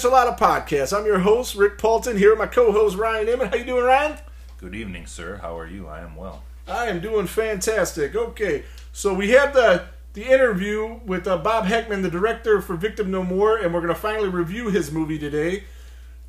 Enchilada 0.00 0.38
Podcast. 0.38 0.96
I'm 0.96 1.04
your 1.04 1.18
host, 1.18 1.54
Rick 1.54 1.76
Paulton, 1.76 2.16
here 2.16 2.30
with 2.30 2.38
my 2.38 2.46
co-host, 2.46 2.96
Ryan 2.96 3.28
Emmett. 3.28 3.48
How 3.50 3.56
you 3.56 3.64
doing, 3.66 3.84
Ryan? 3.84 4.16
Good 4.56 4.74
evening, 4.74 5.04
sir. 5.04 5.36
How 5.42 5.58
are 5.58 5.66
you? 5.66 5.88
I 5.88 6.00
am 6.00 6.16
well. 6.16 6.42
I 6.66 6.86
am 6.86 7.00
doing 7.00 7.26
fantastic. 7.26 8.16
Okay, 8.16 8.64
so 8.94 9.12
we 9.12 9.32
have 9.32 9.52
the 9.52 9.84
the 10.14 10.24
interview 10.24 11.00
with 11.04 11.28
uh, 11.28 11.36
Bob 11.36 11.66
Heckman, 11.66 12.00
the 12.00 12.08
director 12.08 12.62
for 12.62 12.76
Victim 12.76 13.10
No 13.10 13.22
More, 13.22 13.58
and 13.58 13.74
we're 13.74 13.82
going 13.82 13.92
to 13.92 14.00
finally 14.00 14.30
review 14.30 14.70
his 14.70 14.90
movie 14.90 15.18
today. 15.18 15.64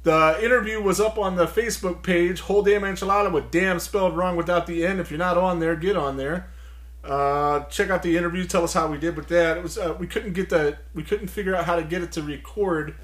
The 0.04 0.38
interview 0.44 0.82
was 0.82 1.00
up 1.00 1.18
on 1.18 1.38
the 1.38 1.46
Facebook 1.46 2.04
page, 2.04 2.42
Whole 2.42 2.64
Damn 2.64 2.82
Enchilada, 2.82 3.32
with 3.32 3.52
damn 3.52 3.80
spelled 3.80 4.18
wrong 4.18 4.36
without 4.36 4.68
the 4.68 4.86
N. 4.86 5.00
If 5.00 5.12
you're 5.12 5.18
not 5.18 5.38
on 5.38 5.62
there, 5.62 5.78
get 5.78 5.96
on 5.96 6.18
there. 6.18 6.50
Uh, 7.06 7.62
check 7.70 7.90
out 7.90 8.04
the 8.04 8.18
interview. 8.18 8.44
Tell 8.44 8.66
us 8.66 8.74
how 8.74 8.88
we 8.88 8.98
did 8.98 9.16
with 9.16 9.30
that. 9.30 9.56
It 9.56 9.64
was 9.64 9.78
uh, 9.78 9.96
we 9.98 10.08
couldn't 10.08 10.34
get 10.34 10.50
the 10.50 10.78
we 10.94 11.04
couldn't 11.04 11.30
figure 11.30 11.56
out 11.56 11.64
how 11.64 11.78
to 11.78 11.84
get 11.84 12.02
it 12.02 12.12
to 12.12 12.22
record 12.22 12.96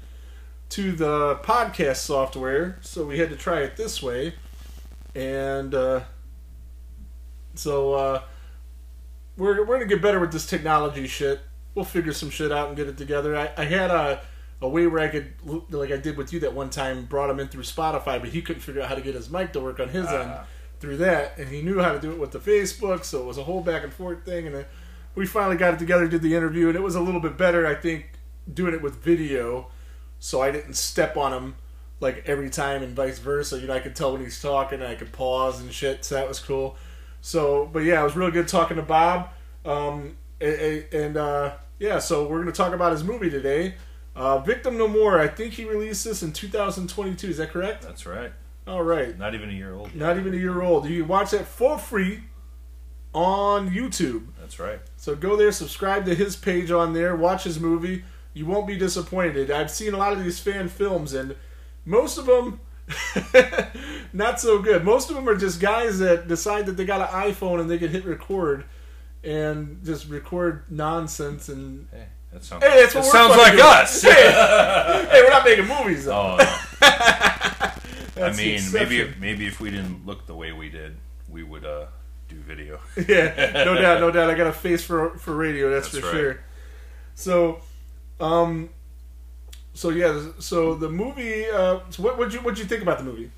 to 0.70 0.92
the 0.92 1.36
podcast 1.36 1.96
software, 1.96 2.78
so 2.82 3.04
we 3.06 3.18
had 3.18 3.30
to 3.30 3.36
try 3.36 3.60
it 3.60 3.76
this 3.76 4.02
way. 4.02 4.34
And 5.14 5.74
uh, 5.74 6.00
so 7.54 7.94
uh, 7.94 8.22
we're 9.36 9.64
we're 9.64 9.76
gonna 9.78 9.86
get 9.86 10.02
better 10.02 10.20
with 10.20 10.32
this 10.32 10.46
technology 10.46 11.06
shit. 11.06 11.40
We'll 11.74 11.84
figure 11.84 12.12
some 12.12 12.30
shit 12.30 12.52
out 12.52 12.68
and 12.68 12.76
get 12.76 12.88
it 12.88 12.96
together. 12.96 13.36
I, 13.36 13.50
I 13.56 13.64
had 13.64 13.90
a 13.90 14.20
a 14.60 14.68
way 14.68 14.86
where 14.86 15.00
I 15.02 15.08
could 15.08 15.32
like 15.70 15.90
I 15.92 15.96
did 15.96 16.16
with 16.16 16.32
you 16.32 16.40
that 16.40 16.52
one 16.52 16.70
time, 16.70 17.04
brought 17.06 17.30
him 17.30 17.38
in 17.40 17.48
through 17.48 17.62
Spotify, 17.62 18.20
but 18.20 18.28
he 18.30 18.42
couldn't 18.42 18.62
figure 18.62 18.82
out 18.82 18.88
how 18.88 18.94
to 18.96 19.00
get 19.00 19.14
his 19.14 19.30
mic 19.30 19.52
to 19.52 19.60
work 19.60 19.78
on 19.80 19.88
his 19.88 20.06
end 20.06 20.30
Ah. 20.32 20.44
through 20.80 20.96
that, 20.98 21.38
and 21.38 21.48
he 21.48 21.62
knew 21.62 21.80
how 21.80 21.92
to 21.92 22.00
do 22.00 22.10
it 22.12 22.18
with 22.18 22.32
the 22.32 22.40
Facebook, 22.40 23.04
so 23.04 23.20
it 23.20 23.24
was 23.24 23.38
a 23.38 23.44
whole 23.44 23.60
back 23.60 23.84
and 23.84 23.92
forth 23.92 24.24
thing. 24.24 24.46
And 24.46 24.54
then 24.56 24.64
we 25.14 25.26
finally 25.26 25.56
got 25.56 25.74
it 25.74 25.78
together, 25.78 26.08
did 26.08 26.22
the 26.22 26.34
interview, 26.34 26.66
and 26.68 26.76
it 26.76 26.82
was 26.82 26.96
a 26.96 27.00
little 27.00 27.20
bit 27.20 27.36
better, 27.38 27.66
I 27.66 27.74
think, 27.76 28.06
doing 28.52 28.74
it 28.74 28.82
with 28.82 28.96
video, 28.96 29.68
so 30.18 30.40
I 30.40 30.50
didn't 30.50 30.74
step 30.74 31.16
on 31.16 31.32
him 31.32 31.56
like 32.00 32.24
every 32.26 32.50
time 32.50 32.82
and 32.82 32.94
vice 32.94 33.18
versa. 33.18 33.58
You 33.58 33.66
know, 33.66 33.74
I 33.74 33.80
could 33.80 33.96
tell 33.96 34.12
when 34.12 34.22
he's 34.22 34.40
talking, 34.40 34.80
and 34.80 34.88
I 34.88 34.94
could 34.94 35.12
pause 35.12 35.60
and 35.60 35.72
shit, 35.72 36.04
so 36.04 36.14
that 36.14 36.28
was 36.28 36.38
cool. 36.38 36.76
So, 37.20 37.68
but 37.72 37.80
yeah, 37.80 38.00
it 38.00 38.04
was 38.04 38.16
real 38.16 38.30
good 38.30 38.48
talking 38.48 38.76
to 38.76 38.82
Bob. 38.82 39.30
Um, 39.64 40.16
and 40.40 41.16
uh, 41.16 41.54
yeah, 41.78 41.98
so 41.98 42.26
we're 42.26 42.38
gonna 42.40 42.52
talk 42.52 42.72
about 42.72 42.92
his 42.92 43.04
movie 43.04 43.30
today. 43.30 43.74
Uh, 44.14 44.38
Victim 44.38 44.76
No 44.76 44.88
More. 44.88 45.20
I 45.20 45.28
think 45.28 45.54
he 45.54 45.64
released 45.64 46.04
this 46.04 46.22
in 46.22 46.32
2022. 46.32 47.28
Is 47.28 47.36
that 47.36 47.50
correct? 47.50 47.82
That's 47.82 48.06
right. 48.06 48.32
All 48.66 48.82
right. 48.82 49.16
Not 49.16 49.34
even 49.34 49.48
a 49.48 49.52
year 49.52 49.74
old. 49.74 49.88
Yet. 49.88 49.96
Not 49.96 50.18
even 50.18 50.34
a 50.34 50.36
year 50.36 50.60
old. 50.60 50.88
You 50.88 51.02
can 51.02 51.08
watch 51.08 51.30
that 51.30 51.46
for 51.46 51.78
free 51.78 52.24
on 53.14 53.70
YouTube. 53.70 54.26
That's 54.38 54.58
right. 54.58 54.80
So 54.96 55.14
go 55.14 55.36
there, 55.36 55.52
subscribe 55.52 56.04
to 56.06 56.14
his 56.14 56.36
page 56.36 56.70
on 56.70 56.92
there, 56.92 57.16
watch 57.16 57.44
his 57.44 57.58
movie. 57.58 58.04
You 58.38 58.46
won't 58.46 58.66
be 58.68 58.76
disappointed. 58.76 59.50
I've 59.50 59.70
seen 59.70 59.94
a 59.94 59.96
lot 59.96 60.12
of 60.12 60.22
these 60.22 60.38
fan 60.38 60.68
films, 60.68 61.12
and 61.12 61.34
most 61.84 62.18
of 62.18 62.26
them 62.26 62.60
not 64.12 64.40
so 64.40 64.60
good. 64.62 64.84
Most 64.84 65.10
of 65.10 65.16
them 65.16 65.28
are 65.28 65.36
just 65.36 65.60
guys 65.60 65.98
that 65.98 66.28
decide 66.28 66.66
that 66.66 66.76
they 66.76 66.84
got 66.84 67.00
an 67.00 67.08
iPhone 67.32 67.60
and 67.60 67.68
they 67.70 67.78
can 67.78 67.88
hit 67.88 68.04
record 68.04 68.64
and 69.24 69.80
just 69.84 70.08
record 70.08 70.64
nonsense. 70.70 71.48
And 71.48 71.88
Hey, 71.90 72.06
that 72.32 72.44
sounds. 72.44 72.62
hey, 72.64 72.80
that's 72.80 72.94
what 72.94 73.04
that 73.04 73.10
sounds 73.12 73.36
like 73.36 73.52
doing. 73.52 73.64
us. 73.64 74.02
Hey, 74.02 74.30
hey, 75.10 75.22
we're 75.22 75.30
not 75.30 75.44
making 75.44 75.66
movies. 75.66 76.04
Though. 76.04 76.36
Oh, 76.40 76.58
no. 76.80 78.24
I 78.26 78.32
mean, 78.36 78.60
maybe 78.72 79.12
maybe 79.20 79.46
if 79.46 79.60
we 79.60 79.70
didn't 79.70 80.06
look 80.06 80.26
the 80.26 80.34
way 80.34 80.52
we 80.52 80.68
did, 80.68 80.96
we 81.28 81.42
would 81.42 81.64
uh, 81.64 81.86
do 82.28 82.36
video. 82.36 82.80
yeah, 83.08 83.64
no 83.64 83.74
doubt, 83.74 84.00
no 84.00 84.10
doubt. 84.10 84.30
I 84.30 84.34
got 84.34 84.46
a 84.46 84.52
face 84.52 84.84
for 84.84 85.10
for 85.18 85.34
radio. 85.34 85.70
That's, 85.70 85.90
That's 85.92 86.04
for 86.04 86.06
right. 86.12 86.20
sure. 86.20 86.40
So, 87.14 87.60
um, 88.20 88.70
so 89.74 89.90
yeah, 89.90 90.20
so 90.38 90.74
the 90.74 90.88
movie. 90.88 91.46
Uh, 91.46 91.80
so 91.90 92.02
what 92.02 92.18
would 92.18 92.32
you 92.32 92.40
what 92.40 92.58
you 92.58 92.64
think 92.64 92.82
about 92.82 92.98
the 92.98 93.04
movie? 93.04 93.30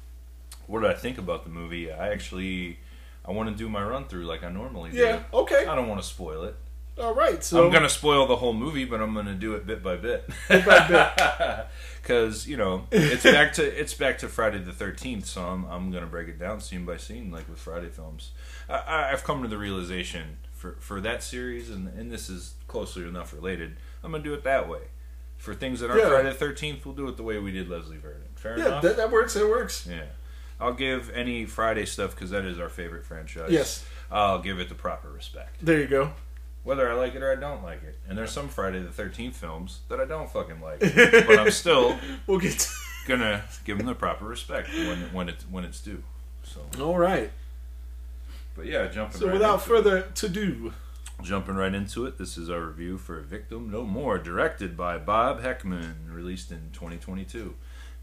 What 0.67 0.81
did 0.83 0.91
I 0.91 0.95
think 0.95 1.19
about 1.19 1.45
the 1.45 1.51
movie? 1.51 1.91
I 1.93 2.09
actually, 2.13 2.79
I 3.27 3.33
want 3.33 3.49
to 3.49 3.55
do 3.55 3.69
my 3.69 3.83
run 3.83 4.05
through 4.07 4.25
like 4.27 4.43
I 4.45 4.51
normally 4.51 4.91
do. 4.93 4.99
Yeah. 4.99 5.23
Okay. 5.35 5.67
I 5.67 5.75
don't 5.75 5.89
want 5.89 6.01
to 6.01 6.07
spoil 6.07 6.45
it. 6.45 6.55
All 6.99 7.15
right. 7.15 7.43
So 7.43 7.65
I'm 7.65 7.73
gonna 7.73 7.89
spoil 7.89 8.27
the 8.27 8.37
whole 8.37 8.53
movie, 8.53 8.85
but 8.85 9.01
I'm 9.01 9.15
gonna 9.15 9.35
do 9.35 9.55
it 9.55 9.67
bit 9.67 9.83
by 9.83 9.97
bit. 9.97 10.29
Bit 10.49 10.65
by 10.67 10.87
bit. 10.89 11.67
Because 12.03 12.49
you 12.49 12.57
know 12.57 12.87
it's 12.91 13.23
back 13.25 13.53
to 13.55 13.63
it's 13.63 13.93
back 13.95 14.19
to 14.19 14.29
Friday 14.29 14.59
the 14.59 14.73
Thirteenth, 14.73 15.27
so 15.27 15.43
I'm 15.43 15.65
I'm 15.67 15.91
gonna 15.93 16.07
break 16.07 16.29
it 16.29 16.39
down 16.39 16.61
scene 16.61 16.85
by 16.87 16.97
scene, 16.97 17.31
like 17.31 17.49
with 17.49 17.59
Friday 17.59 17.89
films. 17.89 18.31
I- 18.69 19.11
I've 19.13 19.23
come 19.23 19.43
to 19.43 19.49
the 19.49 19.59
realization 19.59 20.39
for 20.53 20.77
for 20.81 21.01
that 21.03 21.23
series, 21.23 21.69
and 21.71 21.89
and 21.89 22.11
this 22.11 22.29
is 22.31 22.55
closely 22.69 23.07
enough 23.07 23.33
related. 23.35 23.77
I'm 24.03 24.13
gonna 24.13 24.23
do 24.25 24.35
it 24.35 24.45
that 24.45 24.69
way. 24.69 24.81
For 25.39 25.55
things 25.55 25.81
that 25.81 25.91
aren't 25.91 26.03
Yeah. 26.03 26.09
Friday 26.11 26.29
the 26.29 26.35
Thirteenth, 26.35 26.85
we'll 26.85 26.95
do 26.95 27.09
it 27.09 27.17
the 27.17 27.23
way 27.23 27.39
we 27.39 27.51
did 27.51 27.69
Leslie 27.69 27.97
Vernon. 27.97 28.29
Fair 28.35 28.59
yeah, 28.59 28.67
enough. 28.67 28.83
that, 28.83 28.97
that 28.99 29.11
works. 29.11 29.35
That 29.35 29.49
works. 29.49 29.87
yeah. 29.91 30.05
I'll 30.61 30.75
give 30.75 31.11
any 31.15 31.47
Friday 31.47 31.87
stuff 31.87 32.11
because 32.15 32.31
that 32.31 32.45
is 32.45 32.59
our 32.61 32.69
favorite 32.69 33.05
franchise. 33.05 33.51
Yes. 33.51 33.87
I'll 34.11 34.41
give 34.41 34.59
it 34.59 34.69
the 34.69 34.75
proper 34.75 35.09
respect 35.11 35.57
There 35.65 35.79
you 35.81 35.87
go. 35.87 36.13
whether 36.65 36.91
I 36.91 36.95
like 36.95 37.15
it 37.15 37.23
or 37.23 37.33
I 37.33 37.37
don't 37.37 37.63
like 37.63 37.83
it. 37.83 37.97
And 38.09 38.19
there's 38.19 38.33
some 38.33 38.49
Friday 38.49 38.81
the 38.81 38.91
Thirteenth 38.93 39.37
films 39.37 39.81
that 39.89 39.99
I 40.01 40.05
don't 40.05 40.31
fucking 40.31 40.61
like, 40.61 40.81
but 41.27 41.39
I'm 41.39 41.51
still 41.51 41.99
We'll 42.27 42.39
get. 42.41 42.59
To, 42.59 42.69
gonna 43.09 43.45
give 43.65 43.79
them 43.79 43.87
the 43.87 43.95
proper 43.95 44.27
respect 44.27 44.69
when 44.75 44.99
when 45.15 45.29
it's 45.31 45.45
when 45.45 45.65
it's 45.65 45.81
due. 45.81 46.03
So, 46.43 46.61
all 46.79 46.99
right. 46.99 47.31
but 48.55 48.67
yeah, 48.67 48.87
jumping. 48.89 49.19
So 49.21 49.27
right 49.27 49.33
without 49.33 49.63
further 49.63 50.03
to 50.17 50.29
do, 50.29 50.67
it, 50.67 50.73
jumping 51.23 51.55
right 51.57 51.75
into 51.75 52.07
it, 52.07 52.19
this 52.19 52.37
is 52.37 52.49
our 52.51 52.61
review 52.61 52.99
for 52.99 53.21
Victim 53.21 53.71
No 53.71 53.85
More, 53.85 54.19
directed 54.19 54.77
by 54.77 54.99
Bob 54.99 55.43
Heckman, 55.43 56.13
released 56.13 56.51
in 56.51 56.71
2022. 56.73 57.55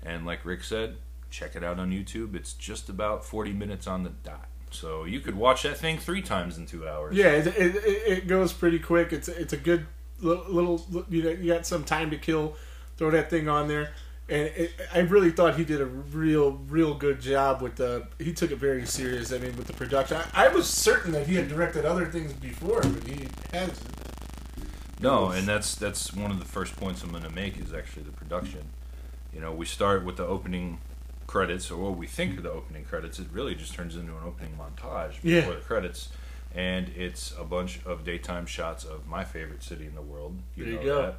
And 0.04 0.26
like 0.26 0.46
Rick 0.46 0.64
said, 0.64 0.98
check 1.30 1.56
it 1.56 1.64
out 1.64 1.80
on 1.80 1.92
YouTube. 1.92 2.36
It's 2.36 2.54
just 2.54 2.90
about 2.90 3.26
40 3.26 3.54
minutes 3.54 3.88
on 3.88 4.04
the 4.04 4.10
dot. 4.10 4.48
So 4.70 5.06
you 5.06 5.20
could 5.22 5.36
watch 5.36 5.64
that 5.64 5.78
thing 5.78 5.98
three 5.98 6.22
times 6.22 6.58
in 6.58 6.66
two 6.66 6.88
hours. 6.88 7.16
yeah, 7.16 7.28
it, 7.32 7.48
it, 7.48 7.76
it 7.86 8.28
goes 8.28 8.52
pretty 8.52 8.80
quick. 8.80 9.14
It's 9.14 9.30
it's 9.30 9.54
a 9.54 9.58
good 9.58 9.88
li- 10.20 10.42
little. 10.50 10.86
You 11.10 11.30
you 11.30 11.54
got 11.54 11.66
some 11.66 11.84
time 11.86 12.10
to 12.12 12.18
kill. 12.18 12.56
Throw 12.98 13.10
that 13.12 13.30
thing 13.30 13.48
on 13.48 13.68
there. 13.70 13.92
And 14.30 14.48
it, 14.58 14.72
I 14.94 15.00
really 15.00 15.32
thought 15.32 15.56
he 15.56 15.64
did 15.64 15.80
a 15.80 15.86
real, 15.86 16.52
real 16.68 16.94
good 16.94 17.22
job 17.22 17.62
with 17.62 17.76
the. 17.78 18.08
He 18.20 18.34
took 18.34 18.52
it 18.52 18.58
very 18.58 18.86
serious. 18.86 19.32
I 19.32 19.38
mean, 19.38 19.56
with 19.56 19.68
the 19.68 19.74
production, 19.74 20.18
I, 20.34 20.46
I 20.46 20.48
was 20.50 20.68
certain 20.68 21.14
that 21.14 21.28
he 21.28 21.36
had 21.36 21.48
directed 21.48 21.86
other 21.86 22.06
things 22.08 22.34
before, 22.34 22.82
but 22.82 23.08
he 23.08 23.28
hasn't. 23.54 23.80
No, 25.00 25.30
and 25.30 25.48
that's 25.48 25.76
that's 25.76 26.14
one 26.14 26.32
of 26.32 26.40
the 26.40 26.46
first 26.46 26.76
points 26.76 27.04
I'm 27.04 27.12
going 27.12 27.24
to 27.24 27.30
make 27.30 27.58
is 27.60 27.74
actually 27.74 28.04
the 28.04 28.12
production. 28.12 28.64
You 29.34 29.40
know, 29.40 29.54
we 29.54 29.66
start 29.66 30.04
with 30.04 30.18
the 30.18 30.26
opening 30.26 30.80
credits, 31.28 31.70
or 31.70 31.78
what 31.78 31.98
we 31.98 32.08
think 32.08 32.38
are 32.38 32.42
the 32.42 32.52
opening 32.52 32.84
credits. 32.84 33.20
It 33.20 33.28
really 33.32 33.54
just 33.56 33.74
turns 33.76 33.96
into 33.96 34.12
an 34.14 34.24
opening 34.26 34.58
montage 34.60 35.22
before 35.22 35.30
Yeah. 35.32 35.56
the 35.60 35.62
credits, 35.62 36.10
and 36.56 36.90
it's 36.98 37.34
a 37.40 37.44
bunch 37.44 37.80
of 37.86 38.04
daytime 38.04 38.46
shots 38.46 38.84
of 38.84 39.08
my 39.08 39.24
favorite 39.24 39.62
city 39.64 39.86
in 39.86 39.94
the 39.96 40.02
world. 40.02 40.38
You 40.56 40.66
There 40.66 40.74
you 40.74 40.80
go. 40.84 41.02
that. 41.04 41.16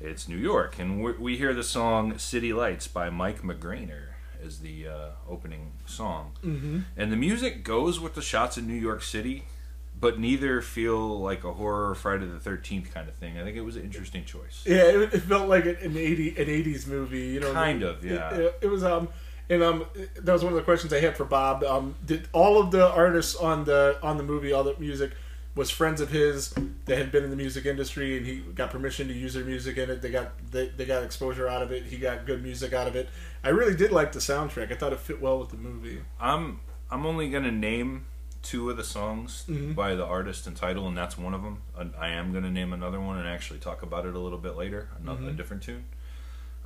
It's 0.00 0.28
New 0.28 0.36
York, 0.38 0.78
and 0.78 1.02
we 1.02 1.12
we 1.12 1.36
hear 1.36 1.52
the 1.52 1.62
song 1.62 2.16
"City 2.18 2.52
Lights" 2.52 2.88
by 2.88 3.10
Mike 3.10 3.42
McGrainer 3.42 4.04
as 4.44 4.60
the 4.60 4.88
uh, 4.88 5.08
opening 5.28 5.72
song, 5.84 6.32
Mm-hmm. 6.42 6.78
and 6.96 7.12
the 7.12 7.16
music 7.16 7.62
goes 7.62 8.00
with 8.00 8.14
the 8.14 8.22
shots 8.22 8.56
in 8.56 8.66
New 8.66 8.80
York 8.80 9.02
City, 9.02 9.44
but 10.00 10.18
neither 10.18 10.62
feel 10.62 11.20
like 11.20 11.44
a 11.44 11.52
horror 11.52 11.94
Friday 11.94 12.24
the 12.26 12.40
Thirteenth 12.40 12.94
kind 12.94 13.08
of 13.10 13.14
thing. 13.16 13.38
I 13.38 13.44
think 13.44 13.56
it 13.58 13.60
was 13.60 13.76
an 13.76 13.82
interesting 13.82 14.24
choice. 14.24 14.62
Yeah, 14.66 14.84
it, 14.84 15.12
it 15.14 15.20
felt 15.20 15.48
like 15.50 15.66
an 15.66 15.96
eighty 15.98 16.30
an 16.30 16.48
eighties 16.48 16.86
movie. 16.86 17.26
You 17.28 17.40
know, 17.40 17.52
Kind 17.52 17.82
of, 17.82 18.02
yeah. 18.02 18.32
It, 18.34 18.40
it, 18.40 18.58
it 18.62 18.66
was 18.68 18.82
um, 18.82 19.08
And 19.50 19.62
um, 19.62 19.84
that 20.16 20.32
was 20.32 20.42
one 20.42 20.52
of 20.54 20.56
the 20.56 20.62
questions 20.64 20.92
I 20.94 21.00
had 21.00 21.14
for 21.16 21.26
Bob. 21.26 21.62
Um, 21.64 21.94
did 22.06 22.26
all 22.32 22.58
of 22.58 22.70
the 22.70 22.88
artists 22.90 23.34
on 23.36 23.64
the 23.64 23.98
on 24.02 24.16
the 24.16 24.22
movie, 24.22 24.52
all 24.54 24.64
the 24.64 24.76
music, 24.78 25.10
was 25.54 25.70
friends 25.70 26.00
of 26.00 26.10
his 26.10 26.54
that 26.86 26.96
had 26.98 27.10
been 27.12 27.24
in 27.24 27.30
the 27.30 27.36
music 27.36 27.66
industry, 27.66 28.16
and 28.16 28.24
he 28.26 28.38
got 28.38 28.70
permission 28.70 29.08
to 29.08 29.14
use 29.14 29.34
their 29.34 29.44
music 29.44 29.76
in 29.76 29.90
it. 29.90 30.00
They 30.02 30.10
got 30.10 30.32
they, 30.50 30.68
they 30.68 30.84
got 30.84 31.02
exposure 31.02 31.48
out 31.48 31.62
of 31.62 31.72
it. 31.72 31.84
He 31.84 31.96
got 31.98 32.24
good 32.26 32.42
music 32.42 32.72
out 32.72 32.86
of 32.86 32.94
it. 32.96 33.08
I 33.42 33.48
really 33.50 33.74
did 33.74 33.90
like 33.92 34.12
the 34.12 34.20
soundtrack. 34.20 34.70
I 34.72 34.76
thought 34.76 34.92
it 34.92 35.00
fit 35.00 35.20
well 35.20 35.38
with 35.38 35.50
the 35.50 35.56
movie. 35.56 36.00
I'm 36.20 36.60
I'm 36.90 37.04
only 37.06 37.28
gonna 37.30 37.50
name 37.52 38.06
two 38.42 38.70
of 38.70 38.76
the 38.76 38.84
songs 38.84 39.44
Mm-hmm. 39.48 39.72
by 39.72 39.94
the 39.94 40.04
artist 40.04 40.46
and 40.46 40.56
title, 40.56 40.86
and 40.88 40.96
that's 40.96 41.18
one 41.18 41.34
of 41.34 41.42
them. 41.42 41.58
I 41.98 42.08
am 42.08 42.32
gonna 42.32 42.50
name 42.50 42.72
another 42.72 43.00
one 43.00 43.18
and 43.18 43.28
actually 43.28 43.58
talk 43.58 43.82
about 43.82 44.06
it 44.06 44.14
a 44.14 44.18
little 44.18 44.38
bit 44.38 44.56
later, 44.56 44.88
another 45.00 45.20
Mm-hmm. 45.20 45.28
a 45.28 45.32
different 45.32 45.62
tune. 45.62 45.84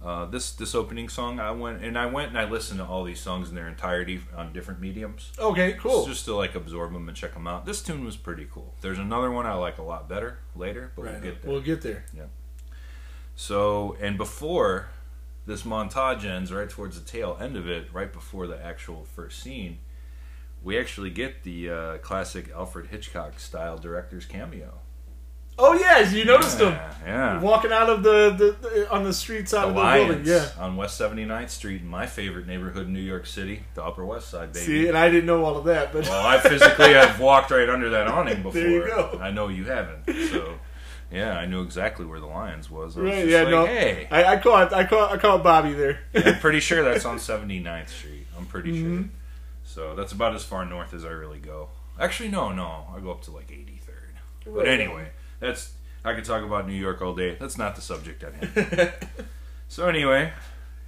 Uh, 0.04 0.26
this 0.26 0.52
this 0.52 0.74
opening 0.74 1.08
song, 1.08 1.40
I 1.40 1.50
went 1.50 1.82
and 1.82 1.96
I 1.96 2.04
went 2.04 2.28
and 2.28 2.38
I 2.38 2.44
listened 2.44 2.78
to 2.78 2.84
all 2.84 3.04
these 3.04 3.20
songs 3.20 3.48
in 3.48 3.54
their 3.54 3.68
entirety 3.68 4.20
on 4.36 4.52
different 4.52 4.78
mediums. 4.78 5.32
Okay, 5.38 5.72
cool. 5.80 6.04
Just 6.06 6.26
to 6.26 6.34
like 6.34 6.54
absorb 6.54 6.92
them 6.92 7.08
and 7.08 7.16
check 7.16 7.32
them 7.32 7.46
out. 7.46 7.64
This 7.64 7.80
tune 7.80 8.04
was 8.04 8.16
pretty 8.16 8.46
cool. 8.52 8.74
There's 8.82 8.98
another 8.98 9.30
one 9.30 9.46
I 9.46 9.54
like 9.54 9.78
a 9.78 9.82
lot 9.82 10.06
better 10.06 10.40
later, 10.54 10.92
but 10.94 11.06
right, 11.06 11.12
we'll 11.12 11.22
get 11.22 11.42
there. 11.42 11.50
we'll 11.50 11.60
get 11.62 11.80
there. 11.80 12.04
Yeah. 12.14 12.24
So, 13.34 13.96
and 13.98 14.18
before 14.18 14.88
this 15.46 15.62
montage 15.62 16.24
ends, 16.24 16.52
right 16.52 16.68
towards 16.68 17.00
the 17.00 17.06
tail 17.06 17.38
end 17.40 17.56
of 17.56 17.66
it, 17.66 17.86
right 17.92 18.12
before 18.12 18.46
the 18.46 18.62
actual 18.62 19.04
first 19.04 19.42
scene, 19.42 19.78
we 20.62 20.78
actually 20.78 21.10
get 21.10 21.44
the 21.44 21.70
uh, 21.70 21.98
classic 21.98 22.50
Alfred 22.54 22.88
Hitchcock 22.88 23.40
style 23.40 23.78
director's 23.78 24.26
cameo. 24.26 24.80
Oh 25.58 25.74
yes, 25.74 26.12
you 26.12 26.24
noticed 26.24 26.58
him 26.58 26.72
Yeah, 26.72 26.94
yeah. 27.06 27.40
walking 27.40 27.70
out 27.70 27.88
of 27.88 28.02
the, 28.02 28.30
the, 28.30 28.68
the 28.68 28.90
on 28.92 29.04
the 29.04 29.12
streets 29.12 29.54
out 29.54 29.72
The 29.72 29.80
of 29.80 30.08
the 30.08 30.14
building. 30.14 30.26
Yeah. 30.26 30.48
on 30.58 30.76
West 30.76 31.00
79th 31.00 31.50
Street 31.50 31.80
in 31.82 31.86
my 31.88 32.06
favorite 32.06 32.46
neighborhood 32.46 32.86
in 32.88 32.92
New 32.92 33.00
York 33.00 33.26
City, 33.26 33.62
the 33.74 33.84
Upper 33.84 34.04
West 34.04 34.28
Side, 34.30 34.52
baby. 34.52 34.66
See, 34.66 34.88
and 34.88 34.98
I 34.98 35.08
didn't 35.10 35.26
know 35.26 35.44
all 35.44 35.56
of 35.56 35.64
that, 35.66 35.92
but 35.92 36.04
well, 36.08 36.26
I 36.26 36.40
physically 36.40 36.92
have 36.94 37.20
walked 37.20 37.50
right 37.52 37.68
under 37.68 37.90
that 37.90 38.08
awning 38.08 38.38
before. 38.42 38.52
There 38.60 38.68
you 38.70 38.86
go. 38.86 39.18
I 39.22 39.30
know 39.30 39.46
you 39.48 39.64
haven't. 39.66 40.06
So, 40.30 40.54
yeah, 41.12 41.38
I 41.38 41.46
knew 41.46 41.62
exactly 41.62 42.04
where 42.04 42.18
the 42.18 42.26
Lions 42.26 42.68
was. 42.68 42.96
I 42.96 43.00
was 43.02 43.12
right, 43.12 43.28
yeah, 43.28 43.42
like, 43.42 43.50
no, 43.50 43.66
hey. 43.66 44.08
I, 44.10 44.24
I 44.24 44.36
caught 44.38 44.72
I 44.72 44.84
caught 44.84 45.12
I 45.12 45.16
caught 45.18 45.44
Bobby 45.44 45.72
there. 45.74 46.00
I'm 46.16 46.40
pretty 46.40 46.58
sure 46.60 46.82
that's 46.82 47.04
on 47.04 47.16
79th 47.18 47.88
Street. 47.90 48.26
I'm 48.36 48.46
pretty 48.46 48.72
Mm-hmm. 48.72 48.96
sure. 49.02 49.10
So 49.66 49.94
that's 49.94 50.12
about 50.12 50.34
as 50.34 50.42
far 50.44 50.64
north 50.64 50.92
as 50.92 51.04
I 51.04 51.10
really 51.10 51.38
go. 51.38 51.68
Actually, 52.00 52.30
no, 52.30 52.50
no. 52.52 52.86
I 52.94 52.98
go 53.00 53.12
up 53.12 53.22
to 53.22 53.30
like 53.30 53.48
83rd. 53.48 53.80
But 54.46 54.54
Right. 54.56 54.68
anyway, 54.68 55.08
that's 55.44 55.72
I 56.04 56.14
could 56.14 56.24
talk 56.24 56.42
about 56.44 56.66
New 56.66 56.74
York 56.74 57.00
all 57.02 57.14
day. 57.14 57.36
That's 57.40 57.56
not 57.58 57.76
the 57.76 57.80
subject 57.82 58.22
at 58.22 58.34
hand. 58.34 58.92
so 59.68 59.88
anyway, 59.88 60.32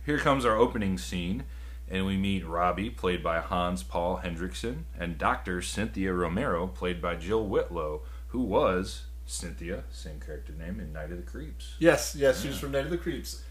here 0.04 0.18
comes 0.18 0.44
our 0.44 0.56
opening 0.56 0.98
scene, 0.98 1.44
and 1.90 2.04
we 2.04 2.16
meet 2.16 2.46
Robbie, 2.46 2.90
played 2.90 3.22
by 3.22 3.40
Hans 3.40 3.82
Paul 3.82 4.20
Hendrickson, 4.24 4.82
and 4.98 5.16
Dr. 5.16 5.62
Cynthia 5.62 6.12
Romero, 6.12 6.66
played 6.66 7.00
by 7.00 7.14
Jill 7.16 7.46
Whitlow, 7.46 8.02
who 8.28 8.40
was 8.40 9.04
Cynthia, 9.24 9.84
same 9.90 10.20
character 10.20 10.52
name, 10.52 10.78
in 10.80 10.92
Night 10.92 11.10
of 11.10 11.16
the 11.16 11.22
Creeps. 11.22 11.74
yes, 11.78 12.14
yes, 12.18 12.42
she 12.42 12.48
was 12.48 12.58
from 12.58 12.72
Night 12.72 12.84
of 12.84 12.90
the 12.90 12.98
Creeps. 12.98 13.42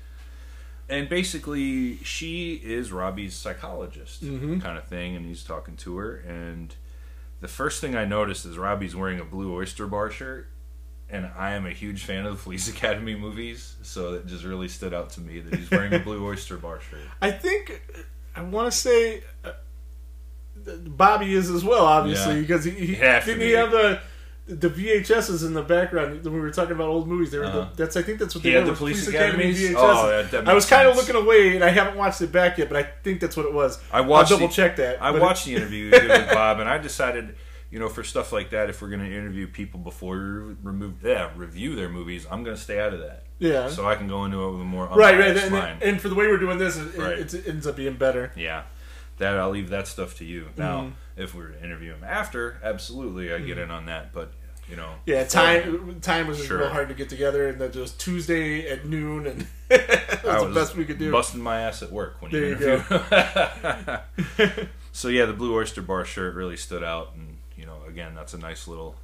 and 0.87 1.09
basically 1.09 1.97
she 2.03 2.61
is 2.63 2.91
Robbie's 2.91 3.33
psychologist 3.33 4.23
Mhm. 4.23 4.61
kind 4.61 4.77
of 4.77 4.85
thing 4.87 5.15
and 5.15 5.25
he's 5.25 5.43
talking 5.43 5.75
to 5.77 5.97
her 5.97 6.17
and 6.17 6.75
the 7.41 7.47
first 7.47 7.81
thing 7.81 7.95
I 7.95 8.05
noticed 8.05 8.45
is 8.45 8.57
Robbie's 8.59 8.95
wearing 8.95 9.19
a 9.19 9.25
blue 9.25 9.51
oyster 9.55 9.87
bar 9.87 10.11
shirt 10.11 10.47
and 11.09 11.29
I 11.37 11.51
am 11.51 11.65
a 11.65 11.71
huge 11.71 12.03
fan 12.03 12.25
of 12.25 12.37
the 12.37 12.43
Police 12.43 12.67
Academy 12.75 13.15
movies 13.15 13.75
so 13.83 14.13
it 14.15 14.25
just 14.27 14.43
really 14.43 14.67
stood 14.67 14.93
out 14.93 15.11
to 15.11 15.21
me 15.21 15.39
that 15.39 15.59
he's 15.59 15.69
wearing 15.71 15.93
a 15.93 15.99
blue 15.99 16.25
oyster 16.25 16.57
bar 16.57 16.79
shirt 16.81 17.01
I 17.21 17.31
think 17.31 17.81
I 18.35 18.41
want 18.41 18.71
to 18.71 18.77
say 18.77 19.23
uh, 19.43 19.51
Bobby 20.87 21.33
is 21.35 21.49
as 21.49 21.63
well, 21.63 21.85
obviously, 21.85 22.35
Yeah. 22.35 22.41
because 22.41 22.63
he, 22.65 22.71
he 22.71 22.85
He'd 22.87 22.95
have 22.97 23.23
to 23.23 23.27
didn't 23.31 23.39
be. 23.39 23.45
he 23.47 23.51
have 23.53 23.71
the 23.71 23.99
the 24.47 24.69
VHSs 24.69 25.43
in 25.43 25.53
the 25.55 25.61
background 25.63 26.23
when 26.23 26.33
we 26.35 26.39
were 26.39 26.51
talking 26.51 26.73
about 26.73 26.87
old 26.87 27.07
movies. 27.07 27.31
They 27.31 27.39
were 27.39 27.45
Uh-huh. 27.45 27.67
the, 27.75 27.83
that's 27.83 27.97
I 27.97 28.03
think 28.03 28.19
that's 28.19 28.35
what 28.35 28.43
He 28.43 28.49
they 28.51 28.55
had 28.55 28.61
were 28.61 28.65
the 28.67 28.71
was 28.71 28.79
Police 28.79 29.07
Academy 29.07 29.51
VHSs. 29.53 29.73
Oh, 29.75 30.41
I 30.45 30.53
was 30.53 30.65
kind 30.67 30.87
of 30.87 30.95
looking 30.95 31.15
away, 31.15 31.55
and 31.55 31.63
I 31.63 31.69
haven't 31.69 31.97
watched 31.97 32.21
it 32.21 32.31
back 32.31 32.57
yet, 32.57 32.69
but 32.69 32.77
I 32.77 32.83
think 33.03 33.21
that's 33.21 33.35
what 33.35 33.45
it 33.47 33.53
was. 33.53 33.79
I 33.91 34.01
watched 34.01 34.31
I'll 34.31 34.37
double 34.39 34.51
check 34.51 34.75
that. 34.77 35.01
I 35.01 35.11
watched 35.11 35.45
the 35.45 35.55
interview 35.55 35.89
with 35.91 36.29
Bob, 36.33 36.59
and 36.59 36.69
I 36.69 36.77
decided, 36.77 37.35
you 37.75 37.81
know, 37.81 37.89
for 37.89 38.05
stuff 38.05 38.31
like 38.31 38.51
that, 38.51 38.69
if 38.69 38.81
we're 38.81 38.87
going 38.87 39.01
to 39.01 39.05
interview 39.13 39.47
people 39.47 39.81
before 39.81 40.15
we 40.15 40.55
remove, 40.63 40.93
yeah, 41.03 41.29
review 41.35 41.75
their 41.75 41.89
movies, 41.89 42.25
I'm 42.31 42.41
going 42.45 42.55
to 42.55 42.61
stay 42.61 42.79
out 42.79 42.93
of 42.93 43.01
that, 43.01 43.23
yeah, 43.37 43.67
so 43.67 43.85
I 43.85 43.95
can 43.95 44.07
go 44.07 44.23
into 44.23 44.41
it 44.45 44.51
with 44.53 44.61
a 44.61 44.63
more 44.63 44.85
right, 44.87 45.19
right, 45.19 45.35
and, 45.35 45.83
and 45.83 45.99
for 46.01 46.07
the 46.07 46.15
way 46.15 46.25
we're 46.27 46.37
doing 46.37 46.57
this, 46.57 46.77
it, 46.77 46.95
Right. 46.97 47.19
it, 47.19 47.33
it 47.33 47.45
ends 47.49 47.67
up 47.67 47.75
being 47.75 47.95
better. 47.97 48.31
Yeah, 48.37 48.63
that 49.17 49.37
I'll 49.37 49.49
leave 49.49 49.67
that 49.71 49.87
stuff 49.87 50.15
to 50.19 50.23
you. 50.25 50.47
Now, 50.55 50.83
Mm-hmm. 50.83 51.21
if 51.21 51.35
we 51.35 51.41
were 51.41 51.49
to 51.49 51.61
interview 51.61 51.93
him 51.93 52.05
after, 52.05 52.61
absolutely, 52.63 53.33
I 53.33 53.39
get 53.39 53.57
in 53.57 53.69
on 53.71 53.87
that. 53.87 54.13
But 54.13 54.31
you 54.69 54.77
know, 54.77 54.93
Yeah, 55.05 55.25
time 55.25 55.99
time 55.99 56.27
was 56.27 56.41
Sure. 56.45 56.59
real 56.59 56.69
hard 56.69 56.87
to 56.87 56.95
get 56.95 57.09
together, 57.09 57.49
and 57.49 57.59
that 57.59 57.75
was 57.75 57.91
Tuesday 57.91 58.69
at 58.69 58.85
noon, 58.85 59.27
and 59.27 59.47
that 59.67 60.23
was, 60.23 60.43
I 60.43 60.47
the 60.47 60.53
best 60.53 60.75
we 60.77 60.85
could 60.85 60.97
do. 60.97 61.11
Busting 61.11 61.41
my 61.41 61.59
ass 61.59 61.83
at 61.83 61.91
work 61.91 62.21
when 62.21 62.31
There 62.31 62.41
you 62.41 62.57
you 62.57 62.73
interview. 62.73 63.97
so 64.93 65.09
yeah, 65.09 65.25
the 65.25 65.33
blue 65.33 65.53
oyster 65.55 65.81
bar 65.81 66.05
shirt 66.05 66.35
really 66.35 66.57
stood 66.57 66.83
out, 66.83 67.11
and 67.15 67.34
again, 67.95 68.13
that's 68.13 68.33
a 68.33 68.37
nice 68.37 68.67
little. 68.67 68.95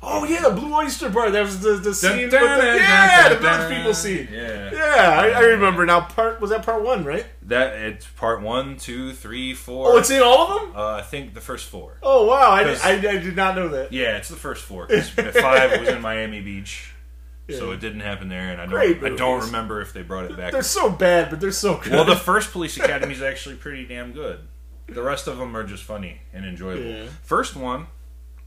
Oh 0.00 0.24
yeah, 0.24 0.42
the 0.42 0.50
Blue 0.50 0.72
Oyster 0.72 1.08
Bar. 1.08 1.32
That 1.32 1.42
was 1.42 1.58
the 1.58 1.72
the 1.72 1.92
scene. 1.92 2.22
With 2.22 2.30
the, 2.30 2.36
yeah, 2.38 3.30
the 3.30 3.34
village 3.36 3.76
people 3.76 3.92
scene. 3.94 4.28
Yeah. 4.30 4.70
Yeah, 4.72 5.20
I, 5.20 5.30
I 5.30 5.40
remember 5.40 5.84
now. 5.84 6.02
Part 6.02 6.40
was 6.40 6.50
that 6.50 6.64
part 6.64 6.84
one, 6.84 7.04
right? 7.04 7.26
That 7.42 7.74
it's 7.74 8.06
part 8.06 8.40
one, 8.40 8.76
two, 8.76 9.12
three, 9.12 9.54
four. 9.54 9.88
Oh, 9.94 9.96
it's 9.98 10.10
in 10.10 10.22
all 10.22 10.52
of 10.52 10.62
them. 10.62 10.76
Uh, 10.76 10.94
I 10.98 11.02
think 11.02 11.34
the 11.34 11.40
first 11.40 11.66
four. 11.68 11.98
Oh 12.00 12.26
wow, 12.26 12.50
I, 12.52 12.62
I, 12.80 12.92
I 12.92 12.96
did 13.18 13.34
not 13.34 13.56
know 13.56 13.66
that. 13.70 13.92
Yeah, 13.92 14.16
it's 14.18 14.28
the 14.28 14.36
first 14.36 14.62
four. 14.62 14.86
'cause 14.86 15.08
five 15.10 15.80
was 15.80 15.88
in 15.88 16.00
Miami 16.00 16.42
Beach, 16.42 16.92
so 17.50 17.66
Yeah. 17.70 17.74
it 17.74 17.80
didn't 17.80 18.00
happen 18.00 18.28
there, 18.28 18.52
and 18.52 18.60
I 18.60 18.66
Great 18.66 19.00
don't. 19.00 19.14
I 19.14 19.16
don't 19.16 19.34
movies. 19.38 19.46
remember 19.50 19.80
if 19.80 19.92
they 19.92 20.02
brought 20.02 20.26
it 20.30 20.36
back. 20.36 20.52
They're 20.52 20.62
so 20.62 20.90
bad, 20.90 21.28
but 21.28 21.40
they're 21.40 21.50
so 21.50 21.76
good. 21.76 21.90
Well, 21.90 22.04
the 22.04 22.14
first 22.14 22.52
Police 22.52 22.76
Academy 22.80 23.14
is 23.14 23.20
actually 23.22 23.56
pretty 23.56 23.84
damn 23.84 24.12
good. 24.12 24.38
The 24.86 25.02
rest 25.02 25.26
of 25.26 25.38
them 25.38 25.56
are 25.56 25.64
just 25.64 25.82
funny 25.82 26.20
and 26.32 26.46
enjoyable. 26.46 26.84
Yeah. 26.88 27.06
First 27.24 27.56
one, 27.56 27.88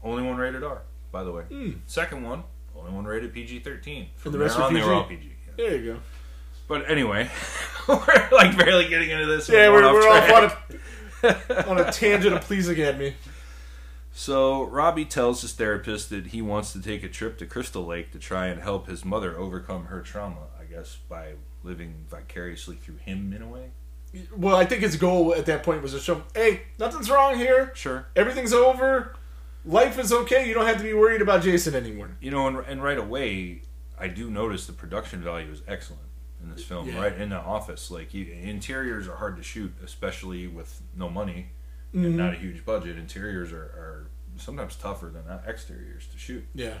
only 0.02 0.22
one 0.22 0.36
rated 0.36 0.62
R, 0.62 0.82
by 1.10 1.22
the 1.24 1.32
way. 1.32 1.42
Hmm. 1.44 1.70
Second 1.86 2.22
one, 2.24 2.44
only 2.76 2.92
one 2.92 3.04
rated 3.04 3.32
PG 3.32 3.60
thirteen. 3.60 4.08
From 4.16 4.32
the 4.32 4.38
rest 4.38 4.58
on, 4.58 4.72
they 4.72 4.80
PG? 4.80 4.88
were 4.88 4.94
all 4.94 5.04
PG. 5.04 5.32
yeah. 5.46 5.52
there 5.56 5.76
you 5.76 5.92
go. 5.94 6.00
But 6.68 6.90
anyway, 6.90 7.30
we're 7.88 8.28
like 8.32 8.56
barely 8.56 8.88
getting 8.88 9.10
into 9.10 9.26
this. 9.26 9.48
Yeah, 9.48 9.68
we're, 9.68 9.82
we're 9.82 10.08
off 10.08 10.30
on 10.30 10.44
a 10.44 11.68
on 11.70 11.78
a 11.78 11.92
tangent 11.92 12.34
of 12.34 12.42
Police 12.42 12.68
Academy. 12.68 13.14
So 14.14 14.64
Robbie 14.64 15.06
tells 15.06 15.40
his 15.40 15.52
therapist 15.52 16.10
that 16.10 16.28
he 16.28 16.42
wants 16.42 16.72
to 16.74 16.82
take 16.82 17.02
a 17.02 17.08
trip 17.08 17.38
to 17.38 17.46
Crystal 17.46 17.84
Lake 17.84 18.12
to 18.12 18.18
try 18.18 18.46
and 18.48 18.60
help 18.60 18.86
his 18.86 19.04
mother 19.04 19.38
overcome 19.38 19.86
her 19.86 20.00
trauma. 20.02 20.48
I 20.60 20.64
guess 20.64 20.98
by 21.08 21.32
living 21.64 22.04
vicariously 22.10 22.76
through 22.76 22.96
him 22.96 23.32
in 23.32 23.40
a 23.42 23.48
way. 23.48 23.70
Well, 24.36 24.56
I 24.56 24.66
think 24.66 24.82
his 24.82 24.96
goal 24.96 25.34
at 25.34 25.46
that 25.46 25.62
point 25.62 25.82
was 25.82 25.92
to 25.92 25.98
show, 26.00 26.22
hey, 26.34 26.62
nothing's 26.78 27.10
wrong 27.10 27.38
here. 27.38 27.72
Sure. 27.74 28.06
Everything's 28.14 28.52
over. 28.52 29.14
Life 29.64 29.98
is 29.98 30.12
okay. 30.12 30.46
You 30.48 30.54
don't 30.54 30.66
have 30.66 30.78
to 30.78 30.82
be 30.82 30.92
worried 30.94 31.22
about 31.22 31.42
Jason 31.42 31.74
anymore. 31.74 32.10
You 32.20 32.30
know, 32.30 32.46
and, 32.48 32.58
and 32.66 32.82
right 32.82 32.98
away, 32.98 33.62
I 33.98 34.08
do 34.08 34.30
notice 34.30 34.66
the 34.66 34.72
production 34.72 35.22
value 35.22 35.50
is 35.50 35.62
excellent 35.68 36.02
in 36.42 36.50
this 36.50 36.64
film. 36.64 36.88
Yeah. 36.88 37.00
Right 37.00 37.16
in 37.16 37.28
the 37.28 37.36
office, 37.38 37.90
like 37.90 38.12
you, 38.12 38.26
interiors 38.26 39.06
are 39.06 39.16
hard 39.16 39.36
to 39.36 39.42
shoot, 39.42 39.72
especially 39.84 40.46
with 40.46 40.82
no 40.96 41.08
money 41.08 41.48
Mm-hmm. 41.94 42.06
and 42.06 42.16
not 42.16 42.32
a 42.32 42.36
huge 42.36 42.64
budget. 42.64 42.96
Interiors 42.96 43.52
are, 43.52 43.64
are 43.64 44.06
sometimes 44.38 44.76
tougher 44.76 45.12
than 45.12 45.24
exteriors 45.46 46.06
to 46.06 46.16
shoot, 46.16 46.42
Yeah. 46.54 46.72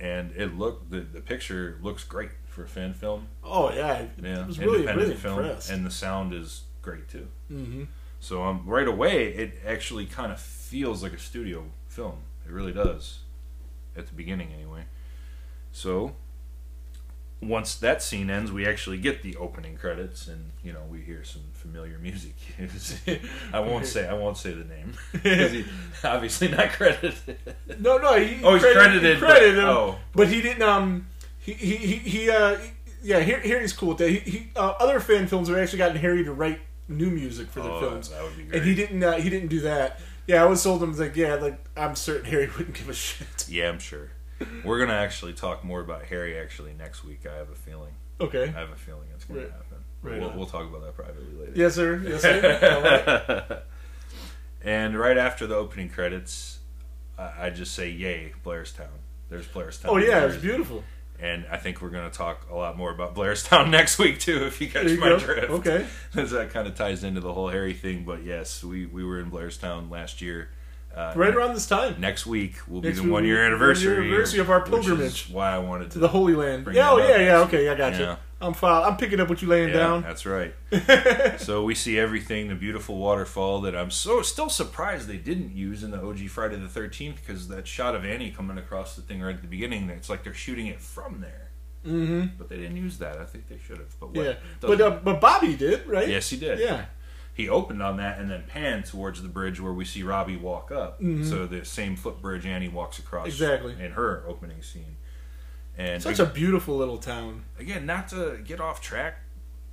and 0.00 0.32
it 0.36 0.58
look 0.58 0.90
the 0.90 0.98
the 1.00 1.20
picture 1.20 1.78
looks 1.80 2.02
great 2.02 2.30
for 2.48 2.64
a 2.64 2.68
fan 2.68 2.92
film. 2.92 3.28
Oh 3.44 3.72
yeah. 3.72 4.06
Yeah, 4.20 4.40
I 4.42 4.46
was 4.46 4.58
really 4.58 4.78
independent 4.80 5.08
really 5.10 5.14
film, 5.20 5.38
impressed. 5.38 5.70
and 5.70 5.86
the 5.86 5.92
sound 5.92 6.34
is 6.34 6.64
great 6.82 7.08
too. 7.08 7.28
mm-hmm. 7.48 7.84
So 8.18 8.42
um, 8.42 8.64
right 8.66 8.88
away, 8.88 9.28
it 9.28 9.60
actually 9.64 10.06
kind 10.06 10.32
of 10.32 10.40
feels 10.40 11.04
like 11.04 11.12
a 11.12 11.18
studio 11.20 11.64
film. 11.96 12.18
It 12.46 12.52
really 12.52 12.72
does, 12.72 13.20
at 13.96 14.06
the 14.06 14.12
beginning 14.14 14.50
anyway. 14.54 14.82
So 15.72 16.14
once 17.42 17.74
that 17.76 18.02
scene 18.02 18.30
ends, 18.30 18.50
we 18.50 18.66
actually 18.66 18.98
get 18.98 19.22
the 19.22 19.36
opening 19.36 19.76
credits, 19.76 20.26
and 20.28 20.52
you 20.64 20.72
know 20.72 20.82
we 20.90 21.00
hear 21.00 21.22
some 21.24 21.42
familiar 21.52 21.98
music. 21.98 22.34
I 23.52 23.60
won't 23.60 23.86
say 23.86 24.08
I 24.08 24.14
won't 24.14 24.36
say 24.36 24.52
the 24.52 24.64
name 24.64 24.94
because 25.12 25.52
he 25.52 25.64
obviously 26.04 26.48
not 26.48 26.70
credited. 26.70 27.14
No, 27.80 27.98
no. 27.98 28.18
He, 28.18 28.42
Oh, 28.44 28.54
he's 28.54 28.62
credited, 28.62 29.14
He 29.16 29.20
credited 29.20 29.56
but- 29.56 29.62
him, 29.62 29.68
oh. 29.68 29.98
but 30.14 30.28
he 30.28 30.40
didn't. 30.42 30.62
Um, 30.62 31.06
he 31.38 31.52
he 31.52 31.76
he, 31.96 32.30
uh, 32.30 32.58
yeah. 33.02 33.20
Here, 33.20 33.40
here 33.40 33.60
he's 33.60 33.72
cool 33.72 33.90
with 33.90 33.98
that. 33.98 34.10
He, 34.10 34.18
he 34.18 34.48
uh, 34.56 34.74
other 34.80 34.98
fan 35.00 35.26
films 35.26 35.48
have 35.48 35.58
actually 35.58 35.78
gotten 35.78 35.96
Harry 35.98 36.24
to 36.24 36.32
write 36.32 36.60
new 36.88 37.10
music 37.10 37.48
for 37.50 37.60
their 37.60 37.70
Oh, 37.72 37.80
films, 37.80 38.08
that 38.10 38.22
would 38.22 38.36
be 38.36 38.44
great. 38.44 38.58
and 38.60 38.68
he 38.68 38.74
didn't. 38.74 39.02
Uh, 39.02 39.12
he 39.18 39.28
didn't 39.30 39.48
do 39.48 39.60
that. 39.60 40.00
Yeah, 40.26 40.42
I 40.42 40.46
was 40.46 40.62
told 40.62 40.82
him 40.82 40.96
like, 40.98 41.14
yeah, 41.16 41.34
like 41.34 41.58
I'm 41.76 41.94
certain 41.94 42.30
Harry 42.30 42.48
wouldn't 42.56 42.74
give 42.74 42.88
a 42.88 42.94
shit. 42.94 43.26
Yeah, 43.48 43.68
I'm 43.68 43.78
sure. 43.78 44.10
We're 44.64 44.78
gonna 44.78 44.92
actually 44.98 45.32
talk 45.32 45.64
more 45.64 45.80
about 45.80 46.04
Harry 46.06 46.38
actually 46.38 46.74
next 46.74 47.04
week. 47.04 47.26
I 47.32 47.36
have 47.36 47.48
a 47.50 47.54
feeling. 47.54 47.92
Okay. 48.20 48.44
I 48.44 48.60
have 48.60 48.70
a 48.70 48.76
feeling 48.76 49.08
it's 49.14 49.24
gonna 49.24 49.40
Right. 49.40 49.50
happen. 49.50 49.78
Right 50.02 50.20
we'll, 50.20 50.30
on. 50.30 50.36
we'll 50.36 50.46
talk 50.46 50.68
about 50.68 50.82
that 50.82 50.94
privately 50.94 51.32
later. 51.38 51.52
Yes, 51.54 51.74
sir. 51.74 52.02
Yes, 52.06 52.22
sir. 52.22 53.62
And 54.64 54.98
right 54.98 55.16
after 55.16 55.46
the 55.46 55.54
opening 55.54 55.88
credits, 55.88 56.58
I, 57.16 57.46
I 57.46 57.50
just 57.50 57.72
say, 57.74 57.88
"Yay, 57.88 58.32
Blairstown!" 58.44 58.88
There's 59.28 59.46
Blairstown. 59.46 59.86
Oh 59.86 59.96
yeah, 59.96 60.24
it's 60.24 60.36
beautiful. 60.36 60.82
And 61.20 61.46
I 61.50 61.56
think 61.56 61.80
we're 61.80 61.90
going 61.90 62.10
to 62.10 62.16
talk 62.16 62.46
a 62.50 62.54
lot 62.54 62.76
more 62.76 62.90
about 62.90 63.14
Blairstown 63.14 63.70
next 63.70 63.98
week 63.98 64.18
too, 64.20 64.44
if 64.46 64.60
you 64.60 64.68
catch 64.68 64.88
you 64.90 64.98
my 65.00 65.08
go. 65.10 65.18
drift. 65.18 65.50
Okay. 65.50 65.86
That 66.12 66.50
kind 66.50 66.66
of 66.66 66.74
ties 66.74 67.04
into 67.04 67.20
the 67.20 67.32
whole 67.32 67.48
Harry 67.48 67.72
thing. 67.74 68.04
But 68.04 68.22
yes, 68.24 68.62
we 68.64 68.86
we 68.86 69.04
were 69.04 69.18
in 69.20 69.30
Blairstown 69.30 69.90
last 69.90 70.20
year. 70.22 70.50
Uh, 70.94 71.12
Right 71.14 71.34
around 71.34 71.52
this 71.52 71.66
time. 71.66 72.00
next 72.00 72.24
week 72.26 72.54
will 72.66 72.80
be 72.80 72.88
Next 72.88 72.98
the 73.00 73.04
week 73.04 73.12
one 73.12 73.24
year 73.26 73.44
anniversary. 73.44 73.98
anniversary 74.08 74.40
of 74.40 74.48
our 74.48 74.62
pilgrimage. 74.62 75.28
why 75.30 75.50
I 75.52 75.58
wanted 75.58 75.84
to, 75.84 75.90
To 75.90 75.98
the 75.98 76.08
Holy 76.08 76.34
Land. 76.34 76.66
Yeah, 76.72 76.90
oh 76.92 76.96
yeah, 76.98 77.18
yeah. 77.18 77.38
Okay, 77.40 77.68
I 77.68 77.74
got 77.74 77.94
you. 77.94 78.00
Yeah. 78.06 78.16
I'm 78.40 78.52
file. 78.52 78.84
I'm 78.84 78.96
picking 78.98 79.18
up 79.20 79.28
what 79.30 79.40
you 79.40 79.48
laying 79.48 79.68
Yeah, 79.70 79.74
down. 79.76 80.02
that's 80.02 80.26
right. 80.26 80.54
so 81.38 81.64
we 81.64 81.74
see 81.74 81.98
everything, 81.98 82.48
the 82.48 82.54
beautiful 82.54 82.96
waterfall 82.98 83.62
that 83.62 83.74
I'm 83.74 83.90
so 83.90 84.20
still 84.22 84.50
surprised 84.50 85.08
they 85.08 85.16
didn't 85.16 85.54
use 85.56 85.82
in 85.82 85.90
the 85.90 86.02
OG 86.02 86.28
Friday 86.28 86.56
the 86.56 86.68
Thirteenth 86.68 87.16
because 87.26 87.48
that 87.48 87.66
shot 87.66 87.94
of 87.94 88.04
Annie 88.04 88.30
coming 88.30 88.58
across 88.58 88.94
the 88.94 89.02
thing 89.02 89.22
right 89.22 89.34
at 89.34 89.42
the 89.42 89.48
beginning, 89.48 89.88
it's 89.90 90.10
like 90.10 90.22
they're 90.22 90.34
shooting 90.34 90.66
it 90.66 90.80
from 90.80 91.20
there. 91.22 91.48
Mm-hmm. 91.86 92.36
But 92.36 92.48
they 92.48 92.56
didn't 92.56 92.76
use 92.76 92.98
that. 92.98 93.16
I 93.18 93.24
think 93.24 93.48
they 93.48 93.58
should 93.64 93.78
have. 93.78 93.98
But 94.00 94.14
what? 94.14 94.24
Yeah, 94.26 94.34
but 94.60 94.80
uh, 94.80 94.90
but 95.02 95.20
Bobby 95.20 95.56
did 95.56 95.86
right. 95.86 96.08
yes, 96.08 96.28
he 96.28 96.36
did. 96.36 96.58
Yeah. 96.58 96.86
He 97.32 97.48
opened 97.50 97.82
on 97.82 97.98
that 97.98 98.18
and 98.18 98.30
then 98.30 98.44
panned 98.48 98.86
towards 98.86 99.22
the 99.22 99.28
bridge 99.28 99.60
where 99.60 99.72
we 99.72 99.84
see 99.84 100.02
Robbie 100.02 100.36
walk 100.38 100.72
up. 100.72 100.98
So 101.22 101.46
the 101.46 101.66
same 101.66 101.94
footbridge 101.94 102.46
Annie 102.46 102.68
walks 102.68 102.98
across 102.98 103.26
Mm-hmm. 103.28 103.28
Exactly. 103.28 103.76
in 103.78 103.92
her 103.92 104.24
opening 104.26 104.62
scene. 104.62 104.95
And 105.78 106.02
Such 106.02 106.18
a 106.18 106.26
beautiful 106.26 106.76
little 106.76 106.98
town. 106.98 107.44
again, 107.58 107.84
not 107.86 108.08
to 108.08 108.40
get 108.44 108.60
off 108.60 108.80
track, 108.80 109.18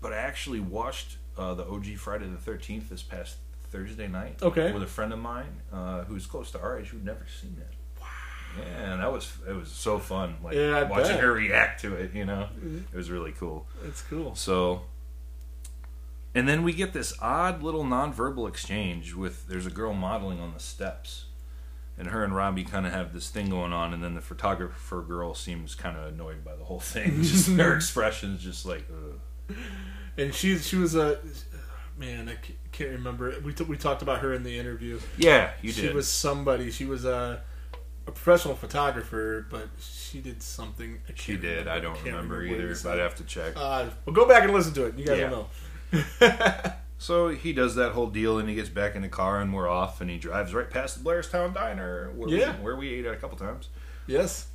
but 0.02 0.12
I 0.12 0.18
actually 0.18 0.60
watched 0.60 1.18
uh, 1.38 1.54
the 1.54 1.66
OG 1.66 1.96
Friday 1.98 2.28
the 2.28 2.38
Thirteenth 2.38 2.90
this 2.90 3.02
past 3.02 3.38
Thursday 3.72 4.08
night. 4.08 4.40
Okay. 4.42 4.72
With 4.72 4.84
a 4.84 4.88
friend 4.88 5.14
of 5.14 5.20
mine 5.20 5.62
uh, 5.72 6.04
who's 6.04 6.26
close 6.26 6.52
to 6.52 6.62
our 6.62 6.78
age 6.80 6.88
who'd 6.90 7.06
never 7.06 7.26
seen 7.42 7.56
it. 7.60 7.74
Wow. 8.02 8.08
Yeah, 8.60 8.92
and 8.94 9.02
that 9.02 9.12
was 9.14 9.32
it 9.48 9.54
was 9.54 9.70
so 9.70 9.98
fun. 9.98 10.36
Like 10.44 10.56
Yeah, 10.56 10.84
watching 10.90 11.14
bet. 11.16 11.20
her 11.22 11.32
react 11.34 11.82
to 11.82 11.96
it. 11.96 12.14
You 12.14 12.26
know, 12.26 12.48
Mm-hmm. 12.58 12.80
it 12.94 12.98
was 12.98 13.10
really 13.10 13.32
cool. 13.32 13.66
It's 13.88 14.02
cool. 14.02 14.36
So. 14.36 14.82
And 16.36 16.48
then 16.50 16.64
we 16.64 16.74
get 16.74 16.94
this 16.94 17.14
odd 17.22 17.62
little 17.62 17.84
nonverbal 17.84 18.48
exchange 18.50 19.14
with 19.14 19.48
there's 19.48 19.68
a 19.68 19.72
girl 19.72 19.94
modeling 19.94 20.40
on 20.40 20.54
the 20.54 20.60
steps. 20.60 21.26
And 21.98 22.08
her 22.08 22.24
and 22.24 22.36
Robbie 22.36 22.64
kind 22.64 22.88
of 22.88 22.92
have 22.92 23.14
this 23.14 23.30
thing 23.30 23.50
going 23.50 23.72
on, 23.72 23.94
and 23.94 24.04
then 24.04 24.16
the 24.16 24.22
photographer 24.22 25.02
girl 25.02 25.36
seems 25.36 25.76
kind 25.76 25.96
of 25.96 26.08
annoyed 26.12 26.44
by 26.44 26.56
the 26.56 26.64
whole 26.64 26.80
thing. 26.80 27.18
Just 27.24 27.50
her 27.52 27.76
expression's 27.76 28.42
just 28.44 28.66
like, 28.66 28.86
Ugh. 28.92 29.56
And 30.18 30.34
she 30.34 30.58
she 30.58 30.76
was 30.76 30.96
a 30.96 31.20
man. 31.98 32.30
I 32.30 32.38
can't 32.72 32.92
remember. 32.92 33.36
We 33.44 33.54
t- 33.54 33.64
we 33.64 33.78
talked 33.78 34.02
about 34.02 34.20
her 34.22 34.34
in 34.34 34.44
the 34.44 34.58
interview. 34.58 35.00
yeah, 35.18 35.52
you 35.62 35.72
she 35.72 35.82
did. 35.82 35.90
She 35.92 35.96
was 35.96 36.08
somebody. 36.08 36.72
She 36.72 36.86
was 36.86 37.06
a, 37.06 37.42
a 38.08 38.12
professional 38.12 38.56
photographer, 38.56 39.46
but 39.52 39.68
she 39.80 40.20
did 40.22 40.42
something. 40.42 41.00
She 41.16 41.36
did. 41.38 41.66
remember. 41.68 41.70
I 41.72 41.80
don't 41.80 41.94
can't 41.96 42.06
remember, 42.08 42.44
either. 42.44 42.76
But. 42.84 42.94
I'd 42.94 43.00
have 43.00 43.16
to 43.16 43.24
check. 43.24 43.54
Uh, 43.56 43.86
well, 44.06 44.16
go 44.16 44.28
back 44.28 44.44
and 44.44 44.54
listen 44.54 44.74
to 44.76 44.86
it. 44.86 44.98
You 44.98 45.06
guys 45.06 45.20
Yeah. 45.20 45.30
will 45.30 45.48
know. 45.92 46.74
So 47.04 47.28
he 47.28 47.52
does 47.52 47.76
that 47.76 47.92
whole 47.92 48.08
deal, 48.08 48.40
and 48.40 48.48
he 48.48 48.56
gets 48.56 48.70
back 48.70 48.96
in 48.96 49.02
the 49.02 49.10
car, 49.10 49.42
and 49.42 49.54
we're 49.54 49.68
off, 49.68 50.00
and 50.00 50.10
he 50.10 50.18
drives 50.18 50.54
right 50.54 50.70
past 50.70 51.04
the 51.04 51.10
Blairstown 51.10 51.54
Diner, 51.54 52.10
where, 52.16 52.30
Yeah. 52.30 52.56
we, 52.60 52.64
where 52.64 52.76
we 52.78 52.94
ate 52.94 53.06
at 53.06 53.14
a 53.14 53.18
couple 53.18 53.38
times. 53.38 53.68
Yes. 54.08 54.48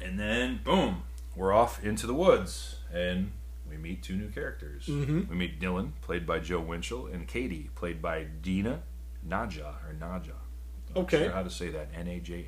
And 0.00 0.16
then, 0.16 0.60
boom, 0.62 1.02
we're 1.34 1.52
off 1.52 1.82
into 1.84 2.06
the 2.06 2.14
woods, 2.14 2.76
and 2.92 3.32
we 3.68 3.76
meet 3.76 4.04
two 4.04 4.14
new 4.14 4.28
characters. 4.28 4.86
Mhm. 4.86 5.26
We 5.28 5.34
meet 5.34 5.58
Dylan, 5.60 5.90
played 6.00 6.28
by 6.28 6.38
Joe 6.38 6.60
Winchell, 6.60 7.08
and 7.08 7.26
Katie, 7.26 7.70
played 7.74 8.00
by 8.00 8.22
Dina 8.22 8.82
Naja, 9.28 9.74
or 9.84 9.92
Naja. 9.92 10.34
Not 10.94 10.96
Okay. 10.96 11.24
sure 11.24 11.32
how 11.32 11.42
to 11.42 11.50
say 11.50 11.70
that. 11.70 11.88
N 11.92 12.06
A 12.06 12.20
J 12.20 12.46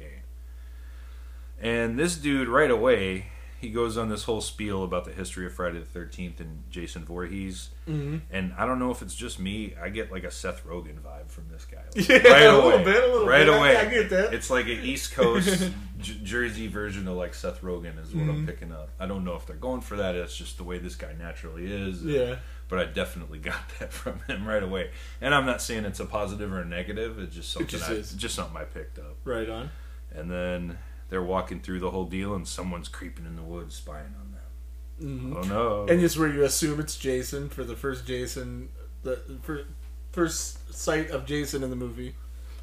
A. 1.61 1.67
And 1.67 1.99
this 1.99 2.15
dude, 2.15 2.47
right 2.47 2.71
away, 2.71 3.27
he 3.63 3.71
goes 3.71 3.97
on 3.97 4.11
this 4.11 4.25
whole 4.25 4.43
spiel 4.43 4.85
about 4.85 5.07
the 5.07 5.13
history 5.13 5.47
of 5.47 5.55
Friday 5.55 5.79
the 5.81 5.99
13th 5.99 6.41
and 6.41 6.63
Jason 6.71 7.05
Voorhees. 7.07 7.71
Mm-hmm. 7.89 8.19
And 8.31 8.53
I 8.59 8.67
don't 8.67 8.79
know 8.79 8.91
if 8.91 9.01
it's 9.01 9.15
just 9.15 9.39
me. 9.41 9.75
I 9.83 9.89
get 9.89 10.13
like 10.13 10.25
a 10.25 10.31
Seth 10.31 10.67
Rogen 10.67 11.01
vibe 11.01 11.29
from 11.31 11.45
this 11.51 11.65
guy. 11.65 11.79
Like, 11.97 12.09
Yeah, 12.25 12.53
a 12.53 12.57
little 12.57 12.85
bit, 12.85 13.03
a 13.03 13.07
little 13.13 13.27
right 13.27 13.47
bit. 13.47 13.55
I- 13.55 13.57
away. 13.57 13.77
I 13.77 13.85
get 13.87 14.11
that. 14.11 14.35
It's 14.35 14.51
like 14.51 14.67
an 14.67 14.81
East 14.83 15.13
Coast 15.15 15.71
J- 16.01 16.19
Jersey 16.23 16.67
version 16.69 17.09
of 17.09 17.17
like 17.17 17.33
Seth 17.35 17.63
Rogen 17.63 17.99
is 18.03 18.15
what 18.15 18.25
Mm-hmm. 18.25 18.31
I'm 18.31 18.47
picking 18.47 18.73
up. 18.73 18.91
I 19.01 19.07
don't 19.07 19.25
know 19.25 19.37
if 19.37 19.47
they're 19.47 19.57
going 19.57 19.81
for 19.81 19.97
that. 19.97 20.15
It's 20.15 20.37
just 20.37 20.59
the 20.59 20.65
way 20.65 20.79
this 20.79 20.95
guy 20.97 21.15
naturally 21.19 21.65
is. 21.73 22.05
Yeah. 22.05 22.37
But 22.69 22.79
I 22.79 22.85
definitely 22.87 23.39
got 23.51 23.61
that 23.79 23.93
from 23.93 24.19
him 24.27 24.47
right 24.47 24.63
away. 24.63 24.91
And 25.21 25.35
I'm 25.35 25.47
not 25.47 25.63
saying 25.63 25.85
it's 25.85 26.01
a 26.01 26.07
positive 26.07 26.53
or 26.53 26.61
a 26.61 26.65
negative. 26.65 27.19
It's 27.19 27.35
just 27.37 27.51
something. 27.53 27.69
just 27.69 27.89
I, 27.89 27.95
just 28.19 28.35
something 28.35 28.57
I 28.57 28.65
picked 28.65 28.99
up. 28.99 29.17
Right 29.25 29.49
on. 29.49 29.71
And 30.15 30.31
then 30.31 30.79
they're 31.13 31.23
walking 31.23 31.61
through 31.61 31.79
the 31.79 31.91
whole 31.91 32.07
deal, 32.07 32.35
and 32.35 32.49
someone's 32.49 32.89
creeping 32.89 33.27
in 33.27 33.37
the 33.37 33.43
woods, 33.43 33.75
spying 33.77 34.15
on 34.19 34.33
them. 34.33 35.31
hmm 35.31 35.37
Oh 35.37 35.43
no! 35.43 35.81
And 35.87 36.01
this 36.03 36.13
is 36.13 36.19
where 36.19 36.33
you 36.33 36.43
assume 36.43 36.81
it's 36.81 36.97
Jason 36.97 37.51
for 37.51 37.65
the 37.65 37.77
first 37.77 38.07
Jason, 38.07 38.71
the 39.03 39.21
for, 39.43 39.65
first 40.13 40.73
sight 40.75 41.11
of 41.11 41.27
Jason 41.27 41.63
in 41.63 41.69
the 41.69 41.77
movie. 41.77 42.15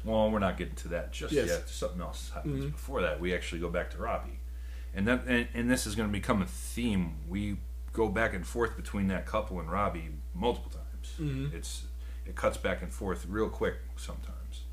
Well, 0.04 0.30
we're 0.32 0.40
not 0.40 0.56
getting 0.56 0.74
to 0.76 0.88
that 0.88 1.12
just 1.12 1.32
Yes. 1.32 1.46
yet. 1.46 1.68
Something 1.68 2.00
else 2.00 2.30
happens 2.34 2.64
Mhm. 2.64 2.72
before 2.72 3.02
that. 3.02 3.20
We 3.20 3.32
actually 3.32 3.60
go 3.60 3.68
back 3.70 3.88
to 3.92 3.98
Robbie, 3.98 4.40
and 4.94 5.06
that 5.06 5.26
and, 5.28 5.46
and 5.54 5.70
this 5.70 5.86
is 5.86 5.94
going 5.94 6.08
to 6.08 6.12
become 6.12 6.42
a 6.42 6.46
theme. 6.46 7.18
We 7.28 7.58
go 7.92 8.08
back 8.08 8.34
and 8.34 8.44
forth 8.44 8.76
between 8.76 9.06
that 9.08 9.26
couple 9.26 9.60
and 9.60 9.70
Robbie 9.70 10.08
multiple 10.34 10.72
times. 10.72 11.12
Mhm. 11.20 11.54
It's 11.54 11.84
it 12.26 12.34
cuts 12.34 12.56
back 12.56 12.82
and 12.82 12.92
forth 12.92 13.26
real 13.28 13.48
quick 13.48 13.76
sometimes. 13.96 14.64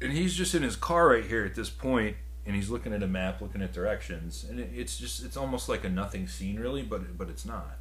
And 0.00 0.12
he's 0.12 0.34
just 0.34 0.54
in 0.54 0.62
his 0.62 0.76
car 0.76 1.08
right 1.08 1.24
here 1.24 1.44
at 1.44 1.54
this 1.56 1.70
point, 1.70 2.16
and 2.46 2.56
he's 2.56 2.70
looking 2.70 2.92
at 2.92 3.02
a 3.02 3.06
map, 3.06 3.40
looking 3.40 3.62
at 3.62 3.72
directions, 3.72 4.44
and 4.48 4.58
it, 4.58 4.70
it's 4.74 4.96
just 4.96 5.24
it's 5.24 5.36
almost 5.36 5.68
like 5.68 5.84
a 5.84 5.88
nothing 5.88 6.26
scene, 6.26 6.58
really, 6.58 6.82
but 6.82 7.16
but 7.16 7.28
it's 7.28 7.44
not. 7.44 7.78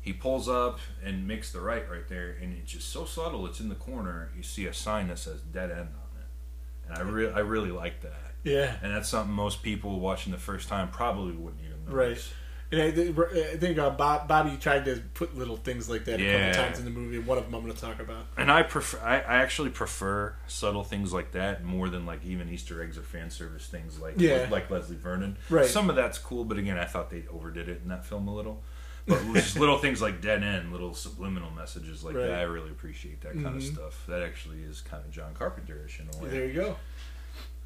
He 0.00 0.12
pulls 0.12 0.48
up 0.48 0.78
and 1.04 1.26
makes 1.26 1.52
the 1.52 1.60
right 1.60 1.88
right 1.90 2.08
there, 2.08 2.36
and 2.40 2.52
it's 2.52 2.72
just 2.72 2.90
so 2.90 3.04
subtle. 3.04 3.46
It's 3.46 3.60
in 3.60 3.68
the 3.68 3.74
corner. 3.74 4.30
You 4.36 4.42
see 4.42 4.66
a 4.66 4.74
sign 4.74 5.08
that 5.08 5.18
says 5.18 5.40
"dead 5.40 5.70
end" 5.70 5.90
on 5.94 6.20
it, 6.20 6.88
and 6.88 6.98
I 6.98 7.00
really 7.02 7.32
I 7.32 7.40
really 7.40 7.70
like 7.70 8.00
that. 8.02 8.28
Yeah. 8.44 8.76
And 8.82 8.94
that's 8.94 9.08
something 9.08 9.34
most 9.34 9.62
people 9.62 10.00
watching 10.00 10.32
the 10.32 10.38
first 10.38 10.68
time 10.68 10.88
probably 10.90 11.32
wouldn't 11.32 11.62
even 11.62 11.84
notice. 11.84 11.94
Right. 11.94 12.34
And 12.70 12.82
I, 12.82 12.90
think- 12.90 13.18
I 13.18 13.56
think 13.56 13.78
uh, 13.78 13.88
Bob, 13.90 14.28
Bobby 14.28 14.56
tried 14.60 14.84
to 14.84 15.02
put 15.14 15.34
little 15.34 15.56
things 15.56 15.88
like 15.88 16.04
that 16.04 16.20
a 16.20 16.24
couple 16.52 16.62
times 16.64 16.78
in 16.78 16.84
the 16.84 16.90
movie, 16.90 17.16
and 17.16 17.26
one 17.26 17.38
of 17.38 17.44
them 17.44 17.54
I'm 17.54 17.62
going 17.62 17.74
to 17.74 17.80
talk 17.80 17.98
about. 17.98 18.26
And 18.36 18.50
I 18.52 18.62
prefer 18.62 18.98
I, 19.00 19.20
I 19.20 19.36
actually 19.36 19.70
prefer 19.70 20.34
subtle 20.48 20.84
things 20.84 21.10
like 21.12 21.32
that 21.32 21.64
more 21.64 21.88
than 21.88 22.04
like 22.04 22.22
even 22.26 22.50
Easter 22.50 22.82
eggs 22.82 22.98
or 22.98 23.02
fan 23.02 23.30
service 23.30 23.66
things 23.66 23.98
like 23.98 24.14
Yeah. 24.18 24.48
like 24.50 24.70
Leslie 24.70 24.96
Vernon. 24.96 25.38
Right. 25.48 25.64
Some 25.64 25.88
of 25.88 25.96
that's 25.96 26.18
cool, 26.18 26.44
but 26.44 26.58
again, 26.58 26.76
I 26.78 26.84
thought 26.84 27.08
they 27.10 27.24
overdid 27.32 27.70
it 27.70 27.80
in 27.82 27.88
that 27.88 28.04
film 28.04 28.28
a 28.28 28.34
little. 28.34 28.62
But 29.06 29.22
just 29.32 29.58
little 29.58 29.78
things 29.78 30.02
like 30.02 30.20
dead 30.20 30.42
end, 30.42 30.70
little 30.70 30.92
subliminal 30.92 31.50
messages 31.50 32.04
like 32.04 32.14
Right. 32.14 32.26
that, 32.26 32.40
I 32.40 32.42
really 32.42 32.68
appreciate 32.70 33.22
that 33.22 33.32
kind 33.32 33.46
of 33.46 33.54
Mhm. 33.62 33.72
stuff. 33.72 34.04
That 34.06 34.22
actually 34.22 34.58
is 34.62 34.82
kind 34.82 35.02
of 35.02 35.10
John 35.10 35.32
Carpenter-ish 35.32 36.00
in 36.00 36.10
a 36.14 36.22
way. 36.22 36.28
There 36.28 36.44
you 36.46 36.52
go. 36.52 36.76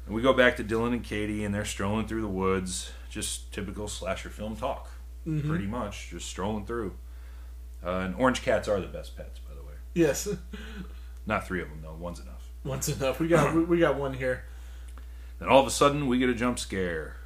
And 0.05 0.15
we 0.15 0.21
go 0.21 0.33
back 0.33 0.57
to 0.57 0.63
Dylan 0.63 0.93
and 0.93 1.03
Katie, 1.03 1.43
and 1.45 1.53
they're 1.53 1.65
strolling 1.65 2.07
through 2.07 2.21
the 2.21 2.27
woods. 2.27 2.91
Just 3.09 3.53
typical 3.53 3.87
slasher 3.87 4.29
film 4.29 4.55
talk, 4.55 4.89
Mhm. 5.27 5.47
pretty 5.47 5.65
much, 5.67 6.09
just 6.09 6.27
strolling 6.27 6.65
through. 6.65 6.95
Uh, 7.85 7.89
and 7.99 8.15
orange 8.15 8.41
cats 8.41 8.67
are 8.67 8.79
the 8.81 8.87
best 8.87 9.15
pets, 9.15 9.39
by 9.39 9.53
the 9.55 9.61
way. 9.61 9.73
Yes. 9.93 10.27
Not 11.25 11.47
three 11.47 11.61
of 11.61 11.69
them 11.69 11.79
though. 11.81 11.93
One's 11.93 12.19
enough. 12.19 12.49
Once 12.65 12.89
enough. 12.89 13.19
We 13.19 13.27
got 13.27 13.53
we, 13.55 13.63
we 13.63 13.79
got 13.79 13.95
one 13.95 14.13
here. 14.13 14.43
Then 15.39 15.47
all 15.49 15.59
of 15.61 15.67
a 15.67 15.71
sudden, 15.71 16.07
we 16.07 16.17
get 16.17 16.29
a 16.29 16.33
jump 16.33 16.59
scare, 16.59 17.17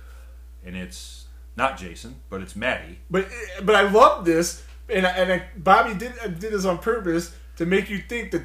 and 0.63 0.75
it's 0.75 1.25
not 1.55 1.77
Jason, 1.77 2.17
but 2.29 2.41
it's 2.41 2.55
Maddie. 2.55 2.99
But 3.09 3.27
but 3.63 3.75
I 3.75 3.89
love 3.89 4.25
this, 4.25 4.63
and 4.89 5.05
I, 5.05 5.09
and 5.11 5.31
I, 5.33 5.47
Bobby 5.55 5.93
did 5.95 6.13
did 6.39 6.53
this 6.53 6.65
on 6.65 6.77
purpose 6.79 7.35
to 7.57 7.65
make 7.65 7.89
you 7.89 7.99
think 7.99 8.31
that 8.31 8.43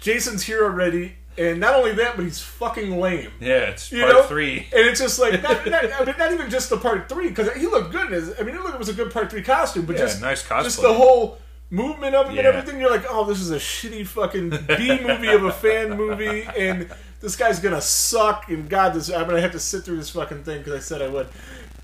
Jason's 0.00 0.44
here 0.44 0.64
already, 0.64 1.16
and 1.38 1.60
not 1.60 1.74
only 1.74 1.92
that, 1.94 2.16
but 2.16 2.24
he's 2.24 2.40
fucking 2.40 2.98
lame. 3.00 3.30
Yeah, 3.40 3.70
it's 3.70 3.92
You 3.92 4.02
part 4.02 4.12
know? 4.14 4.22
three. 4.24 4.66
And 4.72 4.86
it's 4.86 5.00
just 5.00 5.18
like 5.18 5.42
not, 5.42 5.66
not, 5.70 5.84
I 5.84 6.04
mean, 6.04 6.14
not 6.18 6.32
even 6.32 6.50
just 6.50 6.68
the 6.70 6.76
part 6.78 7.08
three 7.08 7.28
because 7.28 7.52
he 7.54 7.66
looked 7.66 7.92
good 7.92 8.06
in 8.08 8.12
his. 8.12 8.34
I 8.38 8.42
mean, 8.42 8.54
it 8.56 8.60
looked 8.62 8.74
it 8.74 8.78
was 8.78 8.88
a 8.88 8.94
good 8.94 9.12
part 9.12 9.30
three 9.30 9.42
costume, 9.42 9.86
but 9.86 9.94
Yeah, 9.96 10.02
just 10.02 10.20
nice 10.20 10.42
cosplay. 10.46 10.64
just 10.64 10.82
the 10.82 10.92
whole 10.92 11.38
movement 11.70 12.14
of 12.14 12.28
him 12.30 12.38
and 12.38 12.46
everything. 12.46 12.80
You're 12.80 12.90
like, 12.90 13.04
oh, 13.08 13.24
this 13.24 13.40
is 13.40 13.50
a 13.50 13.56
shitty 13.56 14.06
fucking 14.06 14.50
B 14.50 15.00
movie 15.04 15.28
of 15.28 15.44
a 15.44 15.52
fan 15.52 15.96
movie, 15.96 16.42
and 16.56 16.90
this 17.20 17.36
guy's 17.36 17.60
gonna 17.60 17.80
suck. 17.80 18.48
And 18.48 18.68
God, 18.68 18.94
this 18.94 19.10
I'm 19.10 19.26
gonna 19.26 19.40
have 19.40 19.52
to 19.52 19.60
sit 19.60 19.84
through 19.84 19.96
this 19.98 20.10
fucking 20.10 20.44
thing 20.44 20.58
because 20.58 20.74
I 20.74 20.80
said 20.80 21.02
I 21.02 21.08
would. 21.08 21.28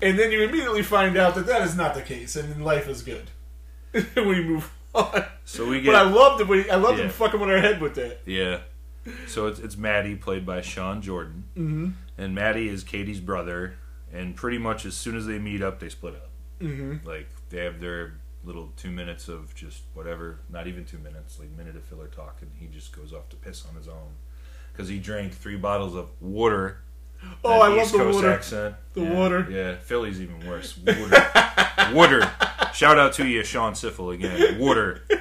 And 0.01 0.19
then 0.19 0.31
you 0.31 0.43
immediately 0.43 0.83
find 0.83 1.15
out 1.17 1.35
that 1.35 1.45
that 1.47 1.61
is 1.61 1.75
not 1.75 1.93
the 1.95 2.01
case, 2.01 2.35
and 2.35 2.63
life 2.65 2.87
is 2.89 3.01
good. 3.01 3.29
we 4.15 4.43
move 4.43 4.69
on. 4.93 5.23
So 5.45 5.65
we 5.67 5.79
get. 5.81 5.91
But 5.91 5.95
I 5.95 6.01
loved 6.01 6.39
love 6.41 6.47
the 6.49 6.69
I 6.71 6.75
loved 6.75 6.97
Yeah. 6.97 7.03
them 7.05 7.11
fucking 7.13 7.39
with 7.39 7.49
our 7.49 7.59
head 7.59 7.79
with 7.81 7.95
that. 7.95 8.19
yeah. 8.25 8.59
So 9.27 9.47
it's 9.47 9.59
it's 9.59 9.77
Maddie 9.77 10.15
played 10.15 10.45
by 10.45 10.61
Sean 10.61 11.01
Jordan, 11.01 11.43
Mm-hmm. 11.55 11.89
and 12.17 12.33
Maddie 12.35 12.69
is 12.69 12.83
Katie's 12.83 13.19
brother. 13.19 13.75
And 14.13 14.35
pretty 14.35 14.57
much 14.57 14.85
as 14.85 14.95
soon 14.95 15.17
as 15.17 15.25
they 15.25 15.39
meet 15.39 15.61
up, 15.61 15.79
they 15.79 15.89
split 15.89 16.13
up. 16.15 16.29
Mm-hmm. 16.61 17.05
Like 17.05 17.27
they 17.49 17.63
have 17.65 17.81
their 17.81 18.13
little 18.45 18.71
two 18.77 18.89
minutes 18.91 19.27
of 19.27 19.53
just 19.55 19.81
whatever, 19.93 20.39
not 20.49 20.67
even 20.67 20.85
two 20.85 20.99
minutes, 20.99 21.37
like 21.39 21.49
minute 21.57 21.75
of 21.75 21.83
filler 21.83 22.07
talk, 22.07 22.37
and 22.41 22.51
he 22.57 22.67
just 22.67 22.95
goes 22.95 23.11
off 23.11 23.27
to 23.29 23.35
piss 23.35 23.65
on 23.67 23.75
his 23.75 23.87
own 23.87 24.13
because 24.71 24.87
he 24.87 24.99
drank 24.99 25.33
three 25.33 25.57
bottles 25.57 25.95
of 25.95 26.09
water. 26.21 26.77
Oh, 27.43 27.49
that 27.59 27.61
I 27.61 27.67
love 27.69 27.77
East 27.79 27.91
the 27.93 27.97
Coast 27.99 28.15
water. 28.15 28.31
accent. 28.31 28.75
The 28.93 29.01
Yeah, 29.01 29.13
water. 29.13 29.47
Yeah, 29.49 29.75
Philly's 29.77 30.21
even 30.21 30.47
worse. 30.47 30.77
Water, 30.77 31.27
water. 31.93 32.31
Shout 32.73 32.97
out 32.99 33.13
to 33.13 33.27
you, 33.27 33.43
Sean 33.43 33.73
Siffel 33.73 34.13
again. 34.13 34.59
Water. 34.59 35.01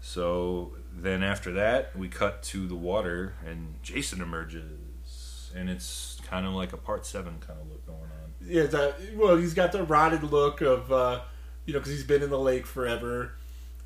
So 0.00 0.72
then 1.02 1.22
after 1.22 1.52
that, 1.52 1.96
we 1.96 2.08
cut 2.08 2.42
to 2.44 2.66
the 2.66 2.74
water, 2.76 3.34
and 3.46 3.74
Jason 3.82 4.20
emerges, 4.22 5.50
and 5.54 5.68
it's 5.68 6.20
kind 6.26 6.46
of 6.46 6.52
like 6.54 6.72
a 6.72 6.76
part 6.76 7.04
seven 7.04 7.34
kind 7.46 7.60
of 7.60 7.68
look 7.68 7.86
going 7.86 7.98
on. 8.00 8.32
Yeah, 8.44 8.64
the, 8.64 8.94
well, 9.14 9.36
he's 9.36 9.54
got 9.54 9.72
the 9.72 9.82
rotted 9.84 10.22
look 10.24 10.60
of, 10.60 10.90
uh, 10.92 11.20
you 11.66 11.72
know, 11.72 11.78
because 11.80 11.92
he's 11.92 12.04
been 12.04 12.22
in 12.22 12.30
the 12.30 12.38
lake 12.38 12.66
forever. 12.66 13.32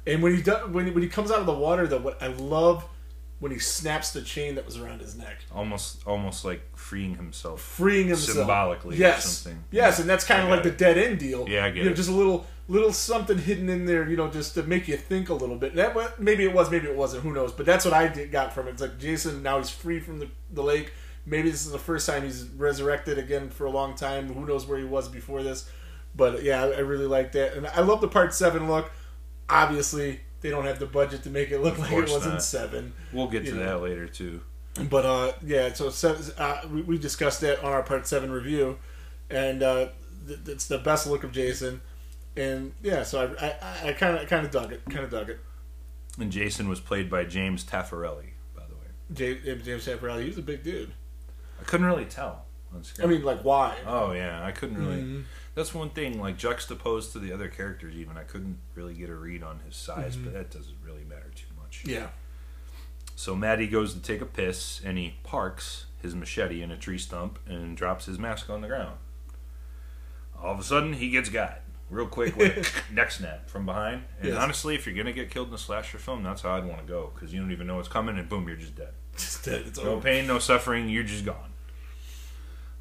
And 0.07 0.23
when 0.23 0.35
he 0.37 0.43
does, 0.43 0.71
when 0.71 0.87
he, 0.87 0.93
when 0.93 1.03
he 1.03 1.09
comes 1.09 1.31
out 1.31 1.41
of 1.41 1.47
the 1.47 1.53
water, 1.55 1.87
though, 1.87 1.99
what 1.99 2.23
I 2.23 2.29
love 2.29 2.85
when 3.39 3.53
he 3.53 3.59
snaps 3.59 4.13
the 4.13 4.23
chain 4.23 4.55
that 4.55 4.65
was 4.65 4.79
around 4.79 5.01
his 5.03 5.15
neck, 5.17 5.41
Almost, 5.55 6.07
almost 6.07 6.43
like 6.45 6.63
freeing 6.75 7.17
himself. 7.17 7.61
freeing 7.61 8.07
himself 8.09 8.37
Symbolically 8.39 8.97
or 8.97 8.99
Yes, 9.01 9.27
something. 9.29 9.63
yes, 9.71 9.99
and 9.99 10.09
that's 10.09 10.25
kind 10.25 10.43
of 10.43 10.49
like 10.49 10.63
the 10.63 10.71
dead 10.71 10.97
end 10.97 11.19
deal. 11.19 11.47
Yeah, 11.47 11.67
I 11.67 11.69
get 11.71 11.79
you 11.79 11.85
know, 11.85 11.91
it. 11.91 11.97
just 11.97 12.09
a 12.09 12.13
little 12.15 12.47
little 12.69 12.93
something 12.93 13.39
hidden 13.39 13.69
in 13.69 13.87
there, 13.87 14.09
you 14.09 14.17
know, 14.17 14.29
just 14.29 14.55
to 14.55 14.63
make 14.63 14.89
you 14.89 14.97
think 14.97 15.29
a 15.29 15.35
little 15.35 15.57
bit. 15.57 15.75
That 15.75 16.21
maybe 16.21 16.45
it 16.45 16.53
was, 16.53 16.71
maybe 16.71 16.87
it 16.87 16.97
wasn't. 16.97 17.23
Who 17.23 17.33
knows? 17.33 17.53
But 17.53 17.67
that's 17.67 17.85
what 17.85 17.95
I 17.95 18.09
did, 18.09 18.33
got 18.33 18.53
from 18.53 18.69
it. 18.69 18.73
It's 18.73 18.83
like 18.83 18.99
Jason 18.99 19.43
now 19.43 19.59
he's 19.59 19.71
free 19.71 20.01
from 20.01 20.19
the, 20.19 20.29
the 20.51 20.63
lake. 20.63 20.93
Maybe 21.25 21.51
this 21.51 21.67
is 21.67 21.73
the 21.73 21.79
first 21.79 22.07
time 22.07 22.23
he's 22.23 22.45
resurrected 22.45 23.19
again 23.19 23.51
for 23.51 23.67
a 23.67 23.71
long 23.71 23.95
time. 23.95 24.33
Who 24.33 24.47
knows 24.47 24.67
where 24.67 24.79
he 24.79 24.85
was 24.85 25.09
before 25.09 25.43
this? 25.43 25.69
But 26.15 26.43
yeah, 26.43 26.63
I, 26.63 26.67
I 26.69 26.79
really 26.79 27.07
like 27.07 27.33
that, 27.33 27.55
and 27.55 27.67
I 27.67 27.81
love 27.81 28.01
the 28.01 28.09
part 28.09 28.33
seven 28.33 28.69
look. 28.69 28.91
Obviously, 29.49 30.21
they 30.41 30.51
don't 30.51 30.65
have 30.65 30.79
the 30.79 30.87
budget 30.87 31.23
to 31.25 31.31
make 31.31 31.51
it 31.51 31.61
look 31.61 31.79
like 31.79 31.93
it 31.93 32.03
was 32.03 32.25
in 32.25 32.33
not. 32.33 32.43
seven. 32.43 32.93
We'll 33.13 33.29
get 33.29 33.45
to 33.47 33.53
know. 33.53 33.65
that 33.65 33.83
later 33.83 34.07
too. 34.07 34.41
But 34.91 35.07
uh, 35.07 35.33
yeah, 35.45 35.73
so 35.73 35.91
seven, 35.91 36.25
uh, 36.39 36.61
we, 36.71 36.83
we 36.83 36.99
discussed 36.99 37.41
that 37.41 37.63
on 37.65 37.73
our 37.73 37.83
part 37.83 38.07
seven 38.07 38.31
review, 38.31 38.79
and 39.31 39.63
uh, 39.63 39.89
th- 40.27 40.41
it's 40.47 40.67
the 40.67 40.79
best 40.79 41.07
look 41.07 41.25
of 41.25 41.33
Jason, 41.33 41.81
and 42.37 42.73
yeah, 42.83 43.03
so 43.03 43.35
I 43.41 43.89
I 43.89 43.93
kind 43.93 44.17
of 44.19 44.29
kind 44.29 44.45
of 44.47 44.53
dug 44.53 44.73
it, 44.73 44.83
kind 44.87 45.05
of 45.05 45.11
dug 45.11 45.31
it. 45.31 45.41
And 46.19 46.31
Jason 46.33 46.69
was 46.69 46.81
played 46.81 47.11
by 47.11 47.25
James 47.25 47.65
Taffarelli, 47.65 48.31
by 48.55 48.63
the 48.69 48.75
way. 48.75 48.87
James, 49.13 49.65
James 49.65 49.87
Taffarelli, 49.87 50.23
he 50.23 50.29
was 50.29 50.39
a 50.39 50.43
big 50.43 50.63
dude. 50.63 50.93
I 51.61 51.65
couldn't 51.65 51.87
really 51.87 52.05
tell 52.07 52.47
on 52.75 52.83
screen. 52.85 53.07
I 53.07 53.11
mean, 53.11 53.23
like 53.23 53.41
why? 53.43 53.77
Oh 53.87 54.13
yeah, 54.13 54.45
I 54.45 54.53
couldn't 54.53 54.79
really. 54.79 55.03
Mhm. 55.03 55.25
That's 55.55 55.73
one 55.75 55.89
thing, 55.91 56.21
like 56.21 56.37
juxtaposed 56.37 57.13
to 57.13 57.19
the 57.19 57.33
other 57.33 57.49
characters. 57.49 57.95
Even 57.97 58.19
I 58.19 58.25
couldn't 58.25 58.59
really 58.75 58.93
get 58.95 59.09
a 59.09 59.15
read 59.15 59.43
on 59.43 59.61
his 59.67 59.75
size, 59.77 60.15
Mm-hmm. 60.17 60.25
but 60.25 60.33
that 60.35 60.51
doesn't 60.51 60.77
really 60.85 61.05
matter 61.05 61.31
too 61.35 61.47
much. 61.61 61.83
Yeah, 61.87 62.09
So 63.15 63.35
Maddie 63.35 63.67
goes 63.67 63.95
to 63.95 64.01
take 64.01 64.21
a 64.21 64.27
piss, 64.27 64.81
and 64.85 64.99
he 64.99 65.15
parks 65.23 65.87
his 66.03 66.15
machete 66.15 66.61
in 66.63 66.71
a 66.71 66.77
tree 66.77 66.99
stump 66.99 67.39
and 67.47 67.75
drops 67.77 68.05
his 68.05 68.19
mask 68.19 68.51
on 68.51 68.61
the 68.61 68.69
ground. 68.69 68.99
All 70.39 70.53
of 70.53 70.61
a 70.61 70.63
sudden, 70.63 70.93
he 70.95 71.09
gets 71.11 71.31
got 71.31 71.61
real 71.91 72.07
quick 72.07 72.37
with 72.37 72.83
a 72.91 72.93
neck 72.95 73.11
snap 73.11 73.49
from 73.49 73.65
behind. 73.67 74.05
And 74.21 74.31
Yes. 74.31 74.39
honestly, 74.39 74.75
if 74.75 74.87
you're 74.87 74.95
gonna 74.97 75.13
get 75.13 75.31
killed 75.31 75.49
in 75.49 75.55
a 75.55 75.59
slasher 75.59 75.99
film, 75.99 76.23
that's 76.23 76.43
how 76.43 76.57
I'd 76.57 76.65
want 76.65 76.81
to 76.81 76.87
go 76.87 77.13
because 77.15 77.33
you 77.33 77.41
don't 77.41 77.53
even 77.53 77.67
know 77.67 77.77
what's 77.77 77.89
coming, 77.89 78.19
and 78.19 78.29
boom, 78.29 78.47
you're 78.49 78.57
just 78.57 78.75
dead. 78.75 78.93
just 79.17 79.45
dead. 79.45 79.63
It's 79.67 79.79
No 79.79 79.93
over. 79.93 80.03
pain, 80.03 80.27
no 80.27 80.39
suffering. 80.39 80.89
You're 80.89 81.05
just 81.05 81.25
gone. 81.25 81.53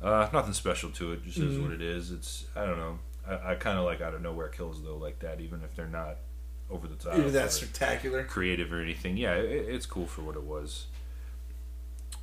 Uh, 0.01 0.27
nothing 0.33 0.53
special 0.53 0.89
to 0.91 1.13
it. 1.13 1.23
Just 1.23 1.37
is 1.37 1.57
Mhm. 1.57 1.63
what 1.63 1.71
it 1.71 1.81
is. 1.81 2.11
It's 2.11 2.45
I 2.55 2.65
don't 2.65 2.77
know. 2.77 2.99
I, 3.27 3.51
I 3.51 3.55
kind 3.55 3.77
of 3.79 3.85
like 3.85 4.01
out 4.01 4.13
of 4.13 4.21
nowhere 4.21 4.49
kills 4.49 4.83
though, 4.83 4.97
like 4.97 5.19
that. 5.19 5.39
Even 5.39 5.61
if 5.63 5.75
they're 5.75 5.87
not 5.87 6.17
over 6.69 6.87
the 6.87 6.95
top, 6.95 7.17
Even 7.17 7.31
that 7.33 7.51
spectacular. 7.51 8.23
creative 8.25 8.73
or 8.73 8.81
anything. 8.81 9.17
Yeah, 9.17 9.35
it, 9.35 9.67
it's 9.69 9.85
cool 9.85 10.05
for 10.07 10.21
what 10.23 10.35
it 10.35 10.43
was. 10.43 10.87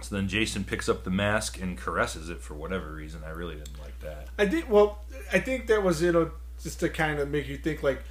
So 0.01 0.15
then 0.17 0.27
Jason 0.29 0.65
picks 0.65 0.89
up 0.89 1.05
the 1.05 1.11
mask 1.11 1.61
and 1.61 1.79
caresses 1.79 2.29
it 2.29 2.41
for 2.43 2.55
whatever 2.55 2.93
reason. 2.93 3.23
I 3.25 3.31
really 3.31 3.55
didn't 3.55 3.79
like 3.81 3.99
that. 4.01 4.29
I 4.39 4.47
did 4.47 4.69
Well, 4.69 5.05
I 5.33 5.39
think 5.39 5.69
that 5.69 5.83
was 5.83 6.03
you 6.03 6.13
know 6.13 6.33
just 6.63 6.81
to 6.81 6.89
kind 6.89 7.19
of 7.19 7.29
make 7.29 7.49
you 7.49 7.57
think 7.57 7.83
like 7.83 8.03